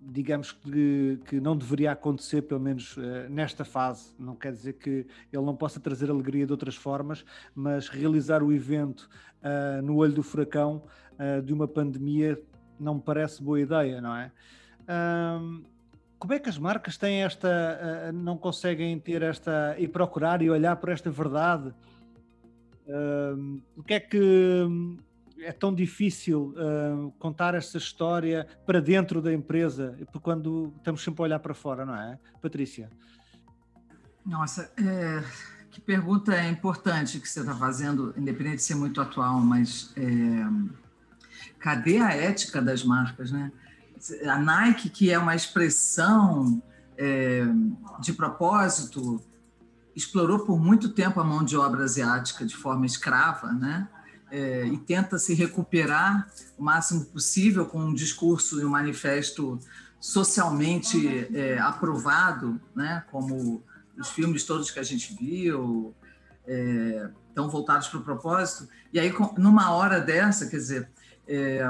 digamos 0.07 0.53
que, 0.53 1.19
que 1.27 1.41
não 1.41 1.57
deveria 1.57 1.93
acontecer, 1.93 2.43
pelo 2.43 2.61
menos 2.61 2.97
uh, 2.97 3.29
nesta 3.31 3.65
fase. 3.65 4.15
Não 4.19 4.35
quer 4.37 4.53
dizer 4.53 4.75
que 4.75 5.07
ele 5.33 5.43
não 5.45 5.57
possa 5.57 5.81
trazer 5.81 6.11
alegria 6.11 6.47
de 6.47 6.53
outras 6.53 6.77
formas, 6.77 7.25
mas 7.55 7.89
realizar 7.89 8.43
o 8.43 8.53
evento 8.53 9.09
uh, 9.43 9.83
no 9.83 9.97
olho 9.97 10.13
do 10.13 10.23
furacão 10.23 10.83
uh, 11.13 11.43
de 11.43 11.53
uma 11.53 11.67
pandemia 11.67 12.41
não 12.79 12.97
me 12.97 13.01
parece 13.01 13.43
boa 13.43 13.61
ideia, 13.61 14.01
não 14.01 14.17
é? 14.17 14.31
como 16.19 16.33
é 16.33 16.39
que 16.39 16.49
as 16.49 16.59
marcas 16.59 16.99
têm 16.99 17.23
esta, 17.23 18.11
não 18.13 18.37
conseguem 18.37 18.99
ter 18.99 19.23
esta 19.23 19.77
e 19.79 19.87
procurar 19.87 20.43
e 20.43 20.51
olhar 20.51 20.77
por 20.77 20.89
esta 20.89 21.09
verdade? 21.09 21.73
o 23.77 23.83
que 23.83 23.95
é 23.95 24.01
que 24.01 24.67
é 25.39 25.53
tão 25.53 25.75
difícil 25.75 26.55
uh, 26.57 27.11
contar 27.19 27.55
essa 27.55 27.79
história 27.79 28.47
para 28.65 28.81
dentro 28.81 29.21
da 29.21 29.33
empresa, 29.33 29.97
quando 30.23 30.73
estamos 30.77 31.03
sempre 31.03 31.23
a 31.23 31.25
olhar 31.25 31.39
para 31.39 31.55
fora, 31.55 31.85
não 31.85 31.95
é? 31.95 32.19
Patrícia. 32.41 32.91
Nossa, 34.25 34.73
é, 34.79 35.23
que 35.71 35.81
pergunta 35.81 36.41
importante 36.49 37.21
que 37.21 37.29
você 37.29 37.41
está 37.41 37.55
fazendo, 37.55 38.15
independente 38.17 38.57
de 38.57 38.63
ser 38.63 38.75
muito 38.75 39.01
atual, 39.01 39.41
mas 39.41 39.93
é, 39.97 40.03
cadê 41.59 41.99
a 41.99 42.11
ética 42.11 42.63
das 42.63 42.85
marcas, 42.85 43.31
né? 43.31 43.53
A 44.27 44.39
Nike, 44.39 44.89
que 44.89 45.11
é 45.11 45.19
uma 45.19 45.35
expressão 45.35 46.63
é, 46.97 47.45
de 48.01 48.13
propósito, 48.13 49.21
explorou 49.97 50.41
por 50.41 50.59
muito 50.59 50.91
tempo 50.91 51.21
a 51.21 51.25
mão 51.25 51.45
de 51.45 51.57
obra 51.57 51.85
asiática 51.85 52.45
de 52.45 52.57
forma 52.57 52.87
escrava, 52.87 53.53
né? 53.53 53.89
É, 54.35 54.67
e 54.67 54.77
tenta 54.79 55.17
se 55.17 55.33
recuperar 55.33 56.29
o 56.59 56.65
máximo 56.65 57.05
possível 57.05 57.67
com 57.67 57.79
um 57.79 57.95
discurso 57.95 58.61
e 58.61 58.65
um 58.65 58.71
manifesto 58.71 59.61
socialmente 60.01 61.29
é, 61.33 61.59
aprovado, 61.61 62.61
né, 62.75 63.05
como 63.13 63.63
os 63.97 64.09
filmes 64.09 64.43
todos 64.43 64.73
que 64.73 64.81
a 64.81 64.83
gente 64.83 65.15
viu, 65.15 65.95
é, 66.47 67.11
estão 67.29 67.49
voltados 67.49 67.87
para 67.87 68.01
o 68.01 68.03
propósito. 68.03 68.69
E 68.93 68.99
aí, 68.99 69.15
numa 69.39 69.71
hora 69.71 70.01
dessa, 70.01 70.47
quer 70.47 70.57
dizer, 70.57 70.91
é, 71.29 71.63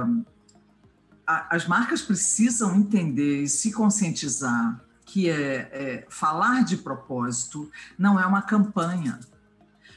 a, 1.26 1.54
as 1.54 1.68
marcas 1.68 2.00
precisam 2.00 2.74
entender 2.74 3.42
e 3.42 3.48
se 3.48 3.72
conscientizar 3.72 4.82
que 5.04 5.28
é, 5.28 5.68
é, 5.70 6.06
falar 6.08 6.64
de 6.64 6.78
propósito 6.78 7.70
não 7.98 8.18
é 8.18 8.24
uma 8.24 8.40
campanha, 8.40 9.20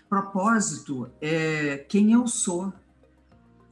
Propósito 0.10 1.12
é 1.22 1.78
quem 1.90 2.14
eu 2.14 2.28
sou, 2.28 2.74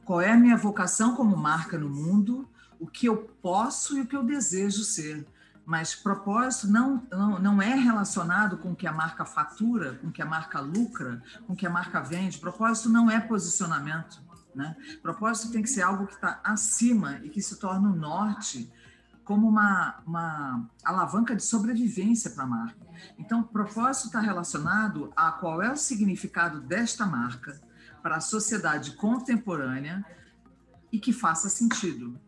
qual 0.04 0.20
é 0.20 0.32
a 0.32 0.36
minha 0.36 0.56
vocação 0.56 1.16
como 1.16 1.36
marca 1.36 1.78
no 1.78 1.88
mundo, 1.88 2.48
o 2.78 2.86
que 2.86 3.06
eu 3.06 3.16
posso 3.42 3.96
e 3.96 4.02
o 4.02 4.06
que 4.06 4.16
eu 4.16 4.22
desejo 4.22 4.84
ser. 4.84 5.26
Mas 5.64 5.96
propósito 5.96 6.68
não, 6.68 7.02
não, 7.10 7.38
não 7.40 7.62
é 7.62 7.74
relacionado 7.74 8.56
com 8.58 8.70
o 8.70 8.76
que 8.76 8.86
a 8.86 8.92
marca 8.92 9.24
fatura, 9.24 9.94
com 9.94 10.08
o 10.08 10.12
que 10.12 10.22
a 10.22 10.26
marca 10.26 10.60
lucra, 10.60 11.20
com 11.46 11.54
o 11.54 11.56
que 11.56 11.66
a 11.66 11.70
marca 11.70 12.00
vende. 12.00 12.38
Propósito 12.38 12.88
não 12.88 13.10
é 13.10 13.18
posicionamento. 13.18 14.22
Né? 14.54 14.76
Propósito 15.02 15.52
tem 15.52 15.62
que 15.62 15.68
ser 15.68 15.82
algo 15.82 16.06
que 16.06 16.14
está 16.14 16.40
acima 16.44 17.20
e 17.24 17.28
que 17.28 17.42
se 17.42 17.58
torna 17.58 17.90
o 17.90 17.96
norte 17.96 18.72
como 19.24 19.48
uma, 19.48 19.96
uma 20.06 20.70
alavanca 20.84 21.34
de 21.34 21.42
sobrevivência 21.42 22.30
para 22.30 22.44
a 22.44 22.46
marca. 22.46 22.85
Então, 23.18 23.40
o 23.40 23.44
propósito 23.44 24.06
está 24.06 24.20
relacionado 24.20 25.12
a 25.16 25.32
qual 25.32 25.62
é 25.62 25.70
o 25.70 25.76
significado 25.76 26.60
desta 26.60 27.06
marca 27.06 27.60
para 28.02 28.16
a 28.16 28.20
sociedade 28.20 28.92
contemporânea 28.92 30.04
e 30.92 30.98
que 30.98 31.12
faça 31.12 31.48
sentido. 31.48 32.18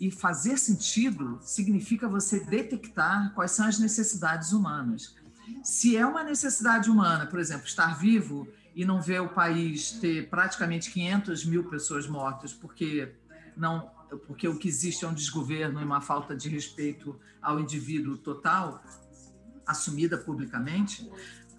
E 0.00 0.10
fazer 0.10 0.58
sentido 0.58 1.38
significa 1.42 2.08
você 2.08 2.40
detectar 2.40 3.32
quais 3.34 3.52
são 3.52 3.66
as 3.66 3.78
necessidades 3.78 4.52
humanas. 4.52 5.14
Se 5.62 5.96
é 5.96 6.04
uma 6.04 6.24
necessidade 6.24 6.90
humana, 6.90 7.26
por 7.26 7.38
exemplo, 7.38 7.66
estar 7.66 7.96
vivo 7.98 8.48
e 8.74 8.84
não 8.84 9.00
ver 9.00 9.20
o 9.20 9.28
país 9.28 9.92
ter 9.92 10.28
praticamente 10.28 10.90
500 10.90 11.44
mil 11.44 11.64
pessoas 11.64 12.06
mortas 12.06 12.52
porque 12.52 13.12
não 13.56 13.90
porque 14.26 14.46
o 14.46 14.58
que 14.58 14.68
existe 14.68 15.04
é 15.04 15.08
um 15.08 15.14
desgoverno 15.14 15.80
e 15.80 15.84
uma 15.84 16.00
falta 16.00 16.36
de 16.36 16.48
respeito 16.48 17.18
ao 17.40 17.58
indivíduo 17.58 18.18
total, 18.18 18.82
assumida 19.66 20.18
publicamente, 20.18 21.10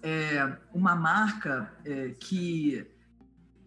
é 0.02 0.56
uma 0.72 0.94
marca 0.94 1.72
é, 1.84 2.10
que 2.20 2.86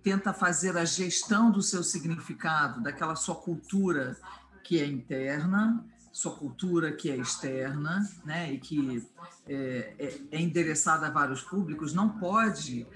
tenta 0.04 0.34
fazer 0.34 0.78
a 0.78 0.86
gestão 0.86 1.52
do 1.52 1.62
seu 1.62 1.84
significado, 1.84 2.82
daquela 2.82 3.16
sua 3.16 3.36
cultura 3.36 4.16
que 4.64 4.80
é 4.80 4.86
interna, 4.86 5.84
sua 6.12 6.32
cultura 6.32 6.92
que 6.92 7.10
é 7.10 7.18
externa, 7.18 8.08
né, 8.24 8.54
e 8.54 8.60
que 8.60 9.06
é, 9.48 9.96
é, 10.00 10.22
é 10.32 10.42
endereçada 10.42 11.08
a 11.08 11.10
vários 11.10 11.42
públicos, 11.42 11.94
não 11.94 12.10
pode 12.10 12.88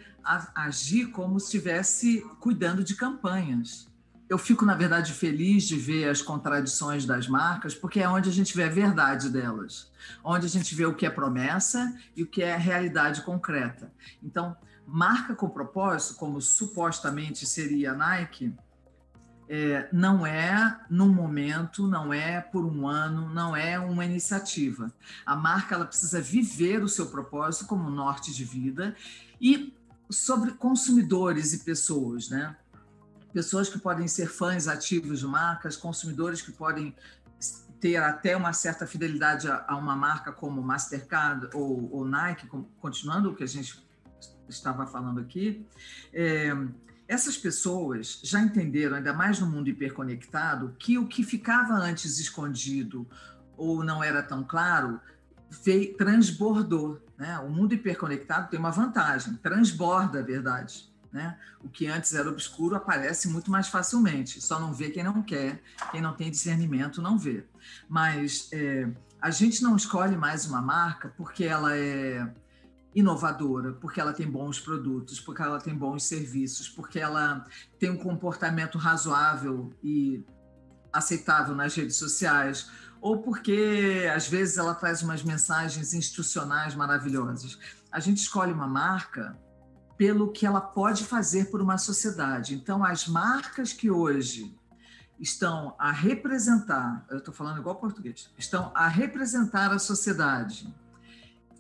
agir 0.56 1.08
como 1.08 1.40
se 1.40 1.46
estivesse 1.58 2.22
cuidando 2.40 2.84
de 2.84 2.96
campanhas 2.96 3.91
eu 4.32 4.38
fico, 4.38 4.64
na 4.64 4.76
verdade, 4.76 5.12
feliz 5.12 5.66
de 5.66 5.76
ver 5.76 6.08
as 6.08 6.22
contradições 6.22 7.06
das 7.06 7.28
marcas, 7.28 7.76
porque 7.76 8.00
é 8.00 8.08
onde 8.08 8.30
a 8.30 8.32
gente 8.32 8.56
vê 8.56 8.64
a 8.64 8.70
verdade 8.70 9.30
delas, 9.30 9.92
onde 10.24 10.46
a 10.46 10.50
gente 10.50 10.74
vê 10.74 10.86
o 10.86 10.96
que 10.96 11.06
é 11.06 11.10
promessa 11.10 11.94
e 12.16 12.24
o 12.24 12.26
que 12.26 12.42
é 12.42 12.56
realidade 12.56 13.24
concreta. 13.24 13.92
Então, 14.24 14.56
marca 14.88 15.36
com 15.36 15.50
propósito, 15.50 16.16
como 16.16 16.40
supostamente 16.40 17.46
seria 17.46 17.92
a 17.92 17.94
Nike, 17.94 18.56
é, 19.50 19.90
não 19.92 20.26
é 20.26 20.80
num 20.90 21.14
momento, 21.14 21.86
não 21.86 22.14
é 22.14 22.40
por 22.40 22.64
um 22.64 22.88
ano, 22.88 23.28
não 23.34 23.54
é 23.54 23.78
uma 23.78 24.06
iniciativa. 24.06 24.94
A 25.26 25.36
marca 25.36 25.76
ela 25.76 25.84
precisa 25.84 26.22
viver 26.22 26.82
o 26.82 26.88
seu 26.88 27.08
propósito 27.08 27.66
como 27.66 27.90
norte 27.90 28.34
de 28.34 28.46
vida 28.46 28.96
e 29.42 29.76
sobre 30.10 30.52
consumidores 30.52 31.52
e 31.52 31.66
pessoas, 31.66 32.30
né? 32.30 32.56
Pessoas 33.34 33.70
que 33.70 33.80
podem 33.80 34.08
ser 34.08 34.28
fãs 34.28 34.68
ativos 34.68 35.20
de 35.20 35.28
marcas, 35.28 35.76
consumidores 35.76 36.42
que 36.42 36.52
podem 36.52 36.96
ter 37.80 37.98
até 37.98 38.38
uma 38.38 38.54
certa 38.54 38.86
fidelidade 38.86 39.50
a, 39.50 39.76
uma 39.76 39.96
marca 39.96 40.32
como 40.32 40.62
Mastercard 40.62 41.50
ou, 41.54 41.92
ou 41.92 42.06
Nike, 42.06 42.48
continuando 42.80 43.32
o 43.32 43.36
que 43.36 43.44
a 43.44 43.48
gente 43.48 43.84
estava 44.48 44.86
falando 44.86 45.20
aqui, 45.20 45.66
é, 46.14 46.52
essas 47.08 47.38
pessoas 47.38 48.22
já 48.24 48.40
entenderam, 48.40 48.98
ainda 48.98 49.14
mais 49.14 49.40
no 49.40 49.48
mundo 49.48 49.68
hiperconectado, 49.68 50.76
que 50.78 50.98
o 50.98 51.08
que 51.08 51.24
ficava 51.24 51.74
antes 51.74 52.20
escondido 52.20 53.08
ou 53.58 53.84
não 53.84 54.04
era 54.04 54.22
tão 54.22 54.44
claro 54.44 55.00
veio, 55.64 55.96
transbordou. 55.98 57.02
Né? 57.18 57.38
O 57.40 57.50
mundo 57.50 57.74
hiperconectado 57.74 58.50
tem 58.50 58.60
uma 58.60 58.72
vantagem, 58.72 59.36
transborda 59.36 60.20
a 60.20 60.24
verdade. 60.24 60.91
Né? 61.12 61.38
O 61.60 61.68
que 61.68 61.88
antes 61.88 62.14
era 62.14 62.30
obscuro 62.30 62.76
aparece 62.76 63.28
muito 63.28 63.52
mais 63.52 63.68
facilmente. 63.68 64.42
Só 64.42 64.60
não 64.60 64.74
vê 64.74 64.90
quem 64.90 65.04
não 65.04 65.22
quer, 65.22 65.62
quem 65.92 66.02
não 66.02 66.14
tem 66.14 66.32
discernimento 66.32 67.02
não 67.02 67.18
vê. 67.18 67.46
Mas 67.90 68.48
é, 68.54 68.90
a 69.22 69.30
gente 69.30 69.62
não 69.62 69.76
escolhe 69.76 70.16
mais 70.16 70.46
uma 70.46 70.62
marca 70.62 71.14
porque 71.18 71.44
ela 71.44 71.78
é 71.78 72.34
inovadora, 72.96 73.74
porque 73.74 74.00
ela 74.00 74.14
tem 74.14 74.30
bons 74.30 74.60
produtos, 74.60 75.20
porque 75.20 75.42
ela 75.42 75.60
tem 75.60 75.76
bons 75.76 76.04
serviços, 76.04 76.68
porque 76.70 77.00
ela 77.00 77.46
tem 77.80 77.90
um 77.90 77.98
comportamento 77.98 78.78
razoável 78.78 79.74
e 79.84 80.26
aceitável 80.92 81.56
nas 81.56 81.74
redes 81.74 81.96
sociais, 81.96 82.70
ou 83.00 83.20
porque 83.20 84.10
às 84.14 84.28
vezes 84.28 84.58
ela 84.58 84.76
traz 84.76 85.02
umas 85.02 85.24
mensagens 85.24 85.94
institucionais 85.94 86.76
maravilhosas. 86.76 87.58
A 87.92 88.00
gente 88.00 88.18
escolhe 88.18 88.52
uma 88.52 88.68
marca 88.68 89.38
pelo 90.02 90.32
que 90.32 90.48
ela 90.48 90.60
pode 90.60 91.04
fazer 91.04 91.52
por 91.52 91.62
uma 91.62 91.78
sociedade. 91.78 92.56
Então, 92.56 92.84
as 92.84 93.08
marcas 93.08 93.72
que 93.72 93.92
hoje 93.92 94.58
estão 95.20 95.76
a 95.78 95.92
representar, 95.92 97.06
eu 97.08 97.20
estou 97.20 97.32
falando 97.32 97.60
igual 97.60 97.76
português, 97.76 98.34
estão 98.36 98.72
a 98.74 98.88
representar 98.88 99.72
a 99.72 99.78
sociedade 99.78 100.74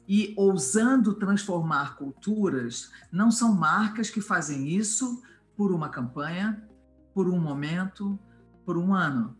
e 0.08 0.34
ousando 0.36 1.14
transformar 1.14 1.96
culturas, 1.98 2.90
não 3.12 3.30
são 3.30 3.54
marcas 3.54 4.10
que 4.10 4.22
fazem 4.22 4.70
isso 4.70 5.22
por 5.56 5.72
uma 5.72 5.90
campanha, 5.90 6.68
por 7.14 7.30
um 7.30 7.40
momento, 7.40 8.18
por 8.66 8.76
um 8.76 8.92
ano. 8.92 9.38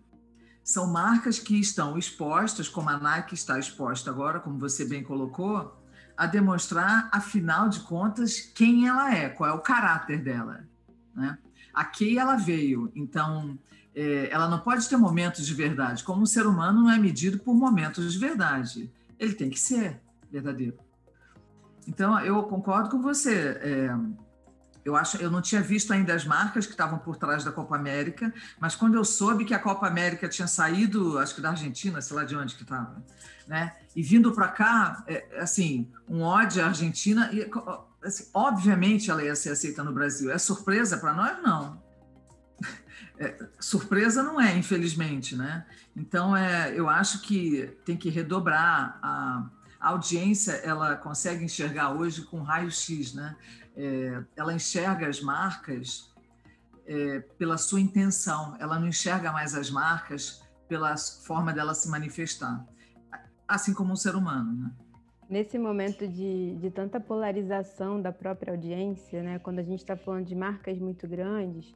são 0.64 0.86
marcas 0.86 1.40
que 1.40 1.60
estão 1.60 1.98
expostas, 1.98 2.70
como 2.70 2.92
a 2.92 3.00
Nike 3.00 3.34
está 3.34 3.58
exposta 3.58 4.12
agora, 4.12 4.40
como 4.40 4.60
você 4.60 4.86
bem 4.86 5.04
colocou, 5.04 5.81
a 6.16 6.26
demonstrar, 6.26 7.10
afinal 7.12 7.70
de 7.70 7.82
contas, 7.82 8.40
quem 8.40 8.88
ela 8.88 9.14
é, 9.14 9.30
qual 9.30 9.50
é 9.50 9.54
o 9.54 9.60
caráter 9.60 10.22
dela. 10.22 10.68
Né? 11.16 11.38
A 11.74 11.86
que 11.86 12.18
ela 12.18 12.36
veio. 12.36 12.92
Então, 12.96 13.58
é, 13.96 14.30
ela 14.32 14.48
não 14.48 14.60
pode 14.60 14.88
ter 14.88 14.98
momentos 14.98 15.46
de 15.46 15.54
verdade. 15.54 16.04
Como 16.04 16.22
um 16.22 16.26
ser 16.26 16.46
humano 16.46 16.82
não 16.82 16.92
é 16.92 16.98
medido 16.98 17.40
por 17.40 17.54
momentos 17.54 18.14
de 18.14 18.20
verdade. 18.20 18.92
Ele 19.20 19.34
tem 19.34 19.50
que 19.50 19.60
ser 19.60 20.02
verdadeiro. 20.32 20.78
Então, 21.88 22.20
eu 22.20 22.44
concordo 22.44 22.90
com 22.90 23.02
você. 23.02 23.60
É, 23.62 23.96
eu 24.84 24.96
acho, 24.96 25.18
eu 25.18 25.30
não 25.30 25.42
tinha 25.42 25.62
visto 25.62 25.94
ainda 25.94 26.14
as 26.14 26.26
marcas 26.26 26.66
que 26.66 26.72
estavam 26.72 26.98
por 27.00 27.16
trás 27.16 27.44
da 27.44 27.52
Copa 27.52 27.76
América, 27.76 28.34
mas 28.60 28.76
quando 28.76 28.96
eu 28.96 29.06
soube 29.06 29.46
que 29.46 29.54
a 29.54 29.60
Copa 29.60 29.88
América 29.88 30.28
tinha 30.28 30.48
saído, 30.48 31.20
acho 31.20 31.36
que 31.36 31.42
da 31.42 31.50
Argentina, 31.50 32.02
sei 32.02 32.16
lá 32.16 32.24
de 32.24 32.36
onde 32.36 32.56
que 32.56 32.64
estava, 32.64 33.04
né? 33.48 33.76
E 33.96 34.02
vindo 34.02 34.32
para 34.32 34.48
cá, 34.48 35.04
é, 35.08 35.40
assim, 35.40 35.92
um 36.08 36.22
ódio 36.22 36.64
à 36.64 36.68
Argentina, 36.68 37.30
e, 37.32 37.50
assim, 38.04 38.28
obviamente 38.34 39.12
ela 39.12 39.24
ia 39.24 39.36
ser 39.36 39.50
aceita 39.50 39.84
no 39.84 39.94
Brasil. 39.94 40.32
É 40.32 40.38
surpresa 40.38 40.98
para 40.98 41.14
nós? 41.14 41.42
Não. 41.44 41.82
É, 43.20 43.38
surpresa 43.60 44.24
não 44.24 44.42
é, 44.42 44.58
infelizmente, 44.58 45.36
né? 45.36 45.64
Então, 45.96 46.36
é, 46.36 46.74
eu 46.74 46.90
acho 46.90 47.22
que 47.22 47.78
tem 47.86 47.96
que 47.96 48.10
redobrar 48.10 48.98
a, 49.00 49.48
a 49.80 49.90
audiência, 49.90 50.54
ela 50.64 50.96
consegue 50.96 51.44
enxergar 51.44 51.92
hoje 51.92 52.24
com 52.24 52.42
raio-x, 52.42 53.14
né? 53.14 53.36
É, 53.82 54.24
ela 54.36 54.54
enxerga 54.54 55.08
as 55.08 55.20
marcas 55.20 56.14
é, 56.86 57.20
pela 57.38 57.58
sua 57.58 57.82
intenção, 57.82 58.56
ela 58.60 58.80
não 58.80 58.88
enxerga 58.88 59.32
mais 59.32 59.56
as 59.56 59.72
marcas 59.72 60.44
pela 60.68 60.96
forma 60.98 61.52
dela 61.52 61.74
se 61.74 61.90
manifestar, 61.90 62.64
assim 63.48 63.74
como 63.74 63.92
um 63.92 63.96
ser 63.96 64.16
humano. 64.16 64.54
Né? 64.54 64.72
Nesse 65.28 65.58
momento 65.58 66.08
de, 66.08 66.56
de 66.58 66.70
tanta 66.70 67.00
polarização 67.00 68.00
da 68.00 68.12
própria 68.12 68.54
audiência, 68.54 69.24
né, 69.24 69.40
quando 69.40 69.60
a 69.60 69.64
gente 69.64 69.80
está 69.80 69.98
falando 69.98 70.26
de 70.26 70.36
marcas 70.36 70.78
muito 70.78 71.08
grandes, 71.08 71.74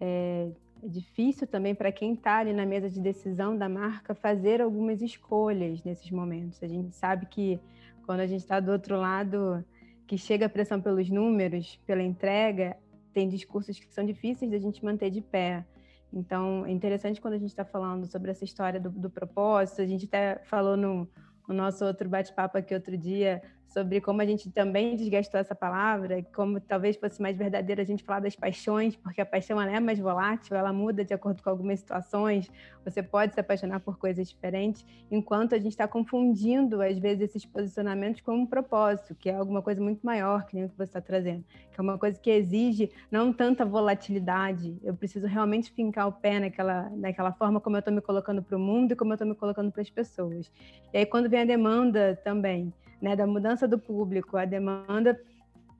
é, 0.00 0.50
é 0.82 0.88
difícil 0.88 1.46
também 1.46 1.74
para 1.74 1.92
quem 1.92 2.14
está 2.14 2.38
ali 2.38 2.52
na 2.52 2.66
mesa 2.66 2.90
de 2.90 3.00
decisão 3.00 3.56
da 3.56 3.68
marca 3.68 4.14
fazer 4.14 4.60
algumas 4.60 5.00
escolhas 5.00 5.82
nesses 5.84 6.10
momentos. 6.10 6.60
A 6.62 6.66
gente 6.66 6.94
sabe 6.96 7.26
que 7.26 7.60
quando 8.04 8.20
a 8.20 8.26
gente 8.26 8.40
está 8.40 8.58
do 8.58 8.72
outro 8.72 8.98
lado 8.98 9.64
que 10.06 10.18
chega 10.18 10.46
a 10.46 10.48
pressão 10.48 10.80
pelos 10.80 11.08
números, 11.08 11.80
pela 11.86 12.02
entrega, 12.02 12.76
tem 13.12 13.28
discursos 13.28 13.78
que 13.78 13.92
são 13.92 14.04
difíceis 14.04 14.50
da 14.50 14.58
gente 14.58 14.84
manter 14.84 15.10
de 15.10 15.20
pé. 15.20 15.64
Então, 16.12 16.64
é 16.66 16.70
interessante 16.70 17.20
quando 17.20 17.34
a 17.34 17.38
gente 17.38 17.50
está 17.50 17.64
falando 17.64 18.06
sobre 18.06 18.30
essa 18.30 18.44
história 18.44 18.80
do, 18.80 18.90
do, 18.90 19.10
propósito. 19.10 19.82
A 19.82 19.86
gente 19.86 20.06
até 20.06 20.38
falou 20.44 20.76
no, 20.76 21.08
no 21.48 21.54
nosso 21.54 21.84
outro 21.84 22.08
bate-papo 22.08 22.58
aqui 22.58 22.74
outro 22.74 22.96
dia 22.96 23.42
sobre 23.74 24.00
como 24.00 24.22
a 24.22 24.24
gente 24.24 24.48
também 24.52 24.94
desgastou 24.94 25.40
essa 25.40 25.54
palavra, 25.54 26.24
como 26.32 26.60
talvez 26.60 26.96
fosse 26.96 27.20
mais 27.20 27.36
verdadeiro 27.36 27.82
a 27.82 27.84
gente 27.84 28.04
falar 28.04 28.20
das 28.20 28.36
paixões, 28.36 28.94
porque 28.94 29.20
a 29.20 29.26
paixão 29.26 29.60
ela 29.60 29.76
é 29.76 29.80
mais 29.80 29.98
volátil, 29.98 30.56
ela 30.56 30.72
muda 30.72 31.04
de 31.04 31.12
acordo 31.12 31.42
com 31.42 31.50
algumas 31.50 31.80
situações, 31.80 32.48
você 32.84 33.02
pode 33.02 33.34
se 33.34 33.40
apaixonar 33.40 33.80
por 33.80 33.98
coisas 33.98 34.28
diferentes, 34.28 34.86
enquanto 35.10 35.56
a 35.56 35.58
gente 35.58 35.72
está 35.72 35.88
confundindo, 35.88 36.80
às 36.80 36.96
vezes, 36.98 37.22
esses 37.22 37.44
posicionamentos 37.44 38.20
com 38.20 38.36
um 38.36 38.46
propósito, 38.46 39.12
que 39.16 39.28
é 39.28 39.34
alguma 39.34 39.60
coisa 39.60 39.82
muito 39.82 40.06
maior, 40.06 40.46
que 40.46 40.54
nem 40.54 40.66
o 40.66 40.68
que 40.68 40.76
você 40.76 40.84
está 40.84 41.00
trazendo, 41.00 41.44
que 41.72 41.80
é 41.80 41.82
uma 41.82 41.98
coisa 41.98 42.20
que 42.20 42.30
exige 42.30 42.92
não 43.10 43.32
tanta 43.32 43.64
volatilidade, 43.64 44.78
eu 44.84 44.94
preciso 44.94 45.26
realmente 45.26 45.72
fincar 45.72 46.06
o 46.06 46.12
pé 46.12 46.38
naquela, 46.38 46.88
naquela 46.90 47.32
forma 47.32 47.60
como 47.60 47.74
eu 47.74 47.80
estou 47.80 47.92
me 47.92 48.00
colocando 48.00 48.40
para 48.40 48.56
o 48.56 48.60
mundo 48.60 48.92
e 48.92 48.96
como 48.96 49.10
eu 49.10 49.14
estou 49.14 49.26
me 49.26 49.34
colocando 49.34 49.72
para 49.72 49.82
as 49.82 49.90
pessoas. 49.90 50.52
E 50.92 50.98
aí, 50.98 51.06
quando 51.06 51.28
vem 51.28 51.40
a 51.40 51.44
demanda 51.44 52.16
também, 52.22 52.72
né, 53.04 53.14
da 53.14 53.26
mudança 53.26 53.68
do 53.68 53.78
público, 53.78 54.38
a 54.38 54.46
demanda, 54.46 55.20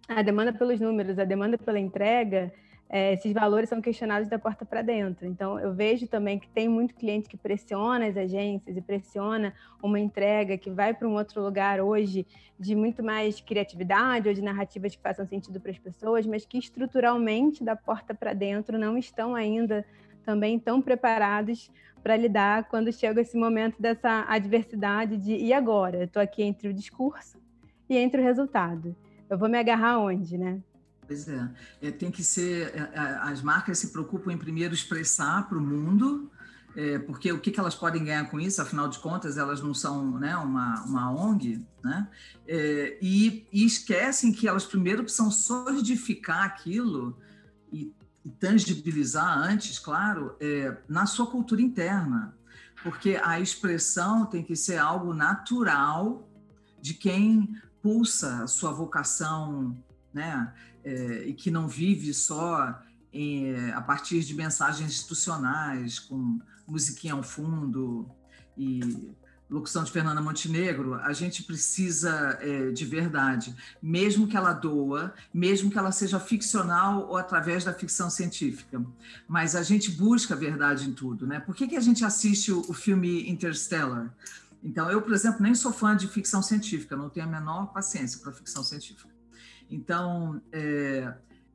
a 0.06 0.20
demanda 0.20 0.52
pelos 0.52 0.78
números, 0.78 1.18
a 1.18 1.24
demanda 1.24 1.56
pela 1.56 1.80
entrega, 1.80 2.52
é, 2.86 3.14
esses 3.14 3.32
valores 3.32 3.70
são 3.70 3.80
questionados 3.80 4.28
da 4.28 4.38
porta 4.38 4.66
para 4.66 4.82
dentro. 4.82 5.26
Então, 5.26 5.58
eu 5.58 5.72
vejo 5.72 6.06
também 6.06 6.38
que 6.38 6.46
tem 6.46 6.68
muito 6.68 6.94
cliente 6.94 7.26
que 7.26 7.36
pressiona 7.38 8.06
as 8.06 8.14
agências 8.14 8.76
e 8.76 8.80
pressiona 8.82 9.54
uma 9.82 9.98
entrega 9.98 10.58
que 10.58 10.70
vai 10.70 10.92
para 10.92 11.08
um 11.08 11.14
outro 11.14 11.42
lugar 11.42 11.80
hoje 11.80 12.26
de 12.60 12.76
muito 12.76 13.02
mais 13.02 13.40
criatividade 13.40 14.28
ou 14.28 14.34
de 14.34 14.42
narrativas 14.42 14.94
que 14.94 15.00
façam 15.00 15.26
sentido 15.26 15.58
para 15.58 15.70
as 15.70 15.78
pessoas, 15.78 16.26
mas 16.26 16.44
que 16.44 16.58
estruturalmente, 16.58 17.64
da 17.64 17.74
porta 17.74 18.14
para 18.14 18.34
dentro, 18.34 18.78
não 18.78 18.98
estão 18.98 19.34
ainda 19.34 19.82
também 20.26 20.58
tão 20.58 20.82
preparados 20.82 21.70
para 22.04 22.18
lidar 22.18 22.64
quando 22.64 22.92
chega 22.92 23.22
esse 23.22 23.34
momento 23.34 23.80
dessa 23.80 24.26
adversidade 24.28 25.16
de 25.16 25.32
e 25.32 25.54
agora? 25.54 26.04
Estou 26.04 26.20
aqui 26.20 26.42
entre 26.42 26.68
o 26.68 26.74
discurso 26.74 27.38
e 27.88 27.96
entre 27.96 28.20
o 28.20 28.24
resultado. 28.24 28.94
Eu 29.28 29.38
vou 29.38 29.48
me 29.48 29.58
agarrar 29.58 29.98
onde, 29.98 30.36
né? 30.36 30.60
Pois 31.06 31.26
é. 31.26 31.50
é 31.80 31.90
tem 31.90 32.10
que 32.10 32.22
ser. 32.22 32.74
É, 32.74 32.90
é, 32.92 33.00
as 33.22 33.40
marcas 33.40 33.78
se 33.78 33.90
preocupam 33.90 34.30
em 34.30 34.36
primeiro 34.36 34.74
expressar 34.74 35.48
para 35.48 35.56
o 35.56 35.60
mundo, 35.62 36.30
é, 36.76 36.98
porque 36.98 37.32
o 37.32 37.40
que, 37.40 37.50
que, 37.50 37.58
elas 37.58 37.74
podem 37.74 38.04
ganhar 38.04 38.30
com 38.30 38.38
isso? 38.38 38.60
Afinal 38.60 38.86
de 38.86 38.98
contas, 38.98 39.38
elas 39.38 39.62
não 39.62 39.72
são 39.72 40.18
né, 40.18 40.36
uma, 40.36 40.84
uma 40.84 41.10
ONG, 41.10 41.64
né? 41.82 42.06
É, 42.46 42.98
e, 43.00 43.46
e, 43.50 43.64
esquecem 43.64 44.30
que 44.30 44.46
elas 44.46 44.66
primeiro 44.66 45.02
precisam 45.02 45.30
solidificar 45.30 46.44
aquilo 46.44 47.16
e 47.72 47.94
e 48.24 48.30
tangibilizar 48.30 49.38
antes, 49.38 49.78
claro, 49.78 50.34
é, 50.40 50.76
na 50.88 51.06
sua 51.06 51.26
cultura 51.26 51.60
interna, 51.60 52.34
porque 52.82 53.20
a 53.22 53.38
expressão 53.38 54.26
tem 54.26 54.42
que 54.42 54.56
ser 54.56 54.78
algo 54.78 55.12
natural 55.12 56.28
de 56.80 56.94
quem 56.94 57.56
pulsa 57.82 58.44
a 58.44 58.46
sua 58.46 58.72
vocação, 58.72 59.76
né, 60.12 60.52
é, 60.82 61.26
e 61.26 61.34
que 61.34 61.50
não 61.50 61.68
vive 61.68 62.14
só 62.14 62.80
em, 63.12 63.70
a 63.72 63.80
partir 63.80 64.20
de 64.20 64.34
mensagens 64.34 64.90
institucionais, 64.90 65.98
com 65.98 66.38
musiquinha 66.66 67.14
ao 67.14 67.22
fundo 67.22 68.08
e 68.56 69.14
locução 69.48 69.84
de 69.84 69.92
Fernanda 69.92 70.20
Montenegro, 70.20 70.94
a 70.94 71.12
gente 71.12 71.42
precisa 71.42 72.38
é, 72.40 72.70
de 72.70 72.84
verdade, 72.84 73.54
mesmo 73.82 74.26
que 74.26 74.36
ela 74.36 74.52
doa, 74.52 75.14
mesmo 75.32 75.70
que 75.70 75.78
ela 75.78 75.92
seja 75.92 76.18
ficcional 76.18 77.08
ou 77.08 77.16
através 77.16 77.64
da 77.64 77.72
ficção 77.72 78.08
científica. 78.08 78.84
Mas 79.28 79.54
a 79.54 79.62
gente 79.62 79.90
busca 79.90 80.34
a 80.34 80.36
verdade 80.36 80.88
em 80.88 80.92
tudo, 80.92 81.26
né? 81.26 81.40
Por 81.40 81.54
que, 81.54 81.68
que 81.68 81.76
a 81.76 81.80
gente 81.80 82.04
assiste 82.04 82.50
o, 82.52 82.60
o 82.68 82.72
filme 82.72 83.28
Interstellar? 83.28 84.12
Então, 84.62 84.90
eu, 84.90 85.02
por 85.02 85.12
exemplo, 85.12 85.42
nem 85.42 85.54
sou 85.54 85.72
fã 85.72 85.94
de 85.94 86.08
ficção 86.08 86.42
científica, 86.42 86.96
não 86.96 87.10
tenho 87.10 87.26
a 87.26 87.28
menor 87.28 87.66
paciência 87.66 88.18
para 88.20 88.32
ficção 88.32 88.64
científica. 88.64 89.12
Então, 89.70 90.40
é, 90.50 91.12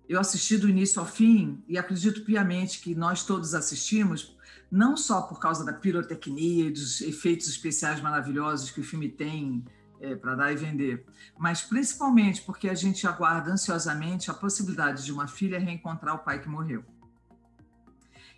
eu 0.07 0.19
assisti 0.19 0.57
do 0.57 0.69
início 0.69 0.99
ao 0.99 1.07
fim 1.07 1.63
e 1.67 1.77
acredito 1.77 2.23
piamente 2.23 2.79
que 2.79 2.93
nós 2.93 3.23
todos 3.23 3.55
assistimos 3.55 4.37
não 4.71 4.95
só 4.95 5.21
por 5.21 5.39
causa 5.39 5.65
da 5.65 5.73
pirotecnia 5.73 6.67
e 6.67 6.71
dos 6.71 7.01
efeitos 7.01 7.47
especiais 7.47 8.01
maravilhosos 8.01 8.71
que 8.71 8.79
o 8.79 8.83
filme 8.83 9.09
tem 9.09 9.63
é, 9.99 10.15
para 10.15 10.35
dar 10.35 10.51
e 10.51 10.55
vender, 10.55 11.05
mas 11.37 11.61
principalmente 11.61 12.41
porque 12.41 12.69
a 12.69 12.75
gente 12.75 13.05
aguarda 13.07 13.51
ansiosamente 13.51 14.29
a 14.29 14.33
possibilidade 14.33 15.03
de 15.03 15.11
uma 15.11 15.27
filha 15.27 15.59
reencontrar 15.59 16.15
o 16.15 16.19
pai 16.19 16.39
que 16.39 16.47
morreu. 16.47 16.83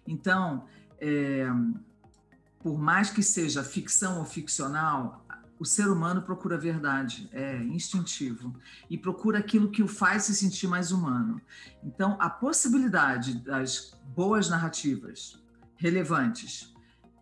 Então, 0.08 0.66
é, 1.00 1.48
por 2.60 2.78
mais 2.80 3.10
que 3.10 3.24
seja 3.24 3.64
ficção 3.64 4.20
ou 4.20 4.26
ficcional, 4.26 5.26
o 5.60 5.66
ser 5.66 5.88
humano 5.88 6.24
procura 6.24 6.56
a 6.56 6.60
verdade, 6.60 7.30
é 7.32 7.58
instintivo, 7.58 8.56
e 8.90 8.98
procura 8.98 9.38
aquilo 9.38 9.70
que 9.70 9.84
o 9.84 9.88
faz 9.88 10.24
se 10.24 10.36
sentir 10.36 10.68
mais 10.68 10.92
humano. 10.92 11.40
Então, 11.84 12.18
a 12.20 12.30
possibilidade 12.30 13.36
das 13.36 13.96
boas 14.16 14.50
narrativas, 14.50 15.41
relevantes, 15.82 16.72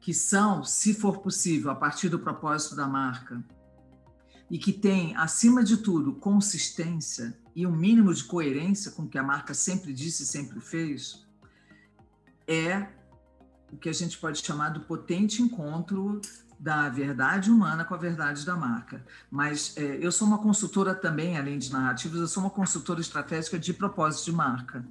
que 0.01 0.14
são, 0.14 0.66
se 0.66 0.93
for 0.93 1.20
possível, 1.20 1.72
a 1.72 1.76
partir 1.76 2.10
do 2.10 2.20
propósito 2.20 2.76
da 2.76 2.86
marca, 2.86 3.41
e 4.51 4.57
que 4.57 4.74
tem, 4.74 5.16
acima 5.16 5.64
de 5.64 5.78
tudo, 5.78 6.16
consistência 6.16 7.39
e 7.55 7.66
um 7.66 7.72
mínimo 7.72 8.14
de 8.14 8.26
coerência 8.26 8.91
com 8.91 9.03
o 9.03 9.07
que 9.07 9.18
a 9.18 9.24
marca 9.24 9.53
sempre 9.53 9.93
disse 9.93 10.24
e 10.24 10.26
sempre 10.26 10.60
fez, 10.60 11.26
é 12.45 12.89
o 13.72 13.78
que 13.78 13.88
a 13.88 13.93
gente 13.93 14.18
pode 14.18 14.43
chamar 14.45 14.70
do 14.70 14.82
potente 14.82 15.41
encontro 15.41 16.20
da 16.60 16.89
verdade 16.89 17.49
humana 17.49 17.86
com 17.86 17.93
a 17.93 17.97
verdade 17.97 18.45
da 18.45 18.57
marca. 18.57 19.05
Mas 19.32 19.74
é, 19.78 19.99
eu 20.01 20.12
sou 20.12 20.28
uma 20.28 20.39
consultora 20.39 20.93
também, 20.93 21.38
além 21.38 21.57
de 21.57 21.72
narrativas, 21.72 22.20
eu 22.20 22.28
sou 22.28 22.43
uma 22.43 22.49
consultora 22.49 22.99
estratégica 22.99 23.57
de 23.57 23.74
propósito 23.74 24.26
de 24.26 24.34
marca. 24.34 24.86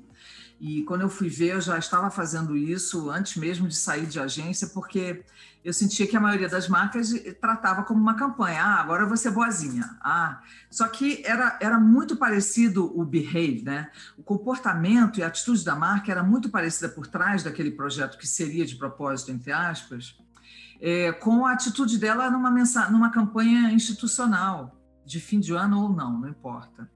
E 0.60 0.82
quando 0.82 1.02
eu 1.02 1.08
fui 1.08 1.28
ver, 1.28 1.54
eu 1.54 1.60
já 1.60 1.78
estava 1.78 2.10
fazendo 2.10 2.56
isso 2.56 3.10
antes 3.10 3.36
mesmo 3.36 3.68
de 3.68 3.76
sair 3.76 4.06
de 4.06 4.18
agência, 4.18 4.66
porque 4.68 5.24
eu 5.64 5.72
sentia 5.72 6.06
que 6.06 6.16
a 6.16 6.20
maioria 6.20 6.48
das 6.48 6.68
marcas 6.68 7.12
tratava 7.40 7.84
como 7.84 8.00
uma 8.00 8.14
campanha. 8.14 8.62
Ah, 8.62 8.80
agora 8.80 9.04
eu 9.04 9.08
vou 9.08 9.16
ser 9.16 9.30
boazinha. 9.30 9.96
Ah, 10.00 10.40
só 10.68 10.88
que 10.88 11.22
era, 11.24 11.56
era 11.60 11.78
muito 11.78 12.16
parecido 12.16 12.92
o 12.98 13.04
behave, 13.04 13.62
né? 13.62 13.90
O 14.16 14.22
comportamento 14.22 15.20
e 15.20 15.22
a 15.22 15.28
atitude 15.28 15.64
da 15.64 15.76
marca 15.76 16.10
era 16.10 16.24
muito 16.24 16.48
parecida 16.48 16.88
por 16.88 17.06
trás 17.06 17.44
daquele 17.44 17.70
projeto 17.70 18.18
que 18.18 18.26
seria 18.26 18.66
de 18.66 18.74
propósito, 18.74 19.30
entre 19.30 19.52
aspas, 19.52 20.16
é, 20.80 21.12
com 21.12 21.46
a 21.46 21.52
atitude 21.52 21.98
dela 21.98 22.30
numa, 22.30 22.50
mensa 22.50 22.88
numa 22.90 23.10
campanha 23.10 23.70
institucional, 23.70 24.76
de 25.04 25.20
fim 25.20 25.38
de 25.38 25.52
ano 25.52 25.82
ou 25.82 25.88
não, 25.88 26.20
não 26.20 26.28
importa. 26.28 26.90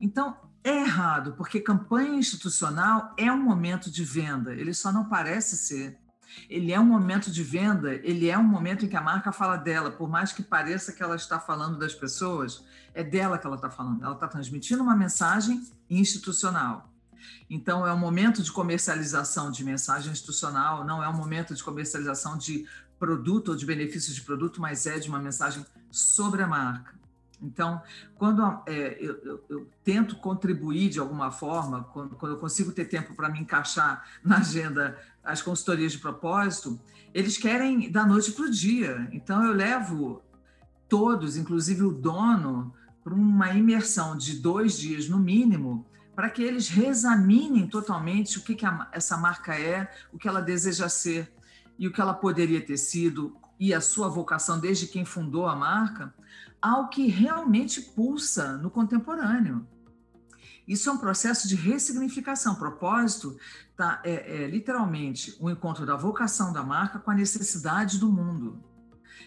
Então, 0.00 0.36
é 0.64 0.80
errado, 0.80 1.34
porque 1.36 1.60
campanha 1.60 2.16
institucional 2.16 3.12
é 3.18 3.30
um 3.30 3.40
momento 3.40 3.90
de 3.90 4.02
venda, 4.02 4.54
ele 4.54 4.72
só 4.72 4.90
não 4.90 5.04
parece 5.04 5.58
ser. 5.58 5.98
Ele 6.48 6.72
é 6.72 6.80
um 6.80 6.84
momento 6.84 7.30
de 7.30 7.44
venda, 7.44 7.94
ele 7.94 8.28
é 8.28 8.36
um 8.36 8.42
momento 8.42 8.84
em 8.84 8.88
que 8.88 8.96
a 8.96 9.00
marca 9.00 9.30
fala 9.30 9.56
dela, 9.56 9.90
por 9.90 10.08
mais 10.08 10.32
que 10.32 10.42
pareça 10.42 10.92
que 10.92 11.02
ela 11.02 11.14
está 11.14 11.38
falando 11.38 11.78
das 11.78 11.94
pessoas, 11.94 12.64
é 12.92 13.04
dela 13.04 13.38
que 13.38 13.46
ela 13.46 13.56
está 13.56 13.70
falando. 13.70 14.02
Ela 14.02 14.14
está 14.14 14.26
transmitindo 14.26 14.82
uma 14.82 14.96
mensagem 14.96 15.62
institucional. 15.88 16.90
Então, 17.48 17.86
é 17.86 17.92
um 17.92 17.98
momento 17.98 18.42
de 18.42 18.50
comercialização 18.50 19.50
de 19.50 19.62
mensagem 19.62 20.10
institucional, 20.10 20.84
não 20.84 21.04
é 21.04 21.08
um 21.08 21.16
momento 21.16 21.54
de 21.54 21.62
comercialização 21.62 22.36
de 22.36 22.66
produto 22.98 23.50
ou 23.50 23.56
de 23.56 23.66
benefícios 23.66 24.14
de 24.16 24.22
produto, 24.22 24.60
mas 24.60 24.86
é 24.86 24.98
de 24.98 25.08
uma 25.08 25.18
mensagem 25.18 25.64
sobre 25.90 26.42
a 26.42 26.46
marca. 26.46 26.94
Então, 27.42 27.82
quando 28.16 28.42
é, 28.66 28.96
eu, 29.00 29.16
eu, 29.24 29.44
eu, 29.48 29.68
tento 29.82 30.16
contribuir 30.16 30.88
de 30.88 30.98
alguma 30.98 31.30
forma, 31.30 31.84
quando, 31.84 32.14
quando 32.16 32.32
eu 32.32 32.38
consigo 32.38 32.72
ter 32.72 32.86
tempo 32.86 33.14
para 33.14 33.28
me 33.28 33.40
encaixar 33.40 34.04
na 34.22 34.38
agenda 34.38 34.98
as 35.22 35.42
consultorias 35.42 35.92
de 35.92 35.98
propósito, 35.98 36.78
eles 37.12 37.36
querem 37.36 37.90
da 37.90 38.04
noite 38.06 38.32
para 38.32 38.44
o 38.44 38.50
dia. 38.50 39.08
Então, 39.12 39.44
eu 39.44 39.52
levo 39.52 40.22
todos, 40.88 41.36
inclusive 41.36 41.82
o 41.82 41.92
dono, 41.92 42.72
para 43.02 43.14
uma 43.14 43.50
imersão 43.50 44.16
de 44.16 44.38
dois 44.38 44.78
dias 44.78 45.08
no 45.08 45.18
mínimo, 45.18 45.86
para 46.14 46.30
que 46.30 46.42
eles 46.42 46.68
reexaminem 46.68 47.66
totalmente 47.66 48.38
o 48.38 48.42
que, 48.42 48.54
que 48.54 48.64
a, 48.64 48.88
essa 48.92 49.16
marca 49.16 49.58
é, 49.58 49.90
o 50.12 50.18
que 50.18 50.28
ela 50.28 50.40
deseja 50.40 50.88
ser 50.88 51.32
e 51.78 51.88
o 51.88 51.92
que 51.92 52.00
ela 52.00 52.14
poderia 52.14 52.60
ter 52.60 52.76
sido 52.76 53.36
e 53.58 53.72
a 53.72 53.80
sua 53.80 54.08
vocação 54.08 54.58
desde 54.58 54.86
quem 54.86 55.04
fundou 55.04 55.46
a 55.46 55.54
marca, 55.54 56.12
ao 56.64 56.88
que 56.88 57.08
realmente 57.08 57.82
pulsa 57.82 58.56
no 58.56 58.70
contemporâneo. 58.70 59.68
Isso 60.66 60.88
é 60.88 60.92
um 60.92 60.96
processo 60.96 61.46
de 61.46 61.54
ressignificação. 61.54 62.54
Propósito 62.54 63.36
tá, 63.76 64.00
é, 64.02 64.44
é 64.44 64.46
literalmente 64.46 65.36
o 65.38 65.48
um 65.48 65.50
encontro 65.50 65.84
da 65.84 65.94
vocação 65.94 66.54
da 66.54 66.62
marca 66.62 66.98
com 66.98 67.10
a 67.10 67.14
necessidade 67.14 67.98
do 67.98 68.10
mundo. 68.10 68.64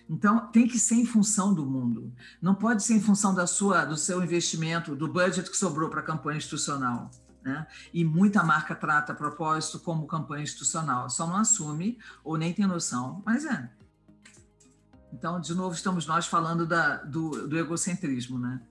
Então, 0.09 0.47
tem 0.47 0.67
que 0.67 0.79
ser 0.79 0.95
em 0.95 1.05
função 1.05 1.53
do 1.53 1.63
mundo. 1.63 2.11
Não 2.41 2.55
pode 2.55 2.81
ser 2.81 2.95
em 2.95 3.01
função 3.01 3.35
da 3.35 3.45
sua, 3.45 3.85
do 3.85 3.97
seu 3.97 4.23
investimento, 4.23 4.95
do 4.95 5.07
budget 5.07 5.47
que 5.47 5.57
sobrou 5.57 5.91
para 5.91 5.99
a 5.99 6.03
campanha 6.03 6.39
institucional. 6.39 7.11
Né? 7.43 7.67
E 7.93 8.03
muita 8.03 8.41
marca 8.41 8.73
trata 8.73 9.13
propósito 9.13 9.79
como 9.79 10.07
campanha 10.07 10.41
institucional. 10.41 11.07
Só 11.07 11.27
não 11.27 11.35
assume 11.35 11.99
ou 12.23 12.35
nem 12.35 12.51
tem 12.51 12.65
noção, 12.65 13.21
mas 13.23 13.45
é. 13.45 13.76
Então, 15.13 15.39
de 15.39 15.53
novo, 15.53 15.73
estamos 15.73 16.05
nós 16.05 16.27
falando 16.27 16.65
da, 16.65 16.97
do, 16.97 17.47
do 17.47 17.57
egocentrismo, 17.57 18.37
né? 18.37 18.61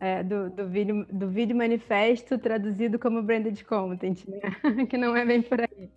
É, 0.00 0.22
do, 0.22 0.48
do, 0.50 0.66
vídeo, 0.68 1.06
do 1.12 1.28
vídeo 1.28 1.54
manifesto 1.54 2.38
traduzido 2.38 2.98
como 2.98 3.22
branded 3.22 3.62
content, 3.64 4.24
né? 4.26 4.40
que 4.88 4.96
não 4.96 5.14
é 5.14 5.24
bem 5.24 5.42
por 5.42 5.60
aí. 5.60 5.90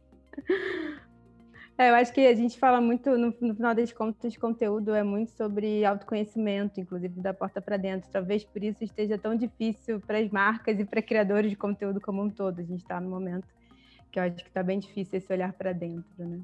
É, 1.78 1.90
eu 1.92 1.96
acho 1.96 2.12
que 2.12 2.28
a 2.28 2.36
gente 2.36 2.60
fala 2.60 2.82
muito, 2.82 3.10
no, 3.12 3.34
no 3.40 3.56
final 3.56 3.74
das 3.74 3.94
contas, 3.94 4.36
conteúdo 4.36 4.94
é 4.94 5.02
muito 5.02 5.32
sobre 5.32 5.86
autoconhecimento, 5.86 6.78
inclusive 6.78 7.22
da 7.22 7.34
porta 7.34 7.62
para 7.62 7.78
dentro. 7.78 8.10
Talvez 8.12 8.44
por 8.44 8.62
isso 8.62 8.84
esteja 8.84 9.18
tão 9.18 9.34
difícil 9.34 10.02
para 10.02 10.20
as 10.20 10.30
marcas 10.30 10.78
e 10.78 10.84
para 10.84 11.02
criadores 11.02 11.50
de 11.50 11.56
conteúdo 11.56 12.02
como 12.02 12.22
um 12.22 12.30
todo. 12.30 12.60
A 12.60 12.64
gente 12.64 12.82
está 12.82 13.00
no 13.00 13.10
momento 13.10 13.48
que 14.12 14.20
eu 14.20 14.24
acho 14.24 14.36
que 14.38 14.47
está 14.47 14.64
bem 14.64 14.80
difícil 14.80 15.18
esse 15.18 15.32
olhar 15.32 15.53
para 15.53 15.74
dentro, 15.74 16.26
né? 16.26 16.39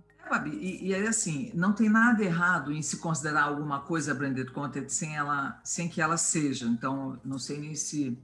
E, 0.47 0.87
e 0.87 0.95
aí 0.95 1.05
assim, 1.07 1.51
não 1.53 1.71
tem 1.71 1.87
nada 1.87 2.23
errado 2.23 2.71
em 2.71 2.81
se 2.81 2.97
considerar 2.97 3.43
alguma 3.43 3.81
coisa 3.81 4.13
branded 4.13 4.51
content 4.51 4.89
sem 4.89 5.15
ela, 5.15 5.59
sem 5.63 5.87
que 5.87 6.01
ela 6.01 6.17
seja. 6.17 6.65
Então, 6.65 7.19
não 7.23 7.37
sei 7.37 7.59
nem 7.59 7.75
se 7.75 8.17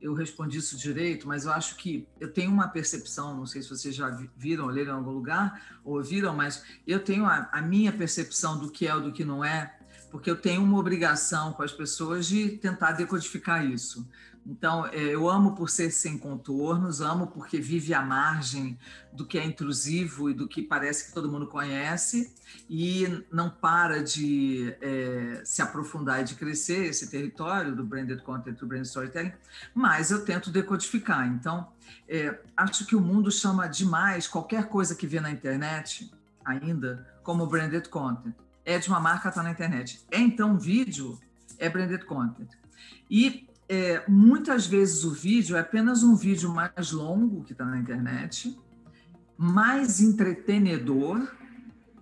eu 0.00 0.12
respondi 0.14 0.58
isso 0.58 0.76
direito, 0.76 1.26
mas 1.26 1.44
eu 1.44 1.52
acho 1.52 1.76
que 1.76 2.06
eu 2.20 2.30
tenho 2.32 2.50
uma 2.50 2.68
percepção, 2.68 3.34
não 3.34 3.46
sei 3.46 3.62
se 3.62 3.70
vocês 3.70 3.94
já 3.94 4.10
viram, 4.36 4.66
leram 4.66 4.92
em 4.92 4.96
algum 4.96 5.10
lugar, 5.10 5.78
ou 5.82 5.96
ouviram, 5.96 6.36
mas 6.36 6.62
eu 6.86 7.02
tenho 7.02 7.24
a, 7.24 7.48
a 7.50 7.62
minha 7.62 7.92
percepção 7.92 8.58
do 8.58 8.70
que 8.70 8.86
é 8.86 8.94
ou 8.94 9.00
do 9.00 9.12
que 9.12 9.24
não 9.24 9.42
é, 9.42 9.74
porque 10.10 10.30
eu 10.30 10.36
tenho 10.36 10.62
uma 10.62 10.78
obrigação 10.78 11.52
com 11.52 11.62
as 11.62 11.72
pessoas 11.72 12.26
de 12.26 12.50
tentar 12.50 12.92
decodificar 12.92 13.64
isso. 13.64 14.08
Então, 14.48 14.86
é, 14.86 15.00
eu 15.00 15.28
amo 15.28 15.56
por 15.56 15.68
ser 15.68 15.90
sem 15.90 16.16
contornos, 16.16 17.00
amo 17.00 17.26
porque 17.26 17.60
vive 17.60 17.92
à 17.92 18.00
margem 18.00 18.78
do 19.12 19.26
que 19.26 19.38
é 19.38 19.44
intrusivo 19.44 20.30
e 20.30 20.34
do 20.34 20.46
que 20.46 20.62
parece 20.62 21.08
que 21.08 21.12
todo 21.12 21.30
mundo 21.30 21.48
conhece, 21.48 22.32
e 22.70 23.24
não 23.32 23.50
para 23.50 24.04
de 24.04 24.72
é, 24.80 25.42
se 25.44 25.60
aprofundar 25.60 26.20
e 26.20 26.24
de 26.24 26.36
crescer 26.36 26.86
esse 26.86 27.10
território 27.10 27.74
do 27.74 27.82
branded 27.82 28.22
content, 28.22 28.56
do 28.56 28.66
branded 28.66 28.86
storytelling, 28.86 29.32
mas 29.74 30.12
eu 30.12 30.24
tento 30.24 30.48
decodificar. 30.48 31.26
Então, 31.26 31.68
é, 32.08 32.38
acho 32.56 32.86
que 32.86 32.94
o 32.94 33.00
mundo 33.00 33.32
chama 33.32 33.66
demais 33.66 34.28
qualquer 34.28 34.68
coisa 34.68 34.94
que 34.94 35.08
vê 35.08 35.18
na 35.18 35.30
internet, 35.30 36.08
ainda, 36.44 37.04
como 37.24 37.46
branded 37.48 37.88
content. 37.88 38.34
É 38.64 38.78
de 38.78 38.88
uma 38.88 39.00
marca, 39.00 39.28
está 39.28 39.42
na 39.42 39.50
internet. 39.50 40.00
É 40.08 40.20
então 40.20 40.56
vídeo, 40.56 41.18
é 41.58 41.68
branded 41.68 42.04
content. 42.04 42.50
E 43.10 43.48
é, 43.68 44.04
muitas 44.08 44.66
vezes 44.66 45.04
o 45.04 45.12
vídeo 45.12 45.56
é 45.56 45.60
apenas 45.60 46.02
um 46.02 46.14
vídeo 46.14 46.52
mais 46.52 46.92
longo 46.92 47.42
que 47.42 47.52
está 47.52 47.64
na 47.64 47.78
internet, 47.78 48.56
mais 49.36 50.00
entretenedor 50.00 51.28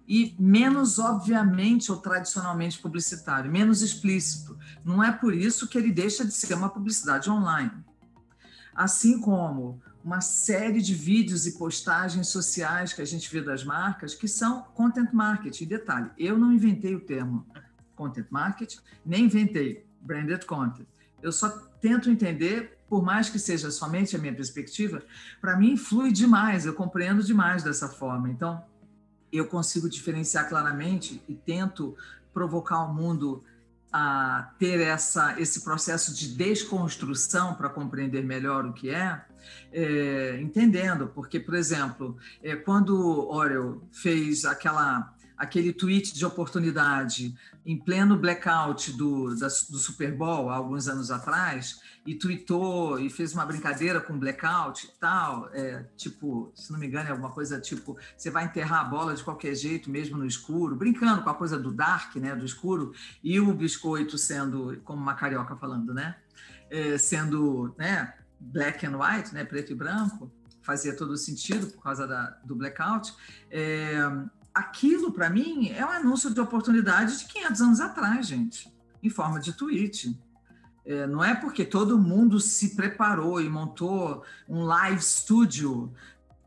e 0.07 0.37
menos 0.39 0.99
obviamente 0.99 1.91
ou 1.91 1.99
tradicionalmente 1.99 2.79
publicitário, 2.79 3.51
menos 3.51 3.81
explícito. 3.81 4.57
Não 4.85 5.03
é 5.03 5.11
por 5.11 5.35
isso 5.35 5.67
que 5.67 5.79
ele 5.79 5.91
deixa 5.91 6.25
de 6.25 6.33
ser 6.33 6.55
uma 6.55 6.69
publicidade 6.69 7.31
online. 7.31 7.73
Assim 8.75 9.21
como 9.21 9.81
uma 10.05 10.21
série 10.21 10.83
de 10.83 10.95
vídeos 10.95 11.47
e 11.47 11.57
postagens 11.57 12.29
sociais 12.29 12.93
que 12.93 13.01
a 13.01 13.07
gente 13.07 13.33
vê 13.33 13.41
das 13.41 13.65
marcas 13.65 14.15
que 14.15 14.29
são 14.29 14.62
content 14.75 15.11
marketing. 15.12 15.65
Detalhe, 15.65 16.11
eu 16.19 16.39
não 16.39 16.53
inventei 16.53 16.95
o 16.95 17.01
termo 17.01 17.47
content 17.97 18.27
marketing, 18.29 18.79
nem 19.07 19.25
inventei 19.25 19.87
branded 20.03 20.45
content. 20.45 20.87
Eu 21.25 21.33
só 21.33 21.49
tento 21.81 22.11
entender, 22.11 22.79
por 22.87 23.03
mais 23.03 23.31
que 23.31 23.39
seja 23.39 23.70
somente 23.70 24.14
a 24.14 24.18
minha 24.18 24.35
perspectiva, 24.35 25.03
para 25.41 25.57
mim 25.57 25.75
flui 25.75 26.12
demais, 26.12 26.66
eu 26.66 26.75
compreendo 26.75 27.22
demais 27.22 27.62
dessa 27.62 27.89
forma. 27.89 28.29
Então, 28.29 28.62
eu 29.33 29.47
consigo 29.47 29.89
diferenciar 29.89 30.47
claramente 30.49 31.22
e 31.27 31.35
tento 31.35 31.97
provocar 32.33 32.85
o 32.85 32.93
mundo 32.93 33.43
a 33.91 34.53
ter 34.59 34.81
essa, 34.81 35.41
esse 35.41 35.62
processo 35.62 36.12
de 36.12 36.35
desconstrução 36.35 37.55
para 37.55 37.70
compreender 37.70 38.22
melhor 38.22 38.66
o 38.66 38.75
que 38.75 38.91
é, 38.91 39.25
é 39.72 40.39
entendendo, 40.43 41.11
porque, 41.14 41.41
por 41.41 41.55
exemplo, 41.55 42.18
é, 42.43 42.55
quando 42.55 42.95
Orwell 43.31 43.83
fez 43.93 44.45
aquela 44.45 45.14
aquele 45.37 45.72
tweet 45.72 46.14
de 46.14 46.24
oportunidade 46.24 47.35
em 47.66 47.78
pleno 47.78 48.16
blackout 48.16 48.93
do, 48.93 49.35
da, 49.37 49.47
do 49.47 49.78
Super 49.78 50.14
Bowl, 50.14 50.51
há 50.51 50.57
alguns 50.57 50.87
anos 50.87 51.11
atrás, 51.11 51.80
e 52.07 52.14
tweetou 52.14 52.99
e 52.99 53.09
fez 53.09 53.32
uma 53.32 53.47
brincadeira 53.47 54.01
com 54.01 54.18
blackout 54.18 54.87
e 54.87 54.99
tal, 54.99 55.49
é, 55.53 55.85
tipo, 55.97 56.53
se 56.55 56.70
não 56.70 56.78
me 56.78 56.87
engano, 56.87 57.09
é 57.09 57.12
alguma 57.12 57.30
coisa 57.30 57.61
tipo, 57.61 57.97
você 58.16 58.30
vai 58.30 58.45
enterrar 58.45 58.80
a 58.80 58.85
bola 58.85 59.14
de 59.14 59.24
qualquer 59.24 59.55
jeito, 59.55 59.91
mesmo 59.91 60.18
no 60.18 60.26
escuro, 60.26 60.76
brincando 60.76 61.22
com 61.22 61.30
a 61.30 61.35
coisa 61.35 61.59
do 61.59 61.72
dark, 61.72 62.14
né, 62.16 62.37
do 62.37 62.45
escuro, 62.45 62.93
e 63.22 63.41
o 63.41 63.53
biscoito 63.55 64.18
sendo, 64.18 64.78
como 64.85 65.01
uma 65.01 65.14
carioca 65.14 65.57
falando, 65.57 65.95
né, 65.95 66.16
é, 66.70 66.99
sendo, 66.99 67.74
né, 67.78 68.14
black 68.39 68.85
and 68.87 68.99
white, 68.99 69.32
né, 69.32 69.45
preto 69.45 69.72
e 69.72 69.74
branco, 69.74 70.30
fazia 70.61 70.97
todo 70.97 71.16
sentido 71.16 71.66
por 71.68 71.82
causa 71.82 72.07
da, 72.07 72.39
do 72.45 72.57
blackout. 72.57 73.14
É, 73.51 73.99
aquilo, 74.55 75.12
para 75.12 75.28
mim, 75.28 75.70
é 75.70 75.84
um 75.84 75.90
anúncio 75.90 76.32
de 76.32 76.40
oportunidade 76.40 77.18
de 77.18 77.24
500 77.26 77.61
anos 77.61 77.80
atrás, 77.80 78.26
gente, 78.26 78.72
em 79.02 79.11
forma 79.11 79.40
de 79.40 79.52
tweet. 79.52 80.16
É, 80.86 81.07
não 81.07 81.24
é 81.24 81.34
porque 81.34 81.64
todo 81.64 81.98
mundo 81.98 82.38
se 82.38 82.76
preparou 82.76 83.40
e 83.40 83.48
montou 83.48 84.22
um 84.48 84.64
live 84.64 85.02
studio, 85.02 85.92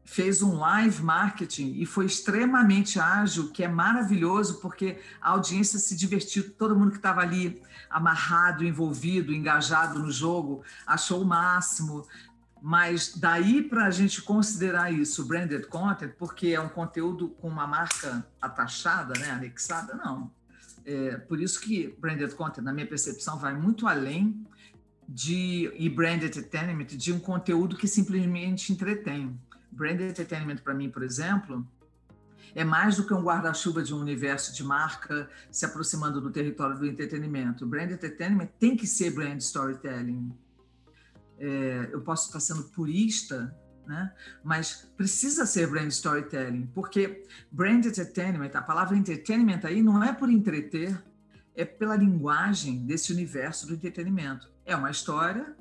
fez 0.06 0.42
um 0.42 0.58
live 0.58 1.04
marketing 1.04 1.74
e 1.78 1.86
foi 1.86 2.06
extremamente 2.06 2.98
ágil, 2.98 3.50
que 3.50 3.62
é 3.62 3.68
maravilhoso, 3.68 4.62
porque 4.62 5.00
a 5.20 5.32
audiência 5.32 5.78
se 5.78 5.98
divertiu, 5.98 6.50
todo 6.54 6.78
mundo 6.78 6.92
que 6.92 6.98
estava 6.98 7.22
ali 7.22 7.62
amarrado, 7.90 8.64
envolvido, 8.64 9.34
engajado 9.34 10.00
no 10.00 10.10
jogo, 10.10 10.64
achou 10.86 11.22
o 11.22 11.26
máximo 11.26 12.08
Mas 12.62 13.14
daí 13.16 13.62
para 13.62 13.86
a 13.86 13.92
gente 13.92 14.22
considerar 14.22 14.92
isso 14.92 15.26
branded 15.26 15.68
content, 15.68 16.12
porque 16.18 16.48
é 16.48 16.60
um 16.60 16.70
conteúdo 16.70 17.30
com 17.30 17.48
uma 17.48 17.68
marca 17.68 18.26
atachada, 18.42 19.14
né, 19.20 19.30
anexada, 19.32 19.94
não. 19.96 20.32
É, 20.86 21.18
por 21.18 21.40
isso 21.40 21.60
que 21.60 21.96
branded 22.00 22.34
content, 22.34 22.64
na 22.64 22.74
minha 22.74 22.88
percepção, 22.88 23.38
vai 23.38 23.54
muito 23.54 23.88
além 23.88 24.46
de 25.08 25.72
e 25.78 25.90
branded 25.90 26.36
entertainment 26.38 26.88
de 26.88 27.14
um 27.14 27.20
conteúdo 27.20 27.76
que 27.78 27.88
simplesmente 27.88 28.74
entretém. 28.74 29.40
Branded 29.72 30.10
entertainment 30.10 30.58
para 30.58 30.74
mim, 30.74 30.90
por 30.90 31.04
exemplo, 31.04 31.66
é 32.56 32.64
mais 32.64 32.96
do 32.98 33.06
que 33.06 33.14
um 33.14 33.22
guarda-chuva 33.22 33.84
de 33.84 33.94
um 33.94 34.00
universo 34.00 34.54
de 34.54 34.64
marca 34.64 35.30
se 35.52 35.66
aproximando 35.66 36.20
do 36.20 36.32
território 36.32 36.78
do 36.78 36.86
entretenimento. 36.86 37.66
Brand 37.66 37.92
entertainment 37.92 38.48
tem 38.60 38.76
que 38.76 38.88
ser 38.88 39.12
brand 39.12 39.38
storytelling 39.40 40.32
é, 41.40 41.90
eu 41.92 42.02
posso 42.02 42.28
estar 42.28 42.40
sendo 42.40 42.64
purista, 42.66 43.56
né? 43.86 44.12
mas 44.44 44.90
precisa 44.98 45.46
ser 45.46 45.68
brand 45.68 45.90
storytelling, 45.90 46.68
porque 46.74 47.24
brand 47.52 47.86
entertainment, 47.86 48.52
a 48.54 48.62
palavra 48.62 48.98
entertainment 48.98 49.62
aí 49.64 49.82
não 49.82 50.04
é 50.04 50.12
por 50.12 50.30
entreter, 50.30 51.02
é 51.56 51.66
pela 51.66 51.96
linguagem 51.96 52.86
desse 52.86 53.12
universo 53.12 53.66
do 53.66 53.74
entretenimento. 53.74 54.52
É 54.66 54.76
uma 54.76 54.92
história 54.92 55.56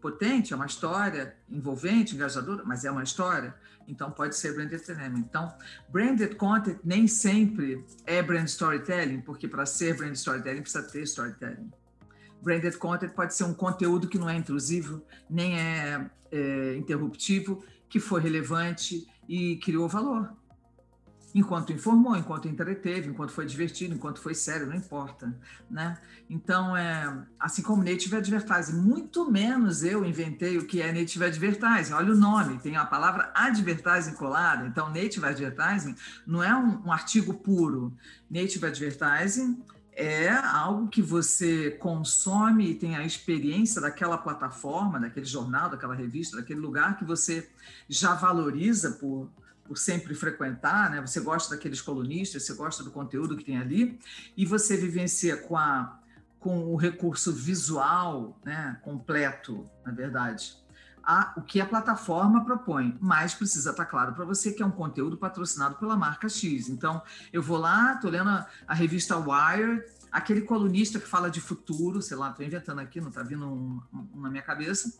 potente, 0.00 0.52
é 0.52 0.56
uma 0.56 0.66
história 0.66 1.36
envolvente, 1.48 2.14
engajadora, 2.14 2.62
mas 2.64 2.84
é 2.84 2.90
uma 2.90 3.02
história, 3.02 3.54
então 3.88 4.10
pode 4.10 4.36
ser 4.36 4.54
brand 4.54 4.72
entertainment. 4.72 5.18
Então, 5.18 5.52
branded 5.88 6.36
content 6.36 6.78
nem 6.84 7.08
sempre 7.08 7.84
é 8.04 8.22
brand 8.22 8.46
storytelling, 8.46 9.20
porque 9.20 9.48
para 9.48 9.66
ser 9.66 9.96
brand 9.96 10.14
storytelling 10.14 10.62
precisa 10.62 10.84
ter 10.84 11.02
storytelling. 11.02 11.72
Branded 12.46 12.78
content 12.78 13.10
pode 13.10 13.34
ser 13.34 13.42
um 13.42 13.52
conteúdo 13.52 14.06
que 14.06 14.16
não 14.16 14.30
é 14.30 14.36
intrusivo, 14.36 15.02
nem 15.28 15.58
é, 15.58 16.08
é 16.30 16.76
interruptivo, 16.76 17.64
que 17.88 17.98
foi 17.98 18.20
relevante 18.20 19.04
e 19.28 19.56
criou 19.56 19.88
valor. 19.88 20.32
Enquanto 21.34 21.72
informou, 21.72 22.16
enquanto 22.16 22.46
entreteve, 22.46 23.08
enquanto 23.08 23.32
foi 23.32 23.46
divertido, 23.46 23.96
enquanto 23.96 24.20
foi 24.20 24.32
sério, 24.32 24.68
não 24.68 24.76
importa, 24.76 25.36
né? 25.68 25.98
Então, 26.30 26.76
é, 26.76 27.18
assim 27.38 27.62
como 27.62 27.82
native 27.82 28.14
advertising, 28.14 28.80
muito 28.80 29.28
menos 29.28 29.82
eu 29.82 30.04
inventei 30.04 30.56
o 30.56 30.66
que 30.66 30.80
é 30.80 30.92
native 30.92 31.24
advertising. 31.24 31.94
Olha 31.94 32.12
o 32.12 32.16
nome, 32.16 32.60
tem 32.60 32.76
a 32.76 32.86
palavra 32.86 33.32
advertising 33.34 34.14
colada. 34.14 34.64
Então, 34.66 34.88
native 34.88 35.26
advertising 35.26 35.96
não 36.24 36.44
é 36.44 36.56
um, 36.56 36.86
um 36.86 36.92
artigo 36.92 37.34
puro. 37.34 37.92
Native 38.30 38.66
advertising 38.66 39.60
é 39.96 40.28
algo 40.28 40.88
que 40.88 41.00
você 41.00 41.70
consome 41.70 42.70
e 42.70 42.74
tem 42.74 42.96
a 42.96 43.04
experiência 43.04 43.80
daquela 43.80 44.18
plataforma, 44.18 45.00
daquele 45.00 45.24
jornal, 45.24 45.70
daquela 45.70 45.94
revista, 45.94 46.36
daquele 46.36 46.60
lugar 46.60 46.98
que 46.98 47.04
você 47.04 47.48
já 47.88 48.14
valoriza 48.14 48.92
por, 48.92 49.30
por 49.64 49.78
sempre 49.78 50.14
frequentar, 50.14 50.90
né? 50.90 51.00
Você 51.00 51.18
gosta 51.18 51.54
daqueles 51.54 51.80
colunistas, 51.80 52.42
você 52.42 52.52
gosta 52.52 52.84
do 52.84 52.90
conteúdo 52.90 53.38
que 53.38 53.44
tem 53.44 53.56
ali 53.56 53.98
e 54.36 54.44
você 54.44 54.76
vivencia 54.76 55.36
com 55.38 55.56
a 55.56 55.98
com 56.38 56.72
o 56.72 56.76
recurso 56.76 57.32
visual, 57.32 58.38
né, 58.44 58.78
completo, 58.82 59.68
na 59.84 59.90
verdade, 59.90 60.56
a, 61.06 61.32
o 61.36 61.42
que 61.42 61.60
a 61.60 61.66
plataforma 61.66 62.44
propõe, 62.44 62.98
mas 63.00 63.32
precisa 63.32 63.70
estar 63.70 63.86
claro 63.86 64.12
para 64.12 64.24
você 64.24 64.52
que 64.52 64.60
é 64.60 64.66
um 64.66 64.72
conteúdo 64.72 65.16
patrocinado 65.16 65.76
pela 65.76 65.96
marca 65.96 66.28
X. 66.28 66.68
Então, 66.68 67.00
eu 67.32 67.40
vou 67.40 67.58
lá, 67.58 67.94
estou 67.94 68.10
lendo 68.10 68.28
a, 68.28 68.46
a, 68.66 68.74
revista 68.74 69.16
Wired, 69.16 69.84
aquele 70.10 70.40
colunista 70.40 70.98
que 70.98 71.06
fala 71.06 71.30
de 71.30 71.40
futuro, 71.40 72.02
sei 72.02 72.16
lá, 72.16 72.30
estou 72.30 72.44
inventando 72.44 72.80
aqui, 72.80 73.00
não 73.00 73.10
está 73.10 73.22
vindo 73.22 73.46
um, 73.46 73.80
um, 73.94 74.20
na 74.20 74.28
minha 74.28 74.42
cabeça, 74.42 74.98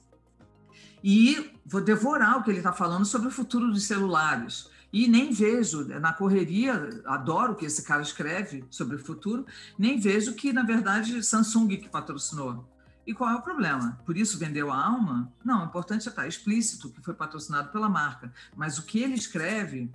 e 1.03 1.53
vou 1.65 1.81
devorar 1.81 2.39
o 2.39 2.45
que 2.45 2.51
ele 2.51 2.59
está 2.59 2.73
falando 2.73 3.05
sobre 3.05 3.27
o 3.27 3.33
futuro 3.33 3.73
dos 3.73 3.85
celulares. 3.85 4.71
E 4.93 5.09
nem 5.09 5.33
vejo, 5.33 5.85
na 5.85 6.13
correria, 6.13 7.03
adoro 7.05 7.53
o 7.53 7.57
que 7.57 7.67
esse 7.67 7.83
cara 7.83 8.01
escreve 8.01 8.65
sobre 8.71 8.95
o 8.95 8.99
futuro, 8.99 9.45
nem 9.77 9.99
vejo 9.99 10.35
que, 10.35 10.53
na 10.53 10.63
verdade, 10.63 11.21
Samsung 11.23 11.69
que 11.69 11.89
patrocinou. 11.89 12.65
E 13.07 13.15
qual 13.15 13.31
é 13.31 13.37
o 13.37 13.43
problema? 13.43 13.99
Por 14.05 14.17
isso 14.17 14.39
vendeu 14.39 14.73
a 14.73 14.85
alma? 14.85 15.33
Não, 15.45 15.63
o 15.63 15.67
importante 15.67 16.09
é 16.09 16.11
estar 16.11 16.27
explícito 16.27 16.91
que 16.91 17.01
foi 17.01 17.15
patrocinado 17.15 17.71
pela 17.71 17.89
marca. 17.89 18.33
Mas 18.57 18.79
o 18.79 18.83
que 18.83 18.99
ele 18.99 19.15
escreve 19.15 19.89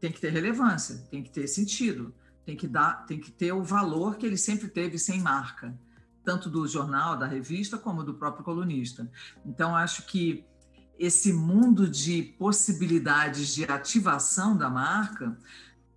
tem 0.00 0.10
que 0.10 0.20
ter 0.20 0.30
relevância, 0.30 1.06
tem 1.08 1.22
que 1.22 1.30
ter 1.30 1.46
sentido, 1.46 2.12
tem 2.44 2.56
que 2.56 2.66
dar, 2.66 3.06
tem 3.06 3.20
que 3.20 3.30
ter 3.30 3.52
o 3.52 3.62
valor 3.62 4.16
que 4.16 4.26
ele 4.26 4.36
sempre 4.36 4.68
teve 4.68 4.98
sem 4.98 5.20
marca, 5.20 5.78
tanto 6.24 6.50
do 6.50 6.66
jornal, 6.66 7.16
da 7.16 7.26
revista, 7.26 7.78
como 7.78 8.02
do 8.02 8.14
próprio 8.14 8.44
colunista. 8.44 9.08
Então 9.46 9.76
acho 9.76 10.04
que 10.06 10.44
esse 10.98 11.32
mundo 11.32 11.88
de 11.88 12.22
possibilidades 12.22 13.54
de 13.54 13.64
ativação 13.64 14.56
da 14.56 14.68
marca 14.68 15.38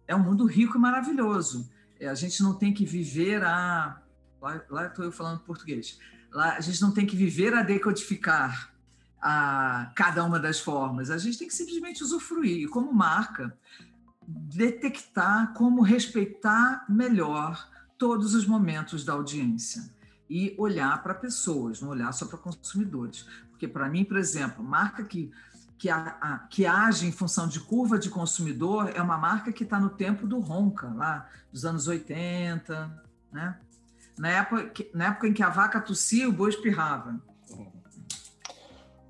é 0.08 0.16
um 0.16 0.24
mundo 0.24 0.46
rico 0.46 0.78
e 0.78 0.80
maravilhoso. 0.80 1.72
É, 2.00 2.08
a 2.08 2.14
gente 2.14 2.44
não 2.44 2.54
tem 2.54 2.72
que 2.72 2.86
viver 2.86 3.44
a 3.44 4.00
lá 4.70 4.88
estou 4.88 5.06
eu 5.06 5.12
falando 5.12 5.42
português 5.42 6.00
Lá, 6.32 6.56
a 6.56 6.62
gente 6.62 6.82
não 6.82 6.92
tem 6.92 7.06
que 7.06 7.16
viver 7.16 7.54
a 7.54 7.62
decodificar 7.62 8.72
a 9.22 9.92
cada 9.96 10.24
uma 10.24 10.40
das 10.40 10.60
formas. 10.60 11.12
A 11.12 11.18
gente 11.18 11.38
tem 11.38 11.48
que 11.48 11.54
simplesmente 11.54 12.04
usufruir. 12.04 12.64
E 12.64 12.68
como 12.68 12.94
marca, 12.94 13.56
detectar 14.28 15.54
como 15.54 15.82
respeitar 15.82 16.86
melhor 16.90 17.70
todos 17.98 18.34
os 18.34 18.46
momentos 18.46 19.04
da 19.04 19.14
audiência 19.14 19.94
e 20.30 20.56
olhar 20.58 21.04
para 21.04 21.14
pessoas, 21.14 21.82
não 21.82 21.90
olhar 21.90 22.12
só 22.14 22.26
para 22.26 22.38
consumidores. 22.38 23.26
Porque, 23.50 23.68
para 23.68 23.90
mim, 23.90 24.06
por 24.06 24.18
exemplo, 24.18 24.64
marca 24.64 25.04
que, 25.04 25.30
que, 25.78 25.90
a, 25.90 26.18
a, 26.22 26.40
que 26.50 26.66
age 26.66 27.06
em 27.06 27.12
função 27.12 27.48
de 27.48 27.60
curva 27.60 28.00
de 28.00 28.10
consumidor 28.10 28.90
é 28.96 29.02
uma 29.02 29.18
marca 29.18 29.52
que 29.52 29.64
está 29.64 29.80
no 29.80 29.90
tempo 29.90 30.26
do 30.26 30.40
Ronca, 30.40 30.88
lá 30.88 31.30
dos 31.52 31.66
anos 31.66 31.88
80, 31.88 33.04
né? 33.32 33.60
Na 34.22 34.30
época, 34.38 34.86
na 34.94 35.08
época 35.08 35.28
em 35.28 35.34
que 35.34 35.42
a 35.42 35.50
vaca 35.50 35.82
tossia, 35.82 36.30
o 36.30 36.32
boi 36.32 36.52
espirrava. 36.52 37.20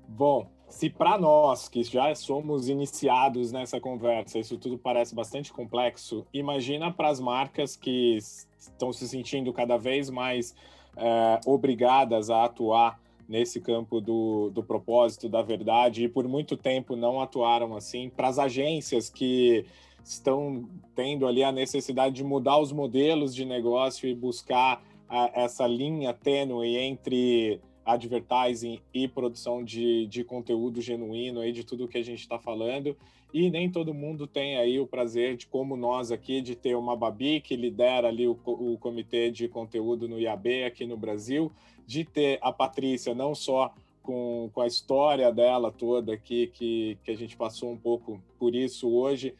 Bom, 0.08 0.50
se 0.70 0.88
para 0.88 1.18
nós 1.18 1.68
que 1.68 1.82
já 1.82 2.14
somos 2.14 2.66
iniciados 2.66 3.52
nessa 3.52 3.78
conversa, 3.78 4.38
isso 4.38 4.56
tudo 4.56 4.78
parece 4.78 5.14
bastante 5.14 5.52
complexo, 5.52 6.26
imagina 6.32 6.90
para 6.90 7.08
as 7.08 7.20
marcas 7.20 7.76
que 7.76 8.16
estão 8.58 8.90
se 8.90 9.06
sentindo 9.06 9.52
cada 9.52 9.76
vez 9.76 10.08
mais 10.08 10.54
é, 10.96 11.40
obrigadas 11.44 12.30
a 12.30 12.44
atuar 12.44 12.98
nesse 13.28 13.60
campo 13.60 14.00
do, 14.00 14.48
do 14.48 14.62
propósito, 14.62 15.28
da 15.28 15.42
verdade, 15.42 16.04
e 16.04 16.08
por 16.08 16.26
muito 16.26 16.56
tempo 16.56 16.96
não 16.96 17.20
atuaram 17.20 17.76
assim, 17.76 18.08
para 18.08 18.28
as 18.28 18.38
agências 18.38 19.10
que 19.10 19.66
estão 20.02 20.66
tendo 20.94 21.26
ali 21.26 21.44
a 21.44 21.52
necessidade 21.52 22.14
de 22.14 22.24
mudar 22.24 22.58
os 22.58 22.72
modelos 22.72 23.34
de 23.34 23.44
negócio 23.44 24.08
e 24.08 24.14
buscar 24.14 24.82
a, 25.12 25.30
essa 25.34 25.66
linha 25.66 26.14
tênue 26.14 26.74
entre 26.78 27.60
advertising 27.84 28.80
e 28.94 29.06
produção 29.06 29.62
de, 29.62 30.06
de 30.06 30.24
conteúdo 30.24 30.80
genuíno 30.80 31.40
aí 31.40 31.52
de 31.52 31.64
tudo 31.64 31.86
que 31.86 31.98
a 31.98 32.02
gente 32.02 32.20
está 32.20 32.38
falando. 32.38 32.96
E 33.34 33.50
nem 33.50 33.70
todo 33.70 33.92
mundo 33.92 34.26
tem 34.26 34.56
aí 34.56 34.80
o 34.80 34.86
prazer 34.86 35.36
de 35.36 35.46
como 35.46 35.76
nós 35.76 36.10
aqui 36.10 36.40
de 36.40 36.56
ter 36.56 36.76
uma 36.76 36.96
Babi 36.96 37.40
que 37.40 37.56
lidera 37.56 38.08
ali 38.08 38.26
o, 38.26 38.38
o 38.44 38.78
comitê 38.78 39.30
de 39.30 39.48
conteúdo 39.48 40.08
no 40.08 40.18
IAB 40.18 40.64
aqui 40.64 40.86
no 40.86 40.96
Brasil 40.96 41.52
de 41.86 42.04
ter 42.04 42.38
a 42.40 42.50
Patrícia 42.50 43.14
não 43.14 43.34
só 43.34 43.74
com, 44.02 44.50
com 44.52 44.60
a 44.60 44.66
história 44.66 45.30
dela 45.32 45.70
toda 45.70 46.14
aqui 46.14 46.48
que, 46.48 46.98
que 47.04 47.10
a 47.10 47.16
gente 47.16 47.36
passou 47.36 47.70
um 47.70 47.76
pouco 47.76 48.22
por 48.38 48.54
isso 48.54 48.88
hoje 48.90 49.34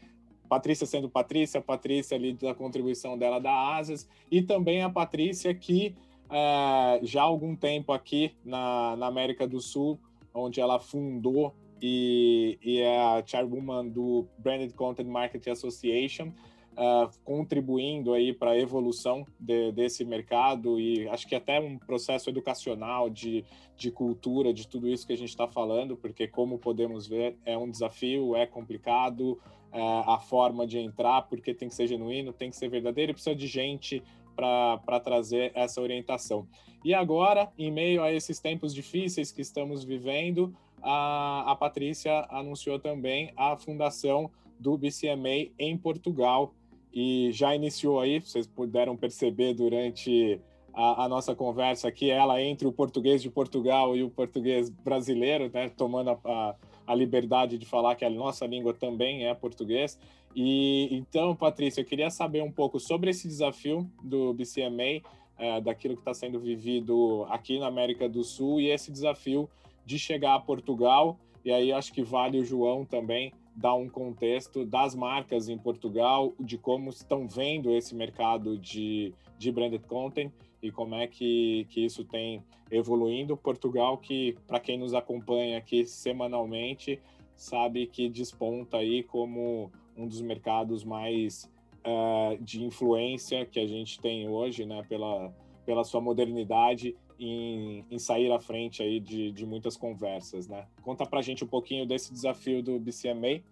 Patrícia 0.53 0.86
sendo 0.86 1.09
Patrícia, 1.09 1.62
Patrícia 1.62 2.14
ali 2.14 2.34
da 2.34 2.55
contribuição 2.55 3.16
dela 3.16 3.38
da 3.38 3.74
Asas, 3.74 4.07
e 4.30 4.42
também 4.42 4.82
a 4.82 4.90
Patrícia 4.90 5.55
que 5.55 5.94
é, 6.28 7.00
já 7.03 7.22
há 7.22 7.24
algum 7.24 7.57
tempo 7.57 7.90
aqui 7.90 8.34
na, 8.44 8.94
na 8.96 9.07
América 9.07 9.46
do 9.46 9.62
Sul, 9.62 9.98
onde 10.34 10.61
ela 10.61 10.78
fundou 10.78 11.55
e, 11.80 12.59
e 12.62 12.80
é 12.80 13.00
a 13.00 13.22
chairwoman 13.24 13.88
do 13.88 14.26
Branded 14.36 14.74
Content 14.74 15.07
Marketing 15.07 15.48
Association, 15.48 16.28
uh, 16.72 17.11
contribuindo 17.24 18.12
aí 18.12 18.34
para 18.34 18.50
a 18.50 18.59
evolução 18.59 19.24
de, 19.40 19.72
desse 19.72 20.05
mercado 20.05 20.78
e 20.78 21.09
acho 21.09 21.26
que 21.26 21.34
até 21.34 21.59
um 21.59 21.78
processo 21.78 22.28
educacional 22.28 23.09
de, 23.09 23.42
de 23.74 23.90
cultura, 23.90 24.53
de 24.53 24.68
tudo 24.68 24.86
isso 24.86 25.07
que 25.07 25.14
a 25.14 25.16
gente 25.16 25.30
está 25.30 25.48
falando, 25.48 25.96
porque 25.96 26.28
como 26.28 26.59
podemos 26.59 27.07
ver, 27.07 27.38
é 27.46 27.57
um 27.57 27.70
desafio, 27.70 28.36
é 28.36 28.44
complicado, 28.44 29.40
a 29.72 30.18
forma 30.18 30.66
de 30.66 30.78
entrar, 30.78 31.22
porque 31.22 31.54
tem 31.54 31.68
que 31.68 31.74
ser 31.74 31.86
genuíno, 31.86 32.32
tem 32.32 32.50
que 32.50 32.56
ser 32.56 32.68
verdadeiro 32.68 33.14
precisa 33.14 33.34
de 33.34 33.46
gente 33.46 34.02
para 34.36 35.00
trazer 35.00 35.52
essa 35.54 35.80
orientação. 35.80 36.46
E 36.84 36.92
agora, 36.92 37.50
em 37.58 37.70
meio 37.70 38.02
a 38.02 38.12
esses 38.12 38.40
tempos 38.40 38.74
difíceis 38.74 39.30
que 39.30 39.40
estamos 39.40 39.84
vivendo, 39.84 40.54
a, 40.82 41.52
a 41.52 41.56
Patrícia 41.56 42.26
anunciou 42.28 42.78
também 42.78 43.32
a 43.36 43.56
fundação 43.56 44.30
do 44.58 44.76
BCMA 44.76 45.52
em 45.58 45.76
Portugal, 45.76 46.54
e 46.92 47.30
já 47.32 47.54
iniciou 47.54 48.00
aí, 48.00 48.20
vocês 48.20 48.46
puderam 48.46 48.96
perceber 48.96 49.54
durante 49.54 50.38
a, 50.74 51.04
a, 51.04 51.08
nossa 51.08 51.34
conversa 51.34 51.88
aqui, 51.88 52.10
ela 52.10 52.40
entre 52.42 52.66
o 52.66 52.72
português 52.72 53.22
de 53.22 53.30
Portugal 53.30 53.96
e 53.96 54.02
o 54.02 54.10
português 54.10 54.68
brasileiro, 54.68 55.50
né, 55.52 55.70
tomando 55.70 56.10
a, 56.10 56.18
a, 56.24 56.54
a 56.93 56.95
liberdade 56.95 57.59
de 57.59 57.66
falar 57.66 57.95
que 57.95 58.05
a 58.05 58.11
nossa 58.11 58.47
língua 58.47 58.72
também 58.72 59.26
é 59.26 59.34
português. 59.34 59.99
E 60.34 60.88
então, 60.93 61.34
Patrícia, 61.34 61.80
eu 61.80 61.84
queria 61.84 62.11
saber 62.11 62.43
um 62.43 62.53
pouco 62.53 62.78
sobre 62.78 63.11
esse 63.11 63.26
desafio 63.26 63.90
do 64.03 64.32
BCMA, 64.34 65.03
é, 65.38 65.61
daquilo 65.61 65.95
que 65.95 66.01
está 66.03 66.14
sendo 66.14 66.38
vivido 66.38 67.26
aqui 67.28 67.59
na 67.59 67.66
América 67.66 68.09
do 68.09 68.22
Sul 68.22 68.61
e 68.61 68.70
esse 68.70 68.93
desafio 68.93 69.49
de 69.84 69.99
chegar 69.99 70.34
a 70.34 70.40
Portugal. 70.40 71.18
E 71.45 71.51
aí 71.51 71.72
acho 71.72 71.93
que 71.93 72.03
vale 72.03 72.38
o 72.38 72.45
João 72.45 72.84
também 72.84 73.32
dar 73.57 73.74
um 73.74 73.88
contexto 73.88 74.64
das 74.64 74.95
marcas 74.95 75.49
em 75.49 75.59
Portugal, 75.59 76.32
de 76.38 76.57
como 76.57 76.90
estão 76.90 77.28
vendo 77.28 77.70
esse 77.70 77.95
mercado 77.95 78.57
de, 78.57 79.12
de 79.38 79.51
branded 79.51 79.82
content 79.86 80.32
e 80.62 80.70
como 80.70 80.94
é 80.94 81.06
que, 81.06 81.66
que 81.68 81.84
isso 81.84 82.04
tem 82.04 82.42
evoluindo. 82.70 83.36
Portugal, 83.36 83.98
que 83.98 84.36
para 84.46 84.60
quem 84.60 84.78
nos 84.78 84.94
acompanha 84.94 85.58
aqui 85.58 85.84
semanalmente, 85.84 87.00
sabe 87.34 87.86
que 87.86 88.08
desponta 88.08 88.78
aí 88.78 89.02
como 89.02 89.70
um 89.96 90.06
dos 90.06 90.22
mercados 90.22 90.84
mais 90.84 91.50
uh, 91.84 92.42
de 92.42 92.62
influência 92.64 93.44
que 93.44 93.60
a 93.60 93.66
gente 93.66 94.00
tem 94.00 94.28
hoje, 94.28 94.64
né, 94.64 94.82
pela, 94.88 95.34
pela 95.66 95.84
sua 95.84 96.00
modernidade 96.00 96.96
em, 97.18 97.84
em 97.90 97.98
sair 97.98 98.32
à 98.32 98.40
frente 98.40 98.82
aí 98.82 98.98
de, 98.98 99.30
de 99.32 99.46
muitas 99.46 99.76
conversas, 99.76 100.48
né? 100.48 100.66
Conta 100.82 101.06
para 101.06 101.22
gente 101.22 101.44
um 101.44 101.46
pouquinho 101.46 101.86
desse 101.86 102.12
desafio 102.12 102.62
do 102.62 102.80
BCMA. 102.80 103.42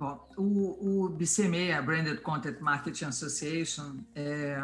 Bom, 0.00 0.26
o, 0.34 1.04
o 1.04 1.08
BCMA, 1.10 1.76
a 1.76 1.82
Branded 1.82 2.22
Content 2.22 2.58
Marketing 2.58 3.04
Association, 3.04 3.98
é, 4.14 4.58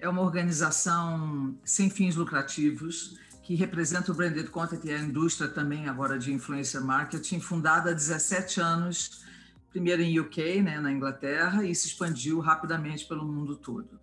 é 0.00 0.08
uma 0.08 0.22
organização 0.22 1.56
sem 1.64 1.88
fins 1.88 2.16
lucrativos 2.16 3.16
que 3.44 3.54
representa 3.54 4.10
o 4.10 4.14
branded 4.16 4.50
content 4.50 4.84
e 4.84 4.92
a 4.92 4.98
indústria 4.98 5.48
também 5.48 5.88
agora 5.88 6.18
de 6.18 6.32
influencer 6.32 6.82
marketing, 6.82 7.38
fundada 7.38 7.90
há 7.90 7.92
17 7.92 8.60
anos, 8.60 9.24
primeiro 9.70 10.02
em 10.02 10.18
UK, 10.18 10.60
né, 10.62 10.80
na 10.80 10.90
Inglaterra, 10.90 11.64
e 11.64 11.72
se 11.76 11.86
expandiu 11.86 12.40
rapidamente 12.40 13.06
pelo 13.06 13.24
mundo 13.24 13.54
todo. 13.54 14.00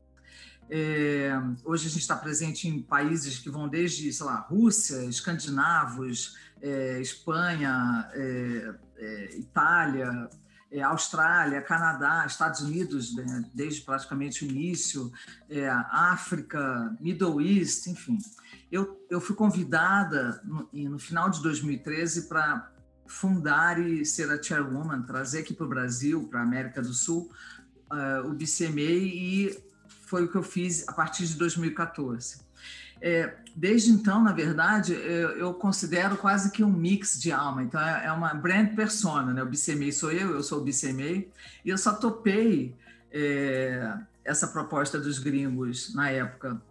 É, 0.70 1.34
hoje 1.66 1.88
a 1.88 1.90
gente 1.90 2.02
está 2.04 2.16
presente 2.16 2.70
em 2.70 2.82
países 2.82 3.38
que 3.38 3.50
vão 3.50 3.68
desde, 3.68 4.14
sei 4.14 4.26
lá, 4.26 4.40
Rússia, 4.50 5.04
escandinavos, 5.04 6.38
é, 6.62 7.02
Espanha, 7.02 8.10
é, 8.14 8.76
é 8.98 9.38
Itália, 9.40 10.30
é, 10.72 10.82
Austrália, 10.82 11.62
Canadá, 11.62 12.26
Estados 12.26 12.62
Unidos, 12.62 13.16
né, 13.16 13.44
desde 13.54 13.82
praticamente 13.82 14.46
o 14.46 14.50
início, 14.50 15.12
é, 15.50 15.68
África, 15.70 16.96
Middle 17.00 17.42
East, 17.42 17.88
enfim. 17.88 18.18
Eu, 18.72 19.04
eu 19.10 19.20
fui 19.20 19.36
convidada 19.36 20.42
no, 20.44 20.70
no 20.72 21.00
final 21.00 21.30
de 21.30 21.42
2013 21.42 22.28
para 22.28 22.72
fundar 23.08 23.80
e 23.80 24.06
ser 24.06 24.32
a 24.32 24.42
chairwoman, 24.42 25.02
trazer 25.02 25.40
aqui 25.40 25.54
para 25.54 25.66
o 25.66 25.70
Brasil, 25.70 26.28
para 26.28 26.42
a 26.42 26.44
América 26.44 26.82
do 26.82 26.94
Sul, 26.94 27.32
uh, 27.92 28.28
o 28.28 28.34
BCMA 28.34 28.82
e 28.82 29.64
foi 30.06 30.26
o 30.26 30.32
que 30.32 30.36
eu 30.36 30.44
fiz 30.44 30.88
a 30.88 30.94
partir 30.94 31.26
de 31.26 31.36
2014. 31.36 32.42
É, 33.02 33.34
desde 33.56 33.92
então, 33.92 34.22
na 34.24 34.34
verdade, 34.34 34.94
eu, 34.94 35.32
eu, 35.38 35.54
considero 35.54 36.18
quase 36.18 36.52
que 36.52 36.64
um 36.64 36.72
mix 36.72 37.20
de 37.20 37.32
alma. 37.32 37.64
Então, 37.64 37.80
é, 37.82 38.06
é 38.06 38.12
uma 38.12 38.34
brand 38.34 38.76
persona, 38.76 39.34
né? 39.34 39.42
O 39.42 39.46
BCMA 39.46 39.92
sou 39.92 40.12
eu, 40.12 40.32
eu 40.32 40.44
sou 40.44 40.60
o 40.60 40.64
BCMA, 40.64 41.26
e 41.64 41.70
eu 41.70 41.78
só 41.78 41.94
topei 41.94 42.76
é, 43.12 43.98
essa 44.24 44.48
proposta 44.48 45.00
dos 45.00 45.20
gringos 45.20 45.94
na 45.94 46.10
época 46.10 46.62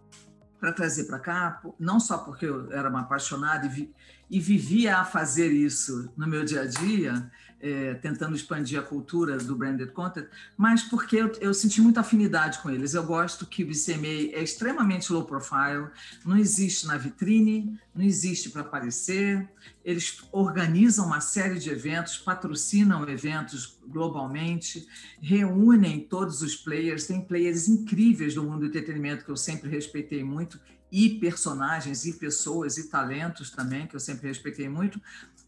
para 0.59 0.73
trazer 0.73 1.05
para 1.05 1.19
cá, 1.19 1.61
não 1.79 1.99
só 1.99 2.17
porque 2.17 2.45
eu 2.45 2.71
era 2.71 2.89
uma 2.89 3.01
apaixonada 3.01 3.65
e, 3.65 3.69
vi, 3.69 3.93
e 4.29 4.39
vivia 4.39 4.97
a 4.97 5.05
fazer 5.05 5.51
isso 5.51 6.11
no 6.17 6.27
meu 6.27 6.43
dia 6.43 6.61
a 6.61 6.65
dia, 6.65 7.31
é, 7.61 7.93
tentando 7.95 8.35
expandir 8.35 8.79
a 8.79 8.81
cultura 8.81 9.37
do 9.37 9.55
branded 9.55 9.91
content, 9.91 10.27
mas 10.55 10.83
porque 10.83 11.17
eu, 11.17 11.31
eu, 11.41 11.53
senti 11.53 11.81
muita 11.81 11.99
afinidade 11.99 12.59
com 12.59 12.69
eles. 12.69 12.93
Eu 12.93 13.03
gosto 13.03 13.45
que 13.45 13.63
o 13.63 13.67
BCMA 13.67 14.33
é 14.33 14.41
extremamente 14.41 15.11
low 15.11 15.25
profile, 15.25 15.87
não 16.25 16.37
existe 16.37 16.87
na 16.87 16.97
vitrine, 16.97 17.77
não 17.93 18.03
existe 18.03 18.49
para 18.49 18.61
aparecer. 18.61 19.47
Eles 19.83 20.21
organizam 20.31 21.05
uma 21.05 21.19
série 21.19 21.59
de 21.59 21.69
eventos, 21.69 22.17
patrocinam 22.17 23.07
eventos 23.09 23.77
globalmente, 23.87 24.87
reúnem 25.21 25.99
todos 25.99 26.41
os 26.41 26.55
players, 26.55 27.07
tem 27.07 27.21
players 27.21 27.67
incríveis 27.67 28.35
do 28.35 28.43
mundo 28.43 28.59
do 28.59 28.65
entretenimento 28.67 29.25
que 29.25 29.31
eu 29.31 29.37
sempre 29.37 29.69
respeitei 29.69 30.23
muito 30.23 30.59
e 30.91 31.09
personagens 31.19 32.05
e 32.05 32.13
pessoas 32.13 32.77
e 32.77 32.89
talentos 32.89 33.51
também 33.51 33.85
que 33.85 33.95
eu 33.95 33.99
sempre 33.99 34.27
respeitei 34.27 34.67
muito 34.67 34.99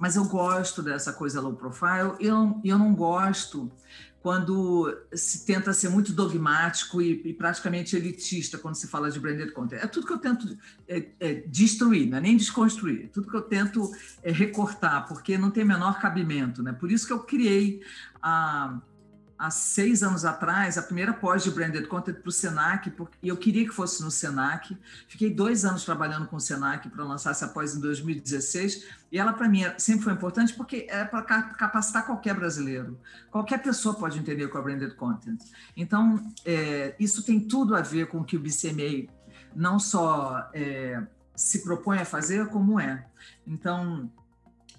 mas 0.01 0.15
eu 0.15 0.25
gosto 0.25 0.81
dessa 0.81 1.13
coisa 1.13 1.39
low 1.39 1.53
profile 1.53 2.15
e 2.19 2.25
eu, 2.25 2.59
eu 2.63 2.75
não 2.75 2.91
gosto 2.95 3.71
quando 4.19 4.97
se 5.13 5.45
tenta 5.45 5.71
ser 5.73 5.89
muito 5.89 6.11
dogmático 6.11 6.99
e, 6.99 7.21
e, 7.23 7.33
praticamente 7.35 7.95
elitista 7.95 8.57
quando 8.57 8.73
se 8.73 8.87
fala 8.87 9.11
de 9.11 9.19
branded 9.19 9.51
content. 9.51 9.79
É 9.79 9.85
tudo 9.85 10.07
que 10.07 10.13
eu 10.13 10.17
tento 10.17 10.57
é, 10.87 11.07
é, 11.19 11.33
destruir, 11.45 12.09
não 12.09 12.17
é 12.17 12.21
nem 12.21 12.35
desconstruir. 12.35 13.05
É 13.05 13.07
tudo 13.09 13.29
que 13.29 13.37
eu 13.37 13.43
tento 13.43 13.91
é, 14.23 14.31
recortar, 14.31 15.07
porque 15.07 15.37
não 15.37 15.51
tem 15.51 15.63
menor 15.63 15.99
cabimento. 15.99 16.63
Né? 16.63 16.73
Por 16.73 16.91
isso 16.91 17.05
que 17.05 17.13
eu 17.13 17.19
criei 17.19 17.81
a, 18.21 18.79
há 19.41 19.49
seis 19.49 20.03
anos 20.03 20.23
atrás, 20.23 20.77
a 20.77 20.83
primeira 20.83 21.11
pós 21.13 21.43
de 21.43 21.49
branded 21.49 21.87
content 21.87 22.13
para 22.13 22.29
o 22.29 22.31
Senac, 22.31 22.91
porque, 22.91 23.17
eu 23.23 23.35
queria 23.35 23.65
que 23.65 23.73
fosse 23.73 24.03
no 24.03 24.11
Senac. 24.11 24.77
Fiquei 25.07 25.33
dois 25.33 25.65
anos 25.65 25.83
trabalhando 25.83 26.27
com 26.27 26.35
o 26.35 26.39
Senac 26.39 26.87
para 26.89 27.03
lançar 27.03 27.31
essa 27.31 27.47
pós 27.47 27.75
em 27.75 27.81
2016, 27.81 28.85
e 29.11 29.17
ela, 29.17 29.33
para 29.33 29.49
mim, 29.49 29.63
sempre 29.79 30.03
foi 30.03 30.13
importante 30.13 30.53
porque 30.53 30.85
é 30.87 31.03
para 31.03 31.23
capacitar 31.23 32.05
qualquer 32.05 32.35
brasileiro. 32.35 32.99
Qualquer 33.31 33.63
pessoa 33.63 33.95
pode 33.95 34.19
entender 34.19 34.47
com 34.47 34.59
a 34.59 34.61
branded 34.61 34.93
content. 34.93 35.41
Então, 35.75 36.23
é, 36.45 36.95
isso 36.99 37.23
tem 37.23 37.39
tudo 37.39 37.75
a 37.75 37.81
ver 37.81 38.09
com 38.09 38.19
o 38.19 38.23
que 38.23 38.37
o 38.37 38.39
BCMA 38.39 39.07
não 39.55 39.79
só 39.79 40.49
é, 40.53 41.01
se 41.35 41.63
propõe 41.63 41.97
a 41.97 42.05
fazer, 42.05 42.47
como 42.49 42.79
é. 42.79 43.03
Então, 43.47 44.07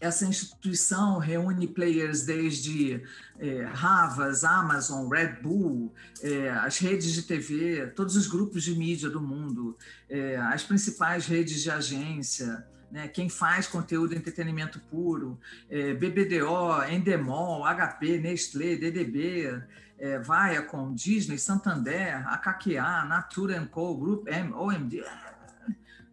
essa 0.03 0.27
instituição 0.27 1.19
reúne 1.19 1.69
players 1.69 2.25
desde 2.25 3.01
é, 3.39 3.65
Havas, 3.81 4.43
Amazon, 4.43 5.09
Red 5.09 5.37
Bull, 5.41 5.95
é, 6.21 6.51
as 6.51 6.79
redes 6.79 7.13
de 7.13 7.23
TV, 7.23 7.87
todos 7.95 8.17
os 8.17 8.27
grupos 8.27 8.65
de 8.65 8.75
mídia 8.75 9.09
do 9.09 9.21
mundo, 9.21 9.79
é, 10.11 10.37
as 10.37 10.65
principais 10.65 11.27
redes 11.27 11.63
de 11.63 11.71
agência, 11.71 12.67
né, 12.91 13.07
quem 13.07 13.29
faz 13.29 13.69
conteúdo 13.69 14.13
entretenimento 14.13 14.81
puro, 14.91 15.39
é, 15.71 15.95
BBDO, 15.95 16.83
Endemol, 16.91 17.63
HP, 17.65 18.19
Nestlé, 18.19 18.75
DDB, 18.75 19.63
é, 20.01 20.19
Viacom, 20.19 20.93
Disney, 20.93 21.39
Santander, 21.39 22.29
AKQA, 22.29 23.05
Natura 23.05 23.65
Co, 23.71 23.97
Group 23.97 24.27
M, 24.27 24.53
OMD, 24.53 25.05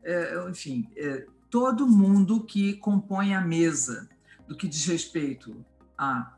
é, 0.04 0.48
enfim, 0.48 0.88
é, 0.96 1.26
todo 1.50 1.88
mundo 1.88 2.44
que 2.44 2.74
compõe 2.74 3.34
a 3.34 3.42
mesa 3.42 4.10
do 4.48 4.56
que 4.56 4.68
diz 4.68 4.86
respeito 4.86 5.66
a 5.98 6.34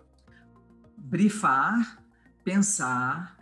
brifar, 0.97 2.01
pensar, 2.43 3.38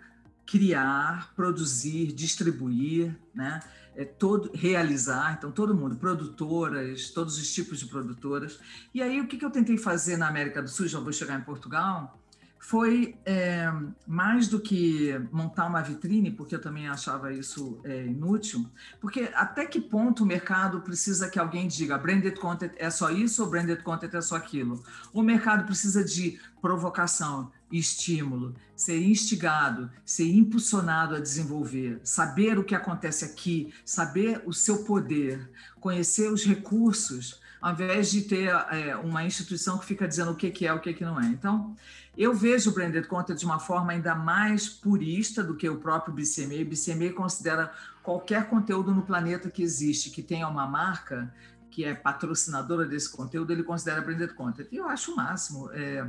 criar, 0.46 1.34
produzir, 1.36 2.12
distribuir, 2.14 3.16
né? 3.34 3.62
É 3.96 4.06
todo, 4.06 4.52
realizar, 4.54 5.36
então 5.38 5.52
todo 5.52 5.76
mundo, 5.76 5.98
produtoras, 5.98 7.10
todos 7.10 7.38
os 7.38 7.54
tipos 7.54 7.80
de 7.80 7.86
produtoras. 7.88 8.60
E 8.94 9.02
aí 9.02 9.20
o 9.20 9.28
que, 9.28 9.38
que 9.38 9.44
eu 9.44 9.52
tentei 9.52 9.78
fazer 9.78 10.16
na 10.16 10.28
América 10.28 10.62
do 10.62 10.70
Sul, 10.70 10.88
já 10.88 11.00
vou 11.00 11.12
chegar 11.12 11.38
em 11.38 11.44
Portugal, 11.44 12.18
foi 12.60 13.16
é, 13.26 13.72
mais 14.06 14.50
do 14.50 14.60
que 14.60 15.18
montar 15.32 15.66
uma 15.66 15.82
vitrine, 15.82 16.30
porque 16.30 16.54
eu 16.54 16.62
também 16.62 16.90
achava 16.90 17.34
isso 17.34 17.80
é, 17.86 18.06
inútil, 18.06 18.70
porque 19.00 19.32
até 19.34 19.66
que 19.66 19.80
ponto 19.80 20.24
o 20.24 20.26
mercado 20.26 20.82
precisa 20.82 21.30
que 21.30 21.40
alguém 21.40 21.70
diga 21.70 21.98
branded 21.98 22.38
content 22.38 22.74
é 22.76 22.90
só 22.90 23.10
isso 23.10 23.44
ou 23.44 23.50
branded 23.50 23.82
content 23.82 24.14
é 24.14 24.22
só 24.22 24.36
aquilo? 24.36 24.84
O 25.14 25.24
mercado 25.24 25.66
precisa 25.66 26.04
de 26.04 26.38
provocação, 26.62 27.50
estímulo, 27.72 28.54
ser 28.76 29.02
instigado, 29.02 29.90
ser 30.04 30.30
impulsionado 30.30 31.16
a 31.16 31.20
desenvolver, 31.20 32.02
saber 32.04 32.60
o 32.60 32.64
que 32.64 32.76
acontece 32.76 33.24
aqui, 33.24 33.74
saber 33.86 34.44
o 34.46 34.52
seu 34.52 34.84
poder, 34.84 35.50
conhecer 35.80 36.30
os 36.30 36.44
recursos, 36.44 37.40
ao 37.62 37.74
invés 37.74 38.12
de 38.12 38.22
ter 38.22 38.50
é, 38.50 38.96
uma 38.96 39.24
instituição 39.24 39.78
que 39.78 39.86
fica 39.86 40.08
dizendo 40.08 40.32
o 40.32 40.36
que, 40.36 40.50
que 40.50 40.66
é, 40.66 40.74
o 40.74 40.80
que, 40.80 40.94
que 40.94 41.04
não 41.04 41.20
é. 41.20 41.26
Então, 41.26 41.76
eu 42.18 42.34
vejo 42.34 42.72
o 42.72 42.74
branded 42.74 43.08
content 43.08 43.38
de 43.38 43.46
uma 43.46 43.60
forma 43.60 43.92
ainda 43.92 44.16
mais 44.16 44.68
purista 44.68 45.44
do 45.44 45.56
que 45.56 45.70
o 45.70 45.78
próprio 45.78 46.14
BCMA. 46.14 46.62
O 46.62 46.66
BCMA 46.66 47.14
considera 47.14 47.72
qualquer 48.04 48.50
conteúdo 48.50 48.94
no 48.94 49.04
planeta 49.04 49.50
que 49.50 49.62
existe, 49.62 50.10
que 50.10 50.22
tenha 50.22 50.48
uma 50.48 50.68
marca 50.68 51.34
que 51.70 51.86
é 51.86 51.94
patrocinadora 51.94 52.86
desse 52.86 53.10
conteúdo, 53.10 53.54
ele 53.54 53.64
considera 53.64 54.02
branded 54.02 54.34
content. 54.34 54.68
E 54.72 54.78
eu 54.78 54.88
acho 54.90 55.14
o 55.14 55.16
máximo. 55.16 55.70
É, 55.72 56.06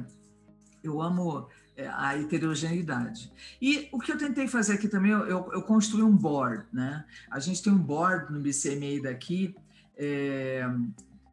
eu 0.83 1.01
amo 1.01 1.49
é, 1.77 1.87
a 1.89 2.19
heterogeneidade. 2.19 3.31
E 3.61 3.89
o 3.93 3.99
que 3.99 4.11
eu 4.11 4.19
tentei 4.19 4.49
fazer 4.49 4.75
aqui 4.75 4.89
também, 4.89 5.13
eu, 5.13 5.29
eu, 5.53 5.63
construí 5.63 6.03
um 6.03 6.17
board, 6.17 6.65
né? 6.73 7.05
A 7.31 7.39
gente 7.39 7.63
tem 7.63 7.73
um 7.73 7.79
board 7.79 8.33
no 8.33 8.41
BCMA 8.41 9.03
daqui, 9.03 9.55
é, 9.97 10.69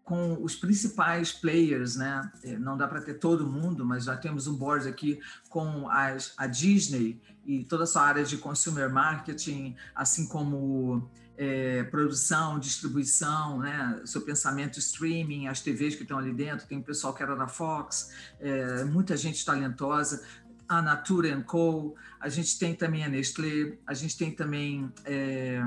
com 0.08 0.42
os 0.42 0.56
principais 0.56 1.34
players, 1.34 1.98
né? 1.98 2.32
É, 2.42 2.58
não 2.58 2.78
dá 2.78 2.88
para 2.88 3.02
ter 3.02 3.16
todo 3.16 3.46
mundo, 3.46 3.86
mas 3.86 4.06
já 4.06 4.16
temos 4.16 4.48
um 4.48 4.56
board 4.56 4.88
aqui 4.88 5.20
com 5.50 5.90
as, 5.90 6.34
a 6.38 6.48
Disney 6.48 7.22
e 7.46 7.66
toda 7.66 7.84
a 7.84 7.86
sua 7.86 8.04
área 8.04 8.24
de 8.24 8.38
consumer 8.38 8.90
marketing, 8.90 9.76
assim 9.94 10.26
como 10.26 11.06
é, 11.36 11.84
produção, 11.84 12.58
distribuição, 12.58 13.60
né? 13.60 14.02
seu 14.06 14.22
pensamento 14.22 14.80
streaming, 14.80 15.48
as 15.48 15.60
TVs 15.60 15.96
que 15.96 16.04
estão 16.04 16.18
ali 16.18 16.32
dentro, 16.32 16.66
tem 16.66 16.78
o 16.78 16.84
pessoal 16.84 17.14
que 17.14 17.22
era 17.22 17.36
da 17.36 17.50
Fox, 17.50 18.10
é, 18.40 18.86
muita 18.86 19.18
gente 19.18 19.44
talentosa, 19.44 20.24
a 20.70 20.82
Natura 20.82 21.36
Co., 21.42 21.96
a 22.18 22.30
gente 22.30 22.58
tem 22.58 22.74
também 22.74 23.04
a 23.04 23.10
Nestlé, 23.10 23.78
a 23.86 23.94
gente 23.94 24.18
tem 24.18 24.32
também, 24.32 24.90
é, 25.04 25.62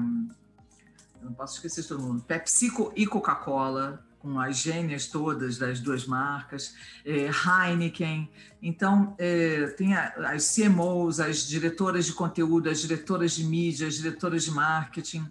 não 1.23 1.35
posso 1.35 1.57
esquecer 1.57 1.87
todo 1.87 2.03
mundo, 2.03 2.23
PepsiCo 2.23 2.91
e 2.97 3.07
Coca-Cola, 3.07 4.03
com 4.21 4.39
as 4.39 4.59
gênias 4.59 5.07
todas 5.07 5.59
das 5.59 5.81
duas 5.81 6.07
marcas, 6.07 6.75
é, 7.05 7.31
Heineken. 7.31 8.31
Então, 8.63 9.15
é, 9.19 9.67
tem 9.79 9.95
a, 9.95 10.09
as 10.33 10.55
CMOs, 10.55 11.19
as 11.19 11.49
diretoras 11.49 12.05
de 12.05 12.13
conteúdo, 12.13 12.69
as 12.69 12.81
diretoras 12.81 13.33
de 13.33 13.45
mídia, 13.45 13.89
as 13.89 13.95
diretoras 13.95 14.45
de 14.45 14.51
marketing. 14.51 15.27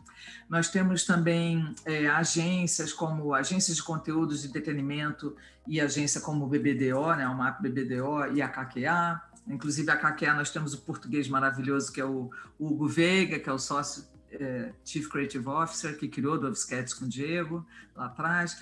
Nós 0.50 0.70
temos 0.70 1.06
também 1.06 1.74
é, 1.86 2.08
agências 2.08 2.92
como 2.92 3.34
agências 3.34 3.78
de 3.78 3.84
conteúdos 3.84 4.42
de 4.42 4.48
entretenimento 4.48 5.36
e 5.68 5.80
agência 5.80 6.20
como 6.20 6.46
o 6.46 6.48
BBDO, 6.48 7.16
né, 7.16 7.28
o 7.28 7.38
MAP 7.38 7.62
BBDO 7.62 8.34
e 8.34 8.42
a 8.42 8.50
KQA. 8.50 9.22
Inclusive, 9.48 9.92
a 9.92 9.98
KQA 9.98 10.34
nós 10.34 10.50
temos 10.50 10.74
o 10.74 10.80
português 10.80 11.30
maravilhoso, 11.30 11.92
que 11.92 12.02
é 12.02 12.06
o 12.06 12.32
Hugo 12.60 12.88
Veiga, 12.88 13.40
que 13.40 13.50
é 13.50 13.54
o 13.54 13.60
sócio 13.60 14.04
é, 14.32 14.72
Chief 14.84 15.08
Creative 15.08 15.48
Officer, 15.48 15.98
que 15.98 16.08
criou 16.08 16.40
Dove 16.40 16.58
Cats 16.68 16.94
com 16.94 17.06
o 17.06 17.08
Diego, 17.08 17.66
lá 17.96 18.06
atrás. 18.06 18.58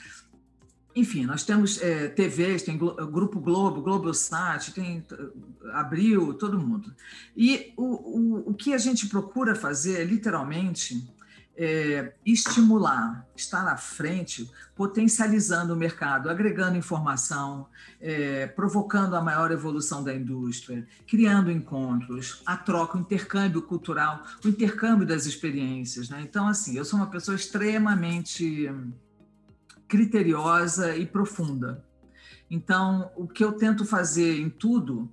Enfim, 0.95 1.25
nós 1.25 1.43
temos 1.43 1.79
é, 1.81 2.07
TVs, 2.07 2.63
tem 2.63 2.75
Grupo 2.75 3.39
Globo, 3.39 3.81
Globosat, 3.81 4.73
tem 4.73 5.05
Abril, 5.73 6.33
todo 6.33 6.59
mundo. 6.59 6.91
E 7.35 7.71
o, 7.77 7.83
o, 7.83 8.49
o 8.49 8.53
que 8.53 8.73
a 8.73 8.79
gente 8.79 9.07
procura 9.07 9.53
fazer, 9.53 10.03
literalmente, 10.05 11.07
é, 11.57 12.13
estimular, 12.23 13.25
estar 13.35 13.67
à 13.67 13.75
frente, 13.75 14.49
potencializando 14.75 15.73
o 15.73 15.75
mercado, 15.75 16.29
agregando 16.29 16.77
informação, 16.77 17.67
é, 17.99 18.45
provocando 18.45 19.15
a 19.15 19.21
maior 19.21 19.51
evolução 19.51 20.03
da 20.03 20.13
indústria, 20.13 20.87
criando 21.07 21.51
encontros, 21.51 22.43
a 22.45 22.55
troca, 22.55 22.97
o 22.97 23.01
intercâmbio 23.01 23.63
cultural, 23.63 24.23
o 24.45 24.47
intercâmbio 24.47 25.05
das 25.05 25.25
experiências. 25.25 26.09
Né? 26.09 26.21
Então, 26.21 26.47
assim, 26.47 26.77
eu 26.77 26.85
sou 26.85 26.99
uma 26.99 27.09
pessoa 27.09 27.35
extremamente 27.35 28.71
criteriosa 29.87 30.95
e 30.95 31.07
profunda. 31.07 31.83
Então, 32.51 33.11
o 33.15 33.27
que 33.27 33.43
eu 33.43 33.53
tento 33.53 33.83
fazer 33.83 34.39
em 34.39 34.49
tudo 34.49 35.09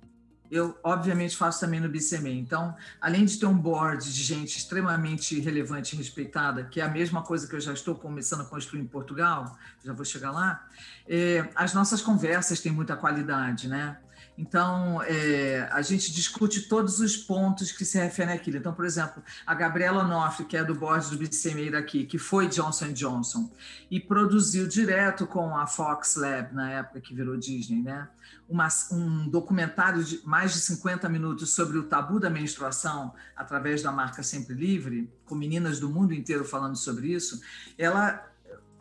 eu 0.51 0.77
obviamente 0.83 1.35
faço 1.35 1.59
também 1.59 1.79
no 1.79 1.89
BCME. 1.89 2.39
Então, 2.39 2.75
além 3.01 3.25
de 3.25 3.37
ter 3.37 3.45
um 3.45 3.57
board 3.57 4.03
de 4.13 4.23
gente 4.23 4.57
extremamente 4.57 5.39
relevante 5.39 5.95
e 5.95 5.97
respeitada, 5.97 6.63
que 6.63 6.79
é 6.79 6.83
a 6.83 6.89
mesma 6.89 7.21
coisa 7.21 7.47
que 7.47 7.55
eu 7.55 7.59
já 7.59 7.73
estou 7.73 7.95
começando 7.95 8.41
a 8.41 8.45
construir 8.45 8.81
em 8.81 8.87
Portugal, 8.87 9.57
já 9.83 9.93
vou 9.93 10.05
chegar 10.05 10.31
lá, 10.31 10.67
é, 11.07 11.47
as 11.55 11.73
nossas 11.73 12.01
conversas 12.01 12.59
têm 12.59 12.71
muita 12.71 12.95
qualidade, 12.95 13.67
né? 13.67 13.97
Então, 14.37 15.01
é, 15.03 15.67
a 15.71 15.81
gente 15.81 16.11
discute 16.11 16.63
todos 16.63 16.99
os 16.99 17.15
pontos 17.15 17.71
que 17.71 17.85
se 17.85 17.97
referem 17.97 18.33
àquilo. 18.33 18.57
Então, 18.57 18.73
por 18.73 18.85
exemplo, 18.85 19.23
a 19.45 19.55
Gabriela 19.55 20.03
Onofre, 20.03 20.45
que 20.45 20.57
é 20.57 20.63
do 20.63 20.75
board 20.75 21.09
do 21.09 21.17
BCMA 21.17 21.71
daqui, 21.71 22.05
que 22.05 22.17
foi 22.17 22.47
Johnson 22.47 22.91
Johnson, 22.91 23.49
e 23.89 23.99
produziu 23.99 24.67
direto 24.67 25.25
com 25.25 25.55
a 25.55 25.65
Fox 25.65 26.15
Lab, 26.17 26.53
na 26.53 26.69
época 26.69 26.99
que 26.99 27.15
virou 27.15 27.37
Disney, 27.37 27.81
né? 27.81 28.09
Uma, 28.47 28.67
um 28.91 29.29
documentário 29.29 30.03
de 30.03 30.21
mais 30.25 30.53
de 30.53 30.59
50 30.59 31.07
minutos 31.07 31.55
sobre 31.55 31.77
o 31.77 31.83
tabu 31.83 32.19
da 32.19 32.29
menstruação 32.29 33.13
através 33.35 33.81
da 33.81 33.91
marca 33.91 34.21
Sempre 34.21 34.53
Livre, 34.53 35.09
com 35.25 35.33
meninas 35.33 35.79
do 35.79 35.89
mundo 35.89 36.13
inteiro 36.13 36.43
falando 36.43 36.75
sobre 36.75 37.07
isso, 37.07 37.41
ela 37.77 38.23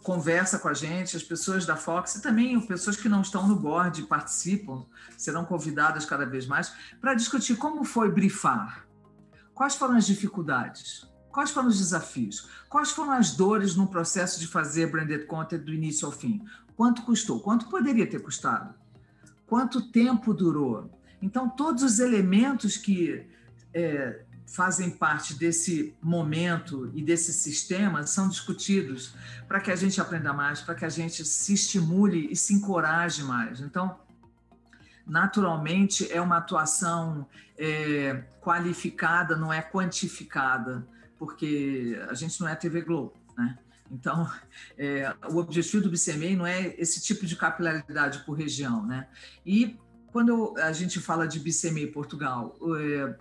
conversa 0.05 0.59
com 0.59 0.69
a 0.69 0.75
gente, 0.75 1.17
as 1.17 1.23
pessoas 1.23 1.65
da 1.65 1.77
Fox 1.77 2.17
e 2.17 2.23
também 2.23 2.61
pessoas 2.61 2.95
que 2.95 3.09
não 3.09 3.23
estão 3.23 3.49
no 3.49 3.57
board 3.57 4.03
participam, 4.03 4.85
serão 5.17 5.47
convidadas 5.47 6.05
cada 6.05 6.27
vez 6.27 6.47
mais 6.47 6.75
para 7.01 7.15
discutir 7.15 7.57
como 7.57 7.85
foi 7.85 8.13
brifar, 8.13 8.87
quais 9.55 9.75
foram 9.75 9.97
as 9.97 10.07
dificuldades, 10.07 11.09
quais 11.33 11.51
foram 11.51 11.69
os 11.69 11.79
desafios, 11.79 12.51
quais 12.69 12.91
foram 12.91 13.13
as 13.13 13.31
dores 13.35 13.75
no 13.75 13.87
processo 13.87 14.39
de 14.39 14.47
fazer 14.47 14.91
branded 14.91 15.25
content 15.25 15.63
do 15.63 15.73
início 15.73 16.05
ao 16.05 16.13
fim, 16.13 16.45
quanto 16.77 17.03
custou, 17.03 17.41
quanto 17.41 17.71
poderia 17.71 18.07
ter 18.07 18.21
custado, 18.21 18.75
quanto 19.47 19.91
tempo 19.91 20.35
durou. 20.35 21.01
Então, 21.23 21.49
todos 21.49 21.83
os 21.83 21.99
elementos 21.99 22.77
que 22.77 23.27
é, 23.73 24.24
fazem 24.47 24.91
parte 24.91 25.35
desse 25.35 25.95
momento 26.03 26.91
e 26.95 27.03
desse 27.03 27.33
sistema 27.33 28.07
são 28.07 28.29
discutidos 28.29 29.15
para 29.49 29.61
que 29.61 29.71
a 29.71 29.77
gente 29.77 30.01
aprenda 30.01 30.33
mais, 30.33 30.61
para 30.61 30.75
que 30.75 30.85
a 30.85 30.89
gente 30.89 31.25
se 31.25 31.55
estimule 31.55 32.29
e 32.31 32.37
se 32.37 32.55
encoraje 32.55 33.23
mais. 33.23 33.61
Então, 33.61 33.99
naturalmente, 35.07 36.11
é 36.13 36.21
uma 36.21 36.39
atuação 36.39 37.27
é, 37.59 38.25
qualificada, 38.41 39.37
não 39.37 39.53
é 39.53 39.63
quantificada, 39.63 40.87
porque 41.19 41.99
a 42.09 42.15
gente 42.15 42.41
não 42.41 42.49
é 42.49 42.55
TV 42.55 42.83
Globo, 42.83 43.15
né? 43.37 43.59
Então, 43.91 44.29
é, 44.79 45.15
o 45.29 45.37
objetivo 45.37 45.83
do 45.83 45.91
BCMA 45.91 46.37
não 46.37 46.47
é 46.47 46.75
esse 46.79 47.01
tipo 47.01 47.27
de 47.27 47.37
capilaridade 47.37 48.21
por 48.21 48.33
região, 48.33 48.85
né? 48.85 49.07
E 49.45 49.79
quando 50.11 50.55
a 50.59 50.73
gente 50.73 51.01
fala 51.01 51.27
de 51.29 51.39
BCMA 51.39 51.93
Portugal, 51.93 52.57
é, 52.79 53.17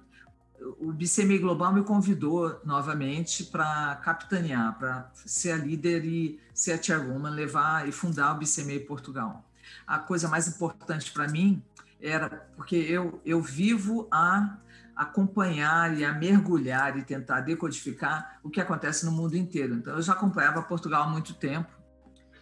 o 0.80 0.92
BCMI 0.92 1.40
Global 1.40 1.74
me 1.74 1.84
convidou 1.84 2.60
novamente 2.64 3.44
para 3.44 3.96
capitanear, 3.98 4.78
para 4.78 5.12
ser 5.14 5.52
a 5.52 5.58
líder 5.58 6.06
e 6.06 6.40
ser 6.54 6.74
a 6.74 6.82
chairwoman, 6.82 7.30
levar 7.30 7.88
e 7.88 7.92
fundar 7.92 8.34
o 8.36 8.40
BCMI 8.40 8.80
Portugal. 8.82 9.44
A 9.86 10.00
coisa 10.00 10.28
mais 10.28 10.48
importante 10.48 11.12
para 11.12 11.28
mim 11.28 11.62
era 12.02 12.30
porque 12.56 12.76
eu, 12.76 13.22
eu 13.26 13.42
vivo 13.42 14.08
a 14.12 14.58
acompanhar 14.96 15.98
e 15.98 16.06
a 16.06 16.14
mergulhar 16.14 16.98
e 16.98 17.04
tentar 17.04 17.42
decodificar 17.42 18.40
o 18.44 18.50
que 18.50 18.62
acontece 18.62 19.06
no 19.06 19.12
mundo 19.12 19.36
inteiro. 19.36 19.74
Então, 19.74 19.96
eu 19.96 20.02
já 20.02 20.14
acompanhava 20.14 20.62
Portugal 20.62 21.04
há 21.04 21.08
muito 21.08 21.34
tempo, 21.34 21.70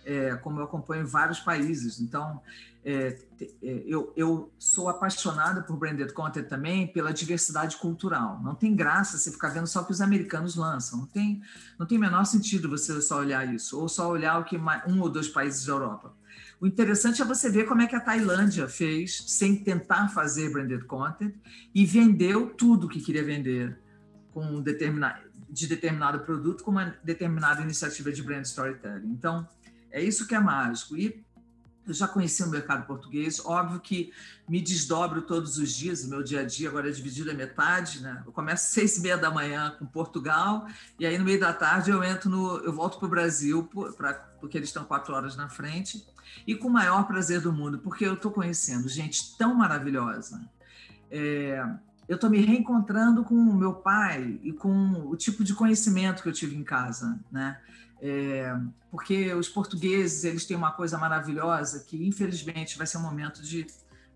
é, 0.03 0.36
como 0.36 0.59
eu 0.59 0.65
acompanho 0.65 1.07
vários 1.07 1.39
países. 1.39 1.99
Então, 1.99 2.41
é, 2.84 3.15
é, 3.39 3.84
eu, 3.86 4.11
eu, 4.15 4.51
sou 4.57 4.89
apaixonada 4.89 5.61
por 5.61 5.77
branded 5.77 6.11
content 6.13 6.47
também 6.47 6.88
pela 6.88 7.13
diversidade 7.13 7.77
cultural. 7.77 8.41
Não 8.43 8.55
tem 8.55 8.75
graça 8.75 9.17
você 9.17 9.32
ficar 9.32 9.49
vendo 9.49 9.67
só 9.67 9.82
o 9.82 9.86
que 9.86 9.91
os 9.91 10.01
americanos 10.01 10.55
lançam. 10.55 10.99
Não 10.99 11.05
tem, 11.05 11.41
não 11.77 11.86
tem 11.86 11.97
menor 11.97 12.25
sentido 12.25 12.69
você 12.69 12.99
só 13.01 13.19
olhar 13.19 13.53
isso, 13.53 13.79
ou 13.79 13.88
só 13.88 14.09
olhar 14.09 14.39
o 14.39 14.43
que 14.43 14.57
um 14.57 14.99
ou 14.99 15.09
dois 15.09 15.27
países 15.27 15.65
da 15.65 15.73
Europa. 15.73 16.13
O 16.59 16.67
interessante 16.67 17.21
é 17.21 17.25
você 17.25 17.49
ver 17.49 17.65
como 17.65 17.82
é 17.82 17.88
que 17.88 17.95
a 17.95 17.99
Tailândia 17.99 18.67
fez 18.67 19.23
sem 19.27 19.55
tentar 19.55 20.09
fazer 20.09 20.51
branded 20.51 20.84
content 20.86 21.34
e 21.73 21.86
vendeu 21.86 22.49
tudo 22.49 22.88
que 22.88 23.01
queria 23.01 23.23
vender 23.23 23.79
com 24.32 24.61
determinado, 24.61 25.21
de 25.49 25.67
determinado 25.67 26.19
produto 26.19 26.63
com 26.63 26.71
uma 26.71 26.95
determinada 27.03 27.61
iniciativa 27.61 28.11
de 28.11 28.23
brand 28.23 28.45
storytelling. 28.45 29.07
Então, 29.07 29.47
é 29.91 30.01
isso 30.01 30.27
que 30.27 30.34
é 30.34 30.39
mágico. 30.39 30.95
E 30.95 31.23
eu 31.91 31.95
já 31.95 32.07
conheci 32.07 32.41
o 32.41 32.47
mercado 32.47 32.85
português, 32.87 33.41
óbvio 33.45 33.79
que 33.79 34.13
me 34.47 34.61
desdobro 34.61 35.21
todos 35.21 35.57
os 35.57 35.71
dias, 35.73 36.05
o 36.05 36.09
meu 36.09 36.23
dia 36.23 36.39
a 36.39 36.45
dia 36.45 36.69
agora 36.69 36.87
é 36.87 36.91
dividido 36.91 37.29
a 37.29 37.33
metade, 37.33 38.01
né? 38.01 38.23
Eu 38.25 38.31
começo 38.31 38.63
às 38.63 38.71
seis 38.71 38.97
e 38.97 39.01
meia 39.01 39.17
da 39.17 39.29
manhã 39.29 39.75
com 39.77 39.85
Portugal, 39.85 40.65
e 40.97 41.05
aí 41.05 41.17
no 41.17 41.25
meio 41.25 41.39
da 41.39 41.51
tarde 41.51 41.91
eu 41.91 42.01
entro 42.01 42.29
no, 42.29 42.57
eu 42.59 42.71
volto 42.71 42.97
para 42.97 43.05
o 43.07 43.09
Brasil, 43.09 43.69
pra, 43.97 44.13
porque 44.39 44.57
eles 44.57 44.69
estão 44.69 44.85
quatro 44.85 45.13
horas 45.13 45.35
na 45.35 45.49
frente, 45.49 46.05
e 46.47 46.55
com 46.55 46.69
o 46.69 46.71
maior 46.71 47.05
prazer 47.05 47.41
do 47.41 47.51
mundo, 47.51 47.79
porque 47.79 48.05
eu 48.05 48.13
estou 48.13 48.31
conhecendo 48.31 48.87
gente 48.87 49.37
tão 49.37 49.53
maravilhosa. 49.53 50.41
É, 51.09 51.61
eu 52.07 52.15
estou 52.15 52.29
me 52.29 52.39
reencontrando 52.39 53.23
com 53.23 53.35
o 53.35 53.55
meu 53.55 53.73
pai 53.73 54.39
e 54.43 54.53
com 54.53 55.09
o 55.09 55.15
tipo 55.17 55.43
de 55.43 55.53
conhecimento 55.53 56.23
que 56.23 56.29
eu 56.29 56.33
tive 56.33 56.55
em 56.55 56.63
casa, 56.63 57.19
né? 57.29 57.59
É, 58.04 58.60
porque 58.89 59.32
os 59.36 59.47
portugueses 59.47 60.24
eles 60.24 60.43
têm 60.43 60.58
uma 60.58 60.72
coisa 60.72 60.97
maravilhosa 60.97 61.82
que 61.82 62.04
infelizmente 62.08 62.76
vai 62.76 62.88
ser 62.88 62.97
um 62.97 63.02
momento 63.02 63.43
de 63.43 63.68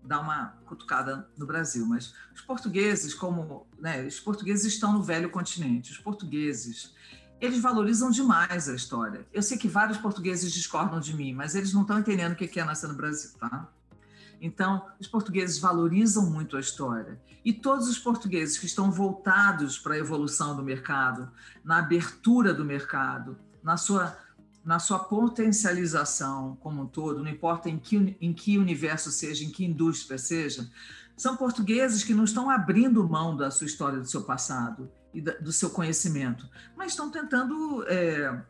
dar 0.02 0.20
uma 0.20 0.56
cutucada 0.66 1.28
no 1.38 1.46
Brasil, 1.46 1.86
mas 1.86 2.12
os 2.34 2.40
portugueses 2.40 3.14
como 3.14 3.64
né, 3.78 4.04
os 4.04 4.18
portugueses 4.18 4.64
estão 4.64 4.92
no 4.92 5.02
velho 5.02 5.30
continente, 5.30 5.92
os 5.92 5.98
portugueses 5.98 6.94
eles 7.40 7.60
valorizam 7.60 8.10
demais 8.10 8.68
a 8.68 8.74
história. 8.74 9.26
Eu 9.32 9.42
sei 9.42 9.58
que 9.58 9.68
vários 9.68 9.98
portugueses 9.98 10.52
discordam 10.52 10.98
de 10.98 11.14
mim, 11.14 11.34
mas 11.34 11.54
eles 11.54 11.72
não 11.72 11.82
estão 11.82 11.98
entendendo 11.98 12.32
o 12.32 12.36
que 12.36 12.58
é 12.58 12.64
nascer 12.64 12.88
no 12.88 12.94
Brasil, 12.94 13.30
tá? 13.38 13.68
Então, 14.40 14.86
os 14.98 15.06
portugueses 15.06 15.58
valorizam 15.58 16.30
muito 16.30 16.56
a 16.56 16.60
história. 16.60 17.20
E 17.44 17.52
todos 17.52 17.88
os 17.88 17.98
portugueses 17.98 18.58
que 18.58 18.66
estão 18.66 18.90
voltados 18.90 19.78
para 19.78 19.94
a 19.94 19.98
evolução 19.98 20.56
do 20.56 20.62
mercado, 20.62 21.30
na 21.64 21.78
abertura 21.78 22.52
do 22.52 22.64
mercado, 22.64 23.38
na 23.66 23.76
sua, 23.76 24.16
na 24.64 24.78
sua 24.78 25.00
potencialização 25.00 26.56
como 26.60 26.82
um 26.82 26.86
todo, 26.86 27.20
não 27.20 27.28
importa 27.28 27.68
em 27.68 27.76
que, 27.76 28.16
em 28.20 28.32
que 28.32 28.58
universo 28.58 29.10
seja, 29.10 29.44
em 29.44 29.50
que 29.50 29.64
indústria 29.64 30.16
seja, 30.16 30.70
são 31.16 31.36
portugueses 31.36 32.04
que 32.04 32.14
não 32.14 32.22
estão 32.22 32.48
abrindo 32.48 33.08
mão 33.08 33.36
da 33.36 33.50
sua 33.50 33.66
história, 33.66 33.98
do 33.98 34.06
seu 34.06 34.22
passado 34.22 34.88
e 35.12 35.20
do 35.20 35.50
seu 35.50 35.68
conhecimento, 35.68 36.48
mas 36.76 36.92
estão 36.92 37.10
tentando 37.10 37.84
é, 37.88 38.40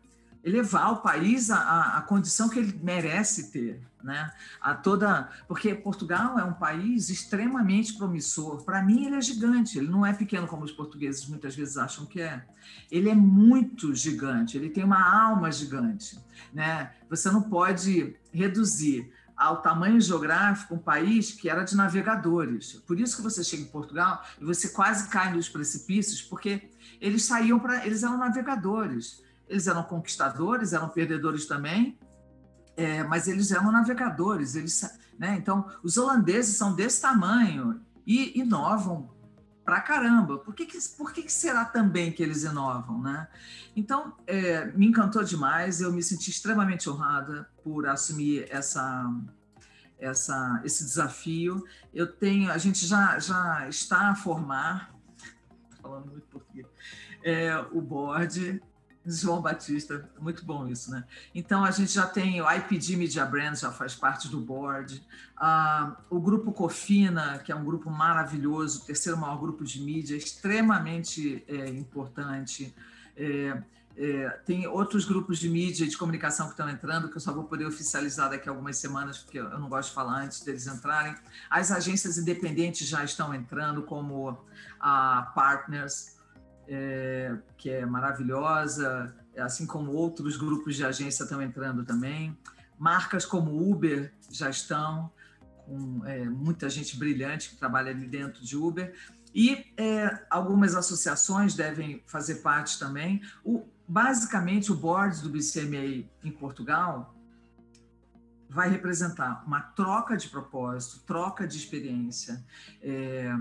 elevar 0.47 0.92
o 0.92 0.99
país 0.99 1.51
à, 1.51 1.97
à, 1.99 2.03
condição 2.03 2.49
que 2.49 2.57
ele 2.61 2.78
merece 2.80 3.51
ter, 3.51 3.80
né? 4.01 4.32
A 4.61 4.74
toda, 4.74 5.28
porque 5.49 5.74
Portugal 5.74 6.38
é 6.38 6.44
um 6.44 6.53
país 6.53 7.11
extremamente 7.11 7.94
promissor. 7.94 8.62
Para 8.62 8.80
mim 8.80 9.07
ele 9.07 9.16
é 9.16 9.20
gigante. 9.20 9.76
Ele 9.76 9.88
não 9.88 10.07
é 10.07 10.12
pequeno 10.12 10.47
como 10.47 10.62
os 10.62 10.70
portugueses 10.70 11.26
muitas 11.26 11.57
vezes 11.57 11.76
acham 11.76 12.07
que 12.07 12.20
é. 12.20 12.44
Ele 12.92 13.11
é 13.11 13.14
muito 13.14 13.92
gigante. 13.92 14.57
Ele 14.57 14.70
tem 14.70 14.84
uma 14.84 15.03
alma 15.03 15.51
gigante, 15.51 16.16
né? 16.55 16.92
Você 17.11 17.28
não 17.28 17.42
pode 17.42 18.14
reduzir 18.32 19.12
ao 19.36 19.61
tamanho 19.61 20.01
geográfico 20.01 20.76
um 20.76 20.78
país 20.78 21.32
que 21.32 21.51
era 21.51 21.64
de 21.64 21.74
navegadores. 21.74 22.74
Por 22.86 23.01
isso 23.01 23.16
que 23.16 23.22
você 23.22 23.42
chega 23.42 23.64
em 23.64 23.66
Portugal 23.66 24.24
e 24.40 24.44
você 24.44 24.68
quase 24.68 25.09
cai 25.09 25.34
nos 25.34 25.49
precipícios, 25.49 26.22
porque 26.22 26.70
eles 27.01 27.24
saíam 27.24 27.59
para, 27.59 27.84
eles 27.84 28.05
eram 28.05 28.16
navegadores 28.16 29.25
eles 29.49 29.66
eram 29.66 29.82
conquistadores, 29.82 30.72
eram 30.72 30.88
perdedores 30.88 31.47
também, 31.47 31.99
é, 32.76 33.03
mas 33.05 33.28
eles 33.28 33.51
eram 33.51 33.72
navegadores. 33.72 34.55
Eles, 34.55 34.82
né? 35.18 35.36
Então, 35.38 35.66
os 35.82 35.97
holandeses 35.97 36.57
são 36.57 36.74
desse 36.74 37.01
tamanho 37.01 37.80
e 38.07 38.38
inovam 38.38 39.11
pra 39.64 39.80
caramba. 39.80 40.38
Por 40.38 40.55
que, 40.55 40.64
que, 40.64 40.78
por 40.97 41.12
que, 41.12 41.22
que 41.22 41.32
será 41.32 41.64
também 41.64 42.12
que 42.12 42.22
eles 42.22 42.44
inovam? 42.44 43.03
Né? 43.03 43.26
Então, 43.74 44.14
é, 44.26 44.66
me 44.66 44.86
encantou 44.86 45.24
demais, 45.24 45.80
eu 45.80 45.92
me 45.92 46.03
senti 46.03 46.30
extremamente 46.30 46.88
honrada 46.88 47.49
por 47.64 47.88
assumir 47.88 48.47
essa, 48.49 49.12
essa, 49.99 50.61
esse 50.64 50.84
desafio. 50.84 51.64
Eu 51.92 52.07
tenho, 52.07 52.51
a 52.53 52.59
gente 52.59 52.86
já, 52.86 53.18
já 53.18 53.68
está 53.68 54.11
a 54.11 54.14
formar, 54.14 54.94
falando 55.82 56.12
muito 56.12 56.26
português, 56.28 56.66
é, 57.24 57.59
o 57.72 57.80
board 57.80 58.62
João 59.07 59.40
Batista, 59.40 60.09
muito 60.20 60.44
bom 60.44 60.66
isso, 60.66 60.90
né? 60.90 61.04
Então 61.34 61.64
a 61.64 61.70
gente 61.70 61.92
já 61.92 62.07
tem 62.07 62.40
o 62.40 62.50
IPG 62.50 62.96
Media 62.96 63.24
Brands, 63.24 63.61
já 63.61 63.70
faz 63.70 63.94
parte 63.94 64.28
do 64.28 64.40
board, 64.40 65.02
ah, 65.36 65.96
o 66.11 66.20
grupo 66.20 66.52
Cofina, 66.52 67.38
que 67.38 67.52
é 67.52 67.54
um 67.54 67.64
grupo 67.64 67.88
maravilhoso, 67.90 68.84
terceiro 68.84 69.16
maior 69.16 69.38
grupo 69.38 69.64
de 69.64 69.80
mídia, 69.80 70.16
extremamente 70.16 71.44
é, 71.46 71.68
importante. 71.68 72.74
É, 73.16 73.62
é, 73.98 74.28
tem 74.44 74.66
outros 74.66 75.07
grupos 75.07 75.38
de 75.38 75.48
mídia 75.48 75.84
e 75.84 75.88
de 75.88 75.96
comunicação 75.96 76.46
que 76.46 76.52
estão 76.52 76.68
entrando, 76.68 77.09
que 77.09 77.16
eu 77.16 77.20
só 77.20 77.32
vou 77.32 77.44
poder 77.44 77.64
oficializar 77.64 78.28
daqui 78.28 78.46
a 78.46 78.52
algumas 78.52 78.76
semanas, 78.76 79.18
porque 79.18 79.38
eu 79.38 79.59
não 79.59 79.70
gosto 79.70 79.88
de 79.88 79.94
falar 79.94 80.22
antes 80.22 80.40
deles 80.42 80.66
entrarem. 80.66 81.14
As 81.48 81.70
agências 81.70 82.18
independentes 82.18 82.86
já 82.86 83.02
estão 83.02 83.34
entrando, 83.34 83.82
como 83.82 84.38
a 84.78 85.32
Partners, 85.34 86.15
é, 86.68 87.36
que 87.56 87.70
é 87.70 87.86
maravilhosa, 87.86 89.14
assim 89.36 89.66
como 89.66 89.92
outros 89.92 90.36
grupos 90.36 90.76
de 90.76 90.84
agência 90.84 91.24
estão 91.24 91.40
entrando 91.42 91.84
também. 91.84 92.36
Marcas 92.78 93.24
como 93.24 93.70
Uber 93.70 94.12
já 94.30 94.50
estão, 94.50 95.10
com 95.64 96.04
é, 96.04 96.24
muita 96.24 96.68
gente 96.70 96.96
brilhante 96.96 97.50
que 97.50 97.56
trabalha 97.56 97.90
ali 97.90 98.06
dentro 98.06 98.44
de 98.44 98.56
Uber. 98.56 98.94
E 99.34 99.66
é, 99.76 100.24
algumas 100.30 100.74
associações 100.74 101.54
devem 101.54 102.02
fazer 102.06 102.36
parte 102.36 102.78
também. 102.78 103.22
O, 103.44 103.64
basicamente, 103.86 104.72
o 104.72 104.74
board 104.74 105.20
do 105.22 105.28
BCMA 105.28 106.08
em 106.24 106.30
Portugal 106.30 107.14
vai 108.48 108.70
representar 108.70 109.44
uma 109.46 109.60
troca 109.60 110.16
de 110.16 110.28
propósito, 110.28 111.04
troca 111.04 111.46
de 111.46 111.56
experiência, 111.56 112.44
é, 112.80 113.36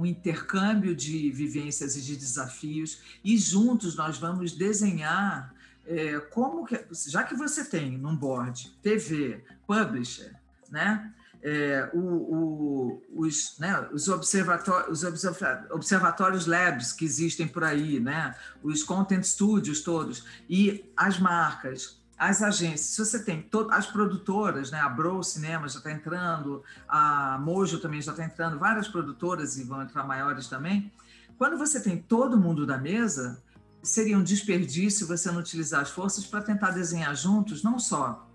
um 0.00 0.06
intercâmbio 0.06 0.96
de 0.96 1.30
vivências 1.30 1.94
e 1.94 2.00
de 2.00 2.16
desafios, 2.16 3.02
e 3.22 3.36
juntos 3.36 3.94
nós 3.96 4.16
vamos 4.16 4.52
desenhar 4.52 5.54
é, 5.86 6.18
como 6.18 6.64
que, 6.64 6.82
já 7.08 7.22
que 7.22 7.34
você 7.34 7.64
tem 7.64 7.98
num 7.98 8.16
board 8.16 8.70
TV, 8.82 9.44
publisher, 9.66 10.34
né? 10.70 11.12
É, 11.42 11.90
o, 11.94 11.98
o, 11.98 13.02
os, 13.14 13.58
né, 13.58 13.88
os, 13.92 14.08
observatórios, 14.08 15.02
os 15.02 15.24
observatórios 15.70 16.44
labs 16.44 16.92
que 16.92 17.02
existem 17.02 17.48
por 17.48 17.64
aí, 17.64 17.98
né, 17.98 18.34
os 18.62 18.82
content 18.82 19.24
studios 19.24 19.80
todos, 19.80 20.22
e 20.50 20.84
as 20.94 21.18
marcas, 21.18 21.98
as 22.20 22.42
agências, 22.42 22.80
se 22.80 22.98
você 22.98 23.24
tem 23.24 23.40
todas 23.40 23.74
as 23.74 23.86
produtoras, 23.86 24.70
né, 24.70 24.78
a 24.78 24.90
Bro 24.90 25.22
Cinema 25.22 25.66
já 25.66 25.78
está 25.78 25.90
entrando, 25.90 26.62
a 26.86 27.38
Mojo 27.38 27.78
também 27.78 28.02
já 28.02 28.10
está 28.12 28.22
entrando, 28.22 28.58
várias 28.58 28.86
produtoras 28.86 29.56
e 29.56 29.64
vão 29.64 29.80
entrar 29.80 30.04
maiores 30.04 30.46
também. 30.46 30.92
Quando 31.38 31.56
você 31.56 31.80
tem 31.80 31.96
todo 31.96 32.38
mundo 32.38 32.66
da 32.66 32.76
mesa, 32.76 33.42
seria 33.82 34.18
um 34.18 34.22
desperdício 34.22 35.06
você 35.06 35.32
não 35.32 35.40
utilizar 35.40 35.80
as 35.80 35.88
forças 35.88 36.26
para 36.26 36.42
tentar 36.42 36.72
desenhar 36.72 37.16
juntos, 37.16 37.62
não 37.62 37.78
só 37.78 38.28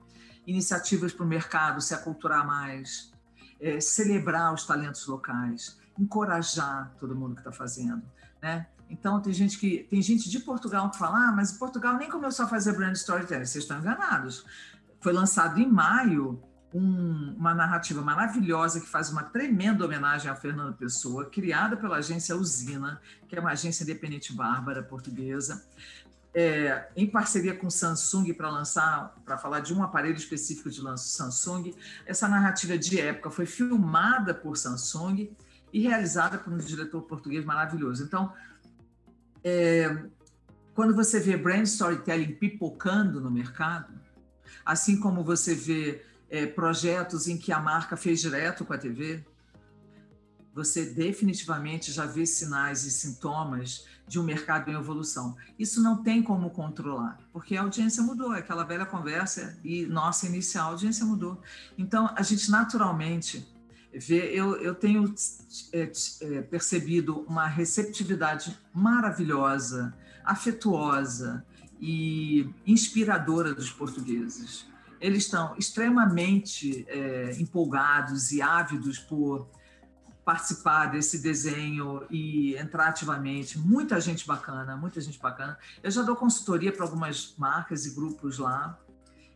iniciativas 0.47 1.13
para 1.13 1.23
o 1.23 1.27
mercado 1.27 1.79
se 1.79 1.93
aculturar 1.93 2.43
mais, 2.43 3.13
é, 3.61 3.79
celebrar 3.79 4.51
os 4.51 4.65
talentos 4.65 5.05
locais, 5.05 5.77
encorajar 5.97 6.91
todo 6.99 7.15
mundo 7.15 7.35
que 7.35 7.41
está 7.41 7.51
fazendo, 7.51 8.03
né? 8.41 8.67
Então, 8.89 9.19
tem 9.19 9.33
gente 9.33 9.57
que 9.57 9.87
tem 9.89 10.01
gente 10.01 10.29
de 10.29 10.39
Portugal 10.39 10.89
que 10.91 10.97
fala, 10.97 11.29
ah, 11.29 11.31
mas 11.31 11.51
Portugal 11.51 11.97
nem 11.97 12.09
começou 12.09 12.45
a 12.45 12.47
fazer 12.47 12.73
brand 12.73 12.95
storytelling. 12.95 13.45
Vocês 13.45 13.63
estão 13.63 13.79
enganados. 13.79 14.45
Foi 14.99 15.11
lançado 15.11 15.59
em 15.59 15.67
maio 15.67 16.41
um, 16.73 17.35
uma 17.37 17.53
narrativa 17.53 18.01
maravilhosa 18.01 18.79
que 18.79 18.87
faz 18.87 19.09
uma 19.09 19.23
tremenda 19.23 19.85
homenagem 19.85 20.29
a 20.29 20.35
Fernando 20.35 20.75
Pessoa, 20.75 21.25
criada 21.25 21.77
pela 21.77 21.97
agência 21.97 22.35
Usina, 22.35 23.01
que 23.27 23.35
é 23.35 23.39
uma 23.39 23.51
agência 23.51 23.83
independente 23.83 24.33
bárbara 24.33 24.83
portuguesa, 24.83 25.65
é, 26.33 26.89
em 26.97 27.07
parceria 27.07 27.55
com 27.55 27.69
Samsung 27.69 28.33
para 28.33 28.49
lançar, 28.49 29.15
para 29.23 29.37
falar 29.37 29.61
de 29.61 29.73
um 29.73 29.81
aparelho 29.81 30.17
específico 30.17 30.69
de 30.69 30.81
lanço 30.81 31.07
Samsung. 31.07 31.73
Essa 32.05 32.27
narrativa 32.27 32.77
de 32.77 32.99
época 32.99 33.29
foi 33.29 33.45
filmada 33.45 34.33
por 34.33 34.57
Samsung 34.57 35.29
e 35.76 35.80
realizada 35.82 36.38
por 36.38 36.53
um 36.53 36.57
diretor 36.57 37.01
português 37.01 37.43
maravilhoso. 37.43 38.01
Então, 38.01 38.32
é, 39.43 40.05
quando 40.73 40.95
você 40.95 41.19
vê 41.19 41.36
brand 41.36 41.65
storytelling 41.65 42.34
pipocando 42.36 43.19
no 43.19 43.30
mercado, 43.30 43.93
assim 44.65 44.97
como 44.97 45.21
você 45.21 45.53
vê 45.53 46.01
é, 46.30 46.45
projetos 46.45 47.28
em 47.28 47.38
que 47.38 47.51
a 47.51 47.59
marca 47.59 47.97
fez 47.97 48.21
direto 48.21 48.63
com 48.63 48.71
a 48.71 48.78
TV, 48.78 49.21
você 50.53 50.86
definitivamente 50.86 51.91
já 51.91 52.05
vê 52.05 52.26
sinais 52.26 52.86
e 52.86 52.89
sintomas 52.89 53.86
de 54.07 54.17
um 54.17 54.23
mercado 54.23 54.71
em 54.71 54.76
evolução. 54.76 55.36
Isso 55.59 55.84
não 55.84 56.01
tem 56.01 56.23
como 56.23 56.51
controlar, 56.51 57.19
porque 57.34 57.57
a 57.57 57.63
audiência 57.63 58.01
mudou, 58.01 58.34
é 58.34 58.39
aquela 58.39 58.63
velha 58.63 58.86
conversa 58.86 59.59
e 59.61 59.86
nossa 59.88 60.26
inicial 60.26 60.71
audiência 60.71 61.05
mudou. 61.05 61.41
Então, 61.78 62.09
a 62.15 62.21
gente 62.21 62.49
naturalmente 62.49 63.45
eu, 64.09 64.57
eu 64.57 64.75
tenho 64.75 65.13
é, 65.71 65.91
é, 66.21 66.41
percebido 66.41 67.21
uma 67.27 67.47
receptividade 67.47 68.57
maravilhosa, 68.73 69.93
afetuosa 70.23 71.45
e 71.79 72.49
inspiradora 72.65 73.53
dos 73.53 73.71
portugueses. 73.71 74.65
Eles 74.99 75.23
estão 75.23 75.55
extremamente 75.57 76.85
é, 76.89 77.35
empolgados 77.39 78.31
e 78.31 78.41
ávidos 78.41 78.99
por 78.99 79.47
participar 80.25 80.87
desse 80.87 81.19
desenho 81.19 82.03
e 82.09 82.55
entrar 82.55 82.87
ativamente. 82.87 83.59
Muita 83.59 84.01
gente 84.01 84.25
bacana, 84.25 84.75
muita 84.75 84.99
gente 84.99 85.19
bacana. 85.19 85.57
Eu 85.83 85.91
já 85.91 86.01
dou 86.01 86.15
consultoria 86.15 86.71
para 86.71 86.83
algumas 86.83 87.35
marcas 87.37 87.85
e 87.85 87.93
grupos 87.93 88.39
lá 88.39 88.77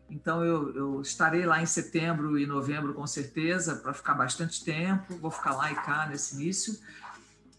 então, 0.09 0.43
eu, 0.43 0.75
eu, 0.75 1.01
estarei 1.01 1.45
lá 1.45 1.61
em 1.61 1.65
setembro 1.65 2.37
e 2.37 2.45
novembro, 2.45 2.93
com 2.93 3.05
certeza, 3.05 3.75
para 3.75 3.93
ficar 3.93 4.15
bastante 4.15 4.63
tempo. 4.63 5.15
Vou 5.17 5.29
ficar 5.29 5.53
lá 5.53 5.71
e 5.71 5.75
cá 5.75 6.07
nesse 6.07 6.35
início. 6.35 6.77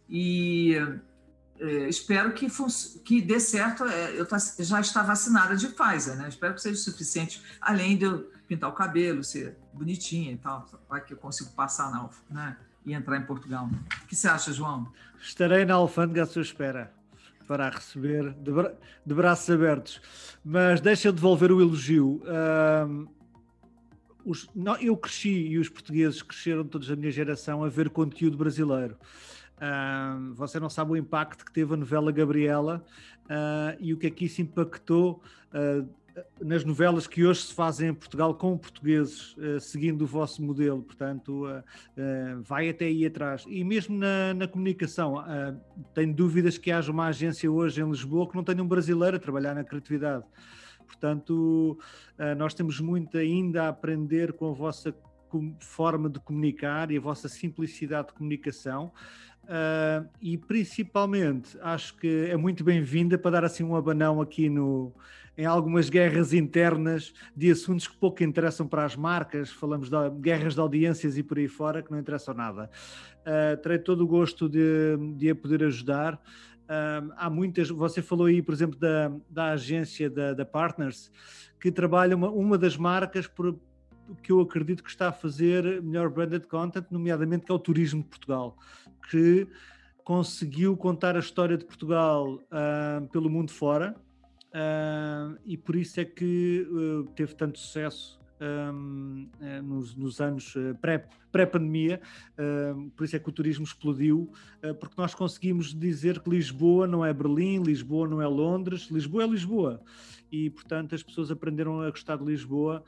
E 0.09 0.75
é, 1.59 1.89
espero 1.89 2.33
que, 2.33 2.49
que 3.05 3.23
dê 3.23 3.39
certo. 3.39 3.85
É, 3.85 4.19
eu 4.19 4.27
tá, 4.27 4.37
já 4.59 4.81
está 4.81 5.03
vacinada 5.03 5.57
de 5.57 5.69
Pfizer, 5.69 6.17
né? 6.17 6.29
Espero 6.29 6.55
que 6.55 6.61
seja 6.61 6.77
suficiente, 6.77 7.43
além 7.61 7.97
de 7.97 8.05
eu 8.05 8.31
pintar 8.49 8.69
o 8.69 8.73
cabelo, 8.73 9.23
ser 9.23 9.57
bonitinha 9.73 10.33
e 10.33 10.37
tal, 10.37 10.67
para 10.89 11.01
que 11.01 11.13
eu 11.13 11.19
consiga 11.19 11.51
passar 11.51 11.91
na, 11.91 12.11
né? 12.29 12.57
e 12.85 12.93
entrar 12.93 13.17
em 13.17 13.23
Portugal. 13.23 13.69
O 14.03 14.07
que 14.07 14.17
você 14.17 14.27
acha, 14.27 14.53
João? 14.53 14.91
Estarei 15.21 15.65
na 15.65 15.75
alfândega 15.75 16.25
à 16.25 16.27
sua 16.27 16.43
espera 16.43 17.00
para 17.51 17.67
a 17.67 17.71
receber 17.71 18.33
de, 18.35 18.53
bra 18.53 18.73
de 19.05 19.13
braços 19.13 19.51
abertos. 19.51 20.01
Mas 20.45 20.81
deixa 20.81 21.09
eu 21.09 21.13
devolver 21.13 21.51
o 21.51 21.61
elogio. 21.61 22.23
os, 24.25 24.49
não, 24.55 24.77
eu 24.77 24.97
cresci 24.97 25.49
e 25.49 25.59
os 25.59 25.69
portugueses 25.69 26.23
cresceram 26.23 26.63
todos 26.63 26.87
da 26.87 26.95
minha 26.95 27.11
geração 27.11 27.65
a 27.65 27.69
ver 27.69 27.91
conteúdo 27.91 28.37
brasileiro. 28.37 28.97
Uh, 29.57 30.33
você 30.35 30.61
não 30.61 30.71
sabe 30.71 30.93
o 30.93 30.97
impacto 30.97 31.45
que 31.45 31.53
teve 31.53 31.75
a 31.75 31.77
novela 31.77 32.13
Gabriela 32.13 32.85
uh, 33.25 33.77
e 33.81 33.93
o 33.93 33.97
que 33.97 34.07
é 34.07 34.11
que 34.11 34.27
isso 34.27 34.41
impactou 34.41 35.21
uh, 35.53 35.89
nas 36.41 36.65
novelas 36.65 37.07
que 37.07 37.25
hoje 37.25 37.43
se 37.43 37.55
fazem 37.55 37.91
em 37.91 37.95
Portugal 37.95 38.35
com 38.35 38.57
portugueses, 38.57 39.37
seguindo 39.61 40.03
o 40.03 40.07
vosso 40.07 40.43
modelo. 40.43 40.83
Portanto, 40.83 41.45
vai 42.43 42.69
até 42.69 42.87
aí 42.87 43.07
atrás. 43.07 43.45
E 43.49 43.63
mesmo 43.65 43.97
na, 43.97 44.35
na 44.35 44.49
comunicação, 44.49 45.17
tenho 45.95 46.15
dúvidas 46.15 46.59
que 46.59 46.71
haja 46.71 46.91
uma 46.91 47.07
agência 47.07 47.51
hoje 47.51 47.81
em 47.81 47.89
Lisboa 47.89 48.29
que 48.29 48.37
não 48.37 48.45
tenha 48.45 48.63
um 48.63 48.69
brasileiro 48.69 49.17
a 49.17 49.21
trabalhar 49.21 49.55
na 49.55 49.65
criatividade. 49.65 50.25
Portanto, 50.87 51.79
nós 52.37 52.55
temos 52.55 52.81
muito 52.81 53.17
ainda 53.17 53.65
a 53.65 53.69
aprender 53.69 54.33
com 54.33 54.51
a 54.51 54.53
vossa 54.53 54.95
forma 55.61 56.11
de 56.11 56.19
comunicar 56.21 56.91
e 56.91 56.97
a 56.97 57.01
vossa 57.01 57.29
simplicidade 57.29 58.09
de 58.09 58.15
comunicação. 58.15 58.93
Uh, 59.45 60.09
e 60.21 60.39
principalmente 60.39 61.59
acho 61.61 61.97
que 61.97 62.27
é 62.31 62.37
muito 62.37 62.63
bem-vinda 62.63 63.19
para 63.19 63.33
dar 63.33 63.45
assim 63.45 63.65
um 63.65 63.75
abanão 63.75 64.21
aqui 64.21 64.49
no, 64.49 64.93
em 65.41 65.47
algumas 65.47 65.89
guerras 65.89 66.35
internas 66.35 67.15
de 67.35 67.51
assuntos 67.51 67.89
que 67.89 67.97
pouco 67.97 68.23
interessam 68.23 68.69
para 68.69 68.85
as 68.85 68.95
marcas, 68.95 69.51
falamos 69.51 69.89
de 69.89 69.97
guerras 70.21 70.53
de 70.53 70.61
audiências 70.61 71.17
e 71.17 71.23
por 71.23 71.39
aí 71.39 71.49
fora 71.49 71.83
que 71.83 71.91
não 71.91 71.99
interessam 71.99 72.35
nada. 72.35 72.71
Uh, 73.21 73.57
terei 73.63 73.79
todo 73.79 74.03
o 74.03 74.07
gosto 74.07 74.51
de, 74.51 74.99
de 75.17 75.31
a 75.31 75.35
poder 75.35 75.65
ajudar. 75.65 76.17
Uh, 76.17 77.11
há 77.17 77.31
muitas, 77.31 77.71
você 77.71 78.03
falou 78.03 78.27
aí, 78.27 78.43
por 78.43 78.53
exemplo, 78.53 78.79
da, 78.79 79.11
da 79.31 79.53
agência 79.53 80.11
da, 80.11 80.35
da 80.35 80.45
Partners, 80.45 81.11
que 81.59 81.73
trabalha 81.73 82.15
uma, 82.15 82.29
uma 82.29 82.59
das 82.59 82.77
marcas 82.77 83.27
por, 83.27 83.59
que 84.23 84.33
eu 84.33 84.43
acredito 84.43 84.85
que 84.85 84.91
está 84.91 85.09
a 85.09 85.13
fazer 85.13 85.81
melhor 85.81 86.11
branded 86.11 86.47
content, 86.49 86.85
nomeadamente 86.91 87.47
que 87.47 87.53
é 87.53 87.55
o 87.55 87.59
Turismo 87.59 88.03
de 88.03 88.09
Portugal 88.11 88.59
que 89.11 89.49
conseguiu 90.05 90.77
contar 90.77 91.17
a 91.17 91.19
história 91.19 91.57
de 91.57 91.65
Portugal 91.65 92.35
uh, 92.35 93.09
pelo 93.09 93.31
mundo 93.31 93.51
fora 93.51 93.97
uh, 94.55 95.39
e 95.45 95.57
por 95.57 95.77
isso 95.77 96.01
é 96.01 96.05
que 96.05 96.67
uh, 96.71 97.05
teve 97.15 97.35
tanto 97.35 97.59
sucesso 97.59 98.19
um, 98.73 99.29
nos, 99.63 99.95
nos, 99.95 100.19
anos 100.19 100.55
pré-pandemia, 101.31 102.01
pré 102.35 102.75
por 102.97 103.05
isso 103.05 103.15
é 103.15 103.19
que 103.19 103.29
o 103.29 103.33
turismo 103.33 103.65
explodiu, 103.65 104.33
porque 104.81 104.95
nós 104.97 105.15
conseguimos 105.15 105.79
dizer 105.79 106.21
que 106.21 106.31
Lisboa 106.31 106.87
não 106.87 107.05
é 107.05 107.13
Berlim, 107.13 107.63
Lisboa 107.63 108.09
não 108.09 108.23
é 108.23 108.27
Londres, 108.27 108.89
Lisboa 108.91 109.25
é 109.25 109.27
Lisboa. 109.27 109.83
E, 110.33 110.49
portanto, 110.49 110.95
as 110.95 111.03
pessoas 111.03 111.31
aprenderam 111.31 111.83
a 111.83 111.91
gostar 111.91 112.17
de 112.17 112.25
Lisboa 112.25 112.83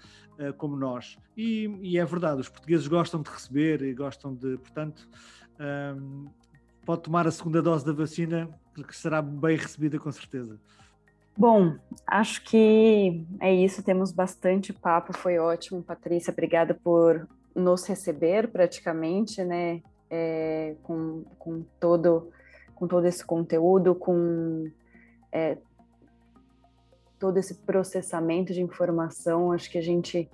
como 0.57 0.75
nós. 0.75 1.19
E, 1.37 1.67
e 1.83 1.99
é 1.99 2.05
verdade, 2.07 2.41
os 2.41 2.49
portugueses 2.49 2.89
gostam 2.89 3.21
de 3.21 3.29
receber 3.29 3.83
e 3.83 3.93
gostam 3.93 4.35
de, 4.35 4.57
portanto, 4.57 5.07
um, 5.61 6.31
pode 6.85 7.03
tomar 7.03 7.27
a 7.27 7.31
segunda 7.31 7.63
dose 7.63 7.85
da 7.85 7.93
vacina, 7.93 8.49
que 8.75 8.97
será 8.97 9.23
bem 9.23 9.57
recebida 9.57 9.99
com 9.99 10.11
certeza. 10.11 10.59
Bom, 11.37 11.77
acho 12.07 12.45
que 12.45 13.27
é 13.41 13.53
isso. 13.53 13.83
Temos 13.83 14.13
bastante 14.13 14.73
papo, 14.73 15.17
foi 15.17 15.39
ótimo, 15.39 15.83
Patrícia. 15.83 16.31
Obrigada 16.31 16.75
por 16.75 17.27
nos 17.55 17.87
receber 17.87 18.49
praticamente, 18.49 19.43
né? 19.45 19.83
É, 20.11 20.75
com, 20.83 21.25
com, 21.39 21.65
todo, 21.81 22.31
com 22.75 22.87
todo 22.87 23.07
esse 23.07 23.25
conteúdo, 23.25 23.95
com 23.95 24.71
é, 25.33 25.57
todo 27.19 27.39
esse 27.39 27.55
processamento 27.55 28.53
de 28.53 28.61
informação. 28.61 29.53
Acho 29.53 29.71
que 29.71 29.79
a 29.79 29.83
gente 29.83 30.31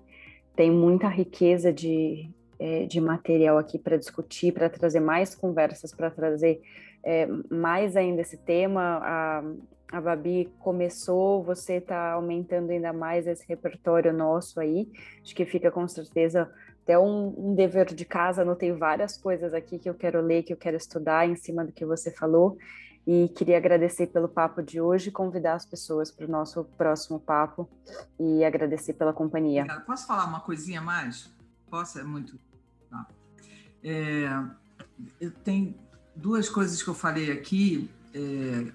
tem 0.56 0.68
muita 0.68 1.06
riqueza 1.06 1.72
de, 1.72 2.28
é, 2.58 2.86
de 2.86 3.00
material 3.00 3.56
aqui 3.56 3.78
para 3.78 3.96
discutir, 3.96 4.52
para 4.52 4.68
trazer 4.68 4.98
mais 4.98 5.32
conversas, 5.32 5.94
para 5.94 6.10
trazer 6.10 6.60
é, 7.04 7.28
mais 7.48 7.96
ainda 7.96 8.22
esse 8.22 8.36
tema. 8.36 8.98
A, 9.00 9.44
a 9.90 10.00
Babi 10.00 10.52
começou, 10.58 11.42
você 11.42 11.74
está 11.74 12.12
aumentando 12.12 12.70
ainda 12.70 12.92
mais 12.92 13.26
esse 13.26 13.46
repertório 13.48 14.12
nosso 14.12 14.60
aí. 14.60 14.90
Acho 15.22 15.34
que 15.34 15.46
fica 15.46 15.70
com 15.70 15.86
certeza 15.88 16.50
até 16.82 16.98
um, 16.98 17.34
um, 17.36 17.54
dever 17.54 17.86
de 17.94 18.04
casa. 18.04 18.42
Anotei 18.42 18.72
várias 18.72 19.16
coisas 19.16 19.54
aqui 19.54 19.78
que 19.78 19.88
eu 19.88 19.94
quero 19.94 20.20
ler, 20.20 20.42
que 20.42 20.52
eu 20.52 20.56
quero 20.56 20.76
estudar 20.76 21.28
em 21.28 21.36
cima 21.36 21.64
do 21.64 21.72
que 21.72 21.86
você 21.86 22.10
falou. 22.10 22.58
E 23.06 23.30
queria 23.30 23.56
agradecer 23.56 24.08
pelo 24.08 24.28
papo 24.28 24.62
de 24.62 24.78
hoje, 24.78 25.10
convidar 25.10 25.54
as 25.54 25.64
pessoas 25.64 26.10
para 26.10 26.26
o 26.26 26.30
nosso 26.30 26.64
próximo 26.76 27.18
papo 27.18 27.66
e 28.20 28.44
agradecer 28.44 28.92
pela 28.92 29.14
companhia. 29.14 29.64
Posso 29.86 30.06
falar 30.06 30.26
uma 30.26 30.40
coisinha 30.40 30.82
mais? 30.82 31.32
Posso? 31.70 31.98
É 31.98 32.04
muito 32.04 32.38
Tá? 32.90 33.06
É, 33.84 34.28
tem 35.44 35.76
duas 36.14 36.48
coisas 36.48 36.82
que 36.82 36.88
eu 36.88 36.94
falei 36.94 37.30
aqui. 37.30 37.90
É, 38.14 38.72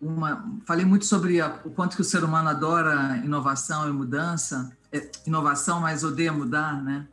uma, 0.00 0.58
falei 0.64 0.84
muito 0.84 1.04
sobre 1.04 1.40
a, 1.40 1.60
o 1.64 1.70
quanto 1.70 1.96
que 1.96 2.02
o 2.02 2.04
ser 2.04 2.22
humano 2.22 2.48
adora 2.48 3.16
inovação 3.24 3.88
e 3.88 3.92
mudança, 3.92 4.76
é, 4.92 5.10
inovação, 5.26 5.80
mas 5.80 6.04
odeia 6.04 6.32
mudar, 6.32 6.82
né? 6.82 7.06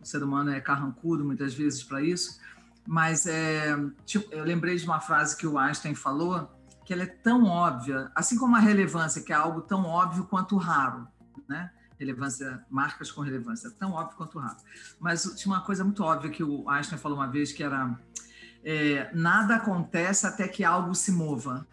O 0.00 0.06
ser 0.06 0.22
humano 0.22 0.50
é 0.50 0.60
carrancudo 0.60 1.24
muitas 1.24 1.54
vezes 1.54 1.82
para 1.82 2.00
isso. 2.02 2.38
Mas 2.86 3.26
é, 3.26 3.76
tipo, 4.04 4.32
eu 4.32 4.44
lembrei 4.44 4.76
de 4.76 4.84
uma 4.84 5.00
frase 5.00 5.36
que 5.36 5.46
o 5.46 5.58
Einstein 5.58 5.94
falou, 5.94 6.50
que 6.84 6.92
ela 6.92 7.02
é 7.02 7.06
tão 7.06 7.44
óbvia, 7.44 8.10
assim 8.14 8.38
como 8.38 8.54
a 8.54 8.60
relevância, 8.60 9.22
que 9.22 9.32
é 9.32 9.36
algo 9.36 9.60
tão 9.60 9.84
óbvio 9.84 10.24
quanto 10.24 10.56
raro, 10.56 11.06
né? 11.48 11.70
relevância, 11.98 12.64
marcas 12.70 13.10
com 13.10 13.22
relevância, 13.22 13.70
tão 13.70 13.92
óbvio 13.92 14.16
quanto 14.16 14.38
raro. 14.38 14.56
Mas 15.00 15.22
tinha 15.36 15.52
uma 15.52 15.62
coisa 15.62 15.82
muito 15.82 16.02
óbvia 16.02 16.30
que 16.30 16.44
o 16.44 16.68
Einstein 16.68 16.98
falou 16.98 17.18
uma 17.18 17.26
vez, 17.26 17.52
que 17.52 17.62
era 17.62 17.98
é, 18.64 19.10
nada 19.14 19.56
acontece 19.56 20.26
até 20.26 20.46
que 20.46 20.64
algo 20.64 20.94
se 20.94 21.12
mova. 21.12 21.66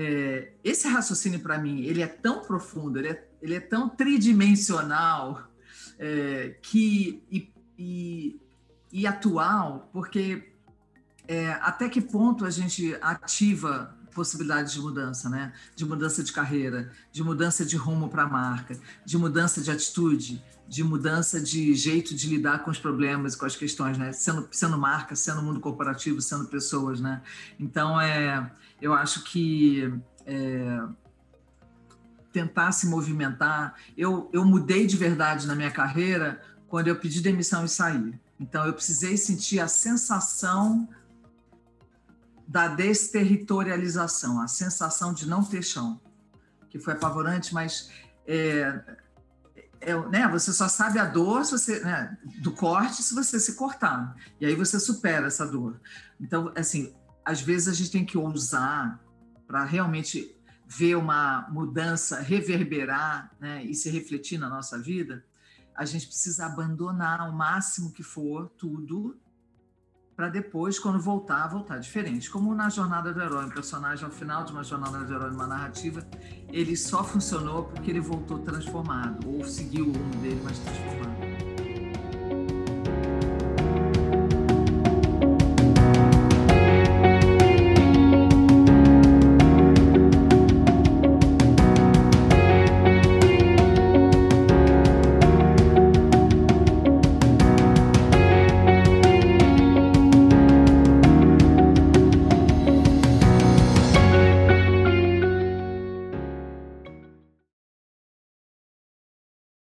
É, 0.00 0.52
esse 0.62 0.86
raciocínio, 0.86 1.40
para 1.40 1.58
mim, 1.58 1.82
ele 1.82 2.00
é 2.02 2.06
tão 2.06 2.40
profundo, 2.42 3.00
ele 3.00 3.08
é, 3.08 3.28
ele 3.42 3.56
é 3.56 3.60
tão 3.60 3.88
tridimensional 3.88 5.50
é, 5.98 6.54
que, 6.62 7.20
e, 7.28 7.52
e, 7.76 8.40
e, 8.92 9.08
atual, 9.08 9.90
porque 9.92 10.52
é, 11.26 11.50
até 11.60 11.88
que 11.88 12.00
ponto 12.00 12.44
a 12.44 12.50
gente 12.50 12.96
ativa 13.00 13.92
possibilidades 14.14 14.72
de 14.72 14.80
mudança, 14.80 15.28
né? 15.28 15.52
De 15.74 15.84
mudança 15.84 16.22
de 16.22 16.32
carreira, 16.32 16.92
de 17.10 17.24
mudança 17.24 17.64
de 17.64 17.76
rumo 17.76 18.08
para 18.08 18.22
a 18.22 18.28
marca, 18.28 18.78
de 19.04 19.18
mudança 19.18 19.60
de 19.60 19.70
atitude, 19.72 20.40
de 20.68 20.84
mudança 20.84 21.40
de 21.40 21.74
jeito 21.74 22.14
de 22.14 22.28
lidar 22.28 22.62
com 22.62 22.70
os 22.70 22.78
problemas, 22.78 23.34
com 23.34 23.46
as 23.46 23.56
questões, 23.56 23.98
né? 23.98 24.12
Sendo, 24.12 24.48
sendo 24.52 24.78
marca, 24.78 25.16
sendo 25.16 25.42
mundo 25.42 25.58
corporativo, 25.58 26.20
sendo 26.20 26.44
pessoas, 26.44 27.00
né? 27.00 27.20
Então, 27.58 28.00
é, 28.00 28.48
eu 28.80 28.94
acho 28.94 29.24
que 29.24 29.92
é, 30.26 30.80
tentar 32.32 32.72
se 32.72 32.86
movimentar. 32.86 33.74
Eu, 33.96 34.30
eu 34.32 34.44
mudei 34.44 34.86
de 34.86 34.96
verdade 34.96 35.46
na 35.46 35.54
minha 35.54 35.70
carreira 35.70 36.40
quando 36.68 36.88
eu 36.88 36.96
pedi 36.96 37.20
demissão 37.20 37.64
e 37.64 37.68
saí. 37.68 38.18
Então, 38.38 38.64
eu 38.66 38.72
precisei 38.72 39.16
sentir 39.16 39.58
a 39.58 39.66
sensação 39.66 40.88
da 42.46 42.68
desterritorialização, 42.68 44.40
a 44.40 44.46
sensação 44.48 45.12
de 45.12 45.28
não 45.28 45.44
ter 45.44 45.62
chão, 45.62 46.00
que 46.70 46.78
foi 46.78 46.94
apavorante, 46.94 47.52
mas 47.52 47.90
é, 48.26 48.80
é, 49.80 50.08
né, 50.08 50.26
você 50.28 50.52
só 50.52 50.66
sabe 50.66 50.98
a 50.98 51.04
dor 51.04 51.44
você, 51.44 51.80
né, 51.80 52.16
do 52.40 52.52
corte 52.52 53.02
se 53.02 53.14
você 53.14 53.38
se 53.38 53.54
cortar, 53.54 54.14
e 54.40 54.46
aí 54.46 54.54
você 54.54 54.80
supera 54.80 55.26
essa 55.26 55.46
dor. 55.46 55.78
Então, 56.18 56.50
assim, 56.56 56.94
às 57.28 57.42
vezes 57.42 57.68
a 57.68 57.74
gente 57.74 57.90
tem 57.90 58.06
que 58.06 58.16
ousar 58.16 59.04
para 59.46 59.62
realmente 59.62 60.34
ver 60.66 60.96
uma 60.96 61.46
mudança 61.50 62.20
reverberar 62.20 63.30
né, 63.38 63.62
e 63.64 63.74
se 63.74 63.90
refletir 63.90 64.38
na 64.38 64.48
nossa 64.48 64.78
vida, 64.78 65.22
a 65.76 65.84
gente 65.84 66.06
precisa 66.06 66.46
abandonar 66.46 67.28
o 67.28 67.32
máximo 67.34 67.92
que 67.92 68.02
for 68.02 68.48
tudo 68.56 69.14
para 70.16 70.30
depois, 70.30 70.78
quando 70.78 70.98
voltar, 70.98 71.46
voltar 71.48 71.76
diferente. 71.76 72.30
Como 72.30 72.54
na 72.54 72.70
Jornada 72.70 73.12
do 73.12 73.20
Herói, 73.20 73.44
um 73.44 73.50
personagem 73.50 74.06
ao 74.06 74.10
final 74.10 74.44
de 74.44 74.52
uma 74.52 74.64
Jornada 74.64 75.04
do 75.04 75.12
Herói, 75.12 75.30
uma 75.30 75.46
narrativa, 75.46 76.04
ele 76.48 76.74
só 76.78 77.04
funcionou 77.04 77.64
porque 77.64 77.90
ele 77.90 78.00
voltou 78.00 78.38
transformado, 78.38 79.28
ou 79.28 79.44
seguiu 79.44 79.84
o 79.84 79.92
rumo 79.92 80.14
dele, 80.22 80.40
mas 80.42 80.58
transformado. 80.58 81.37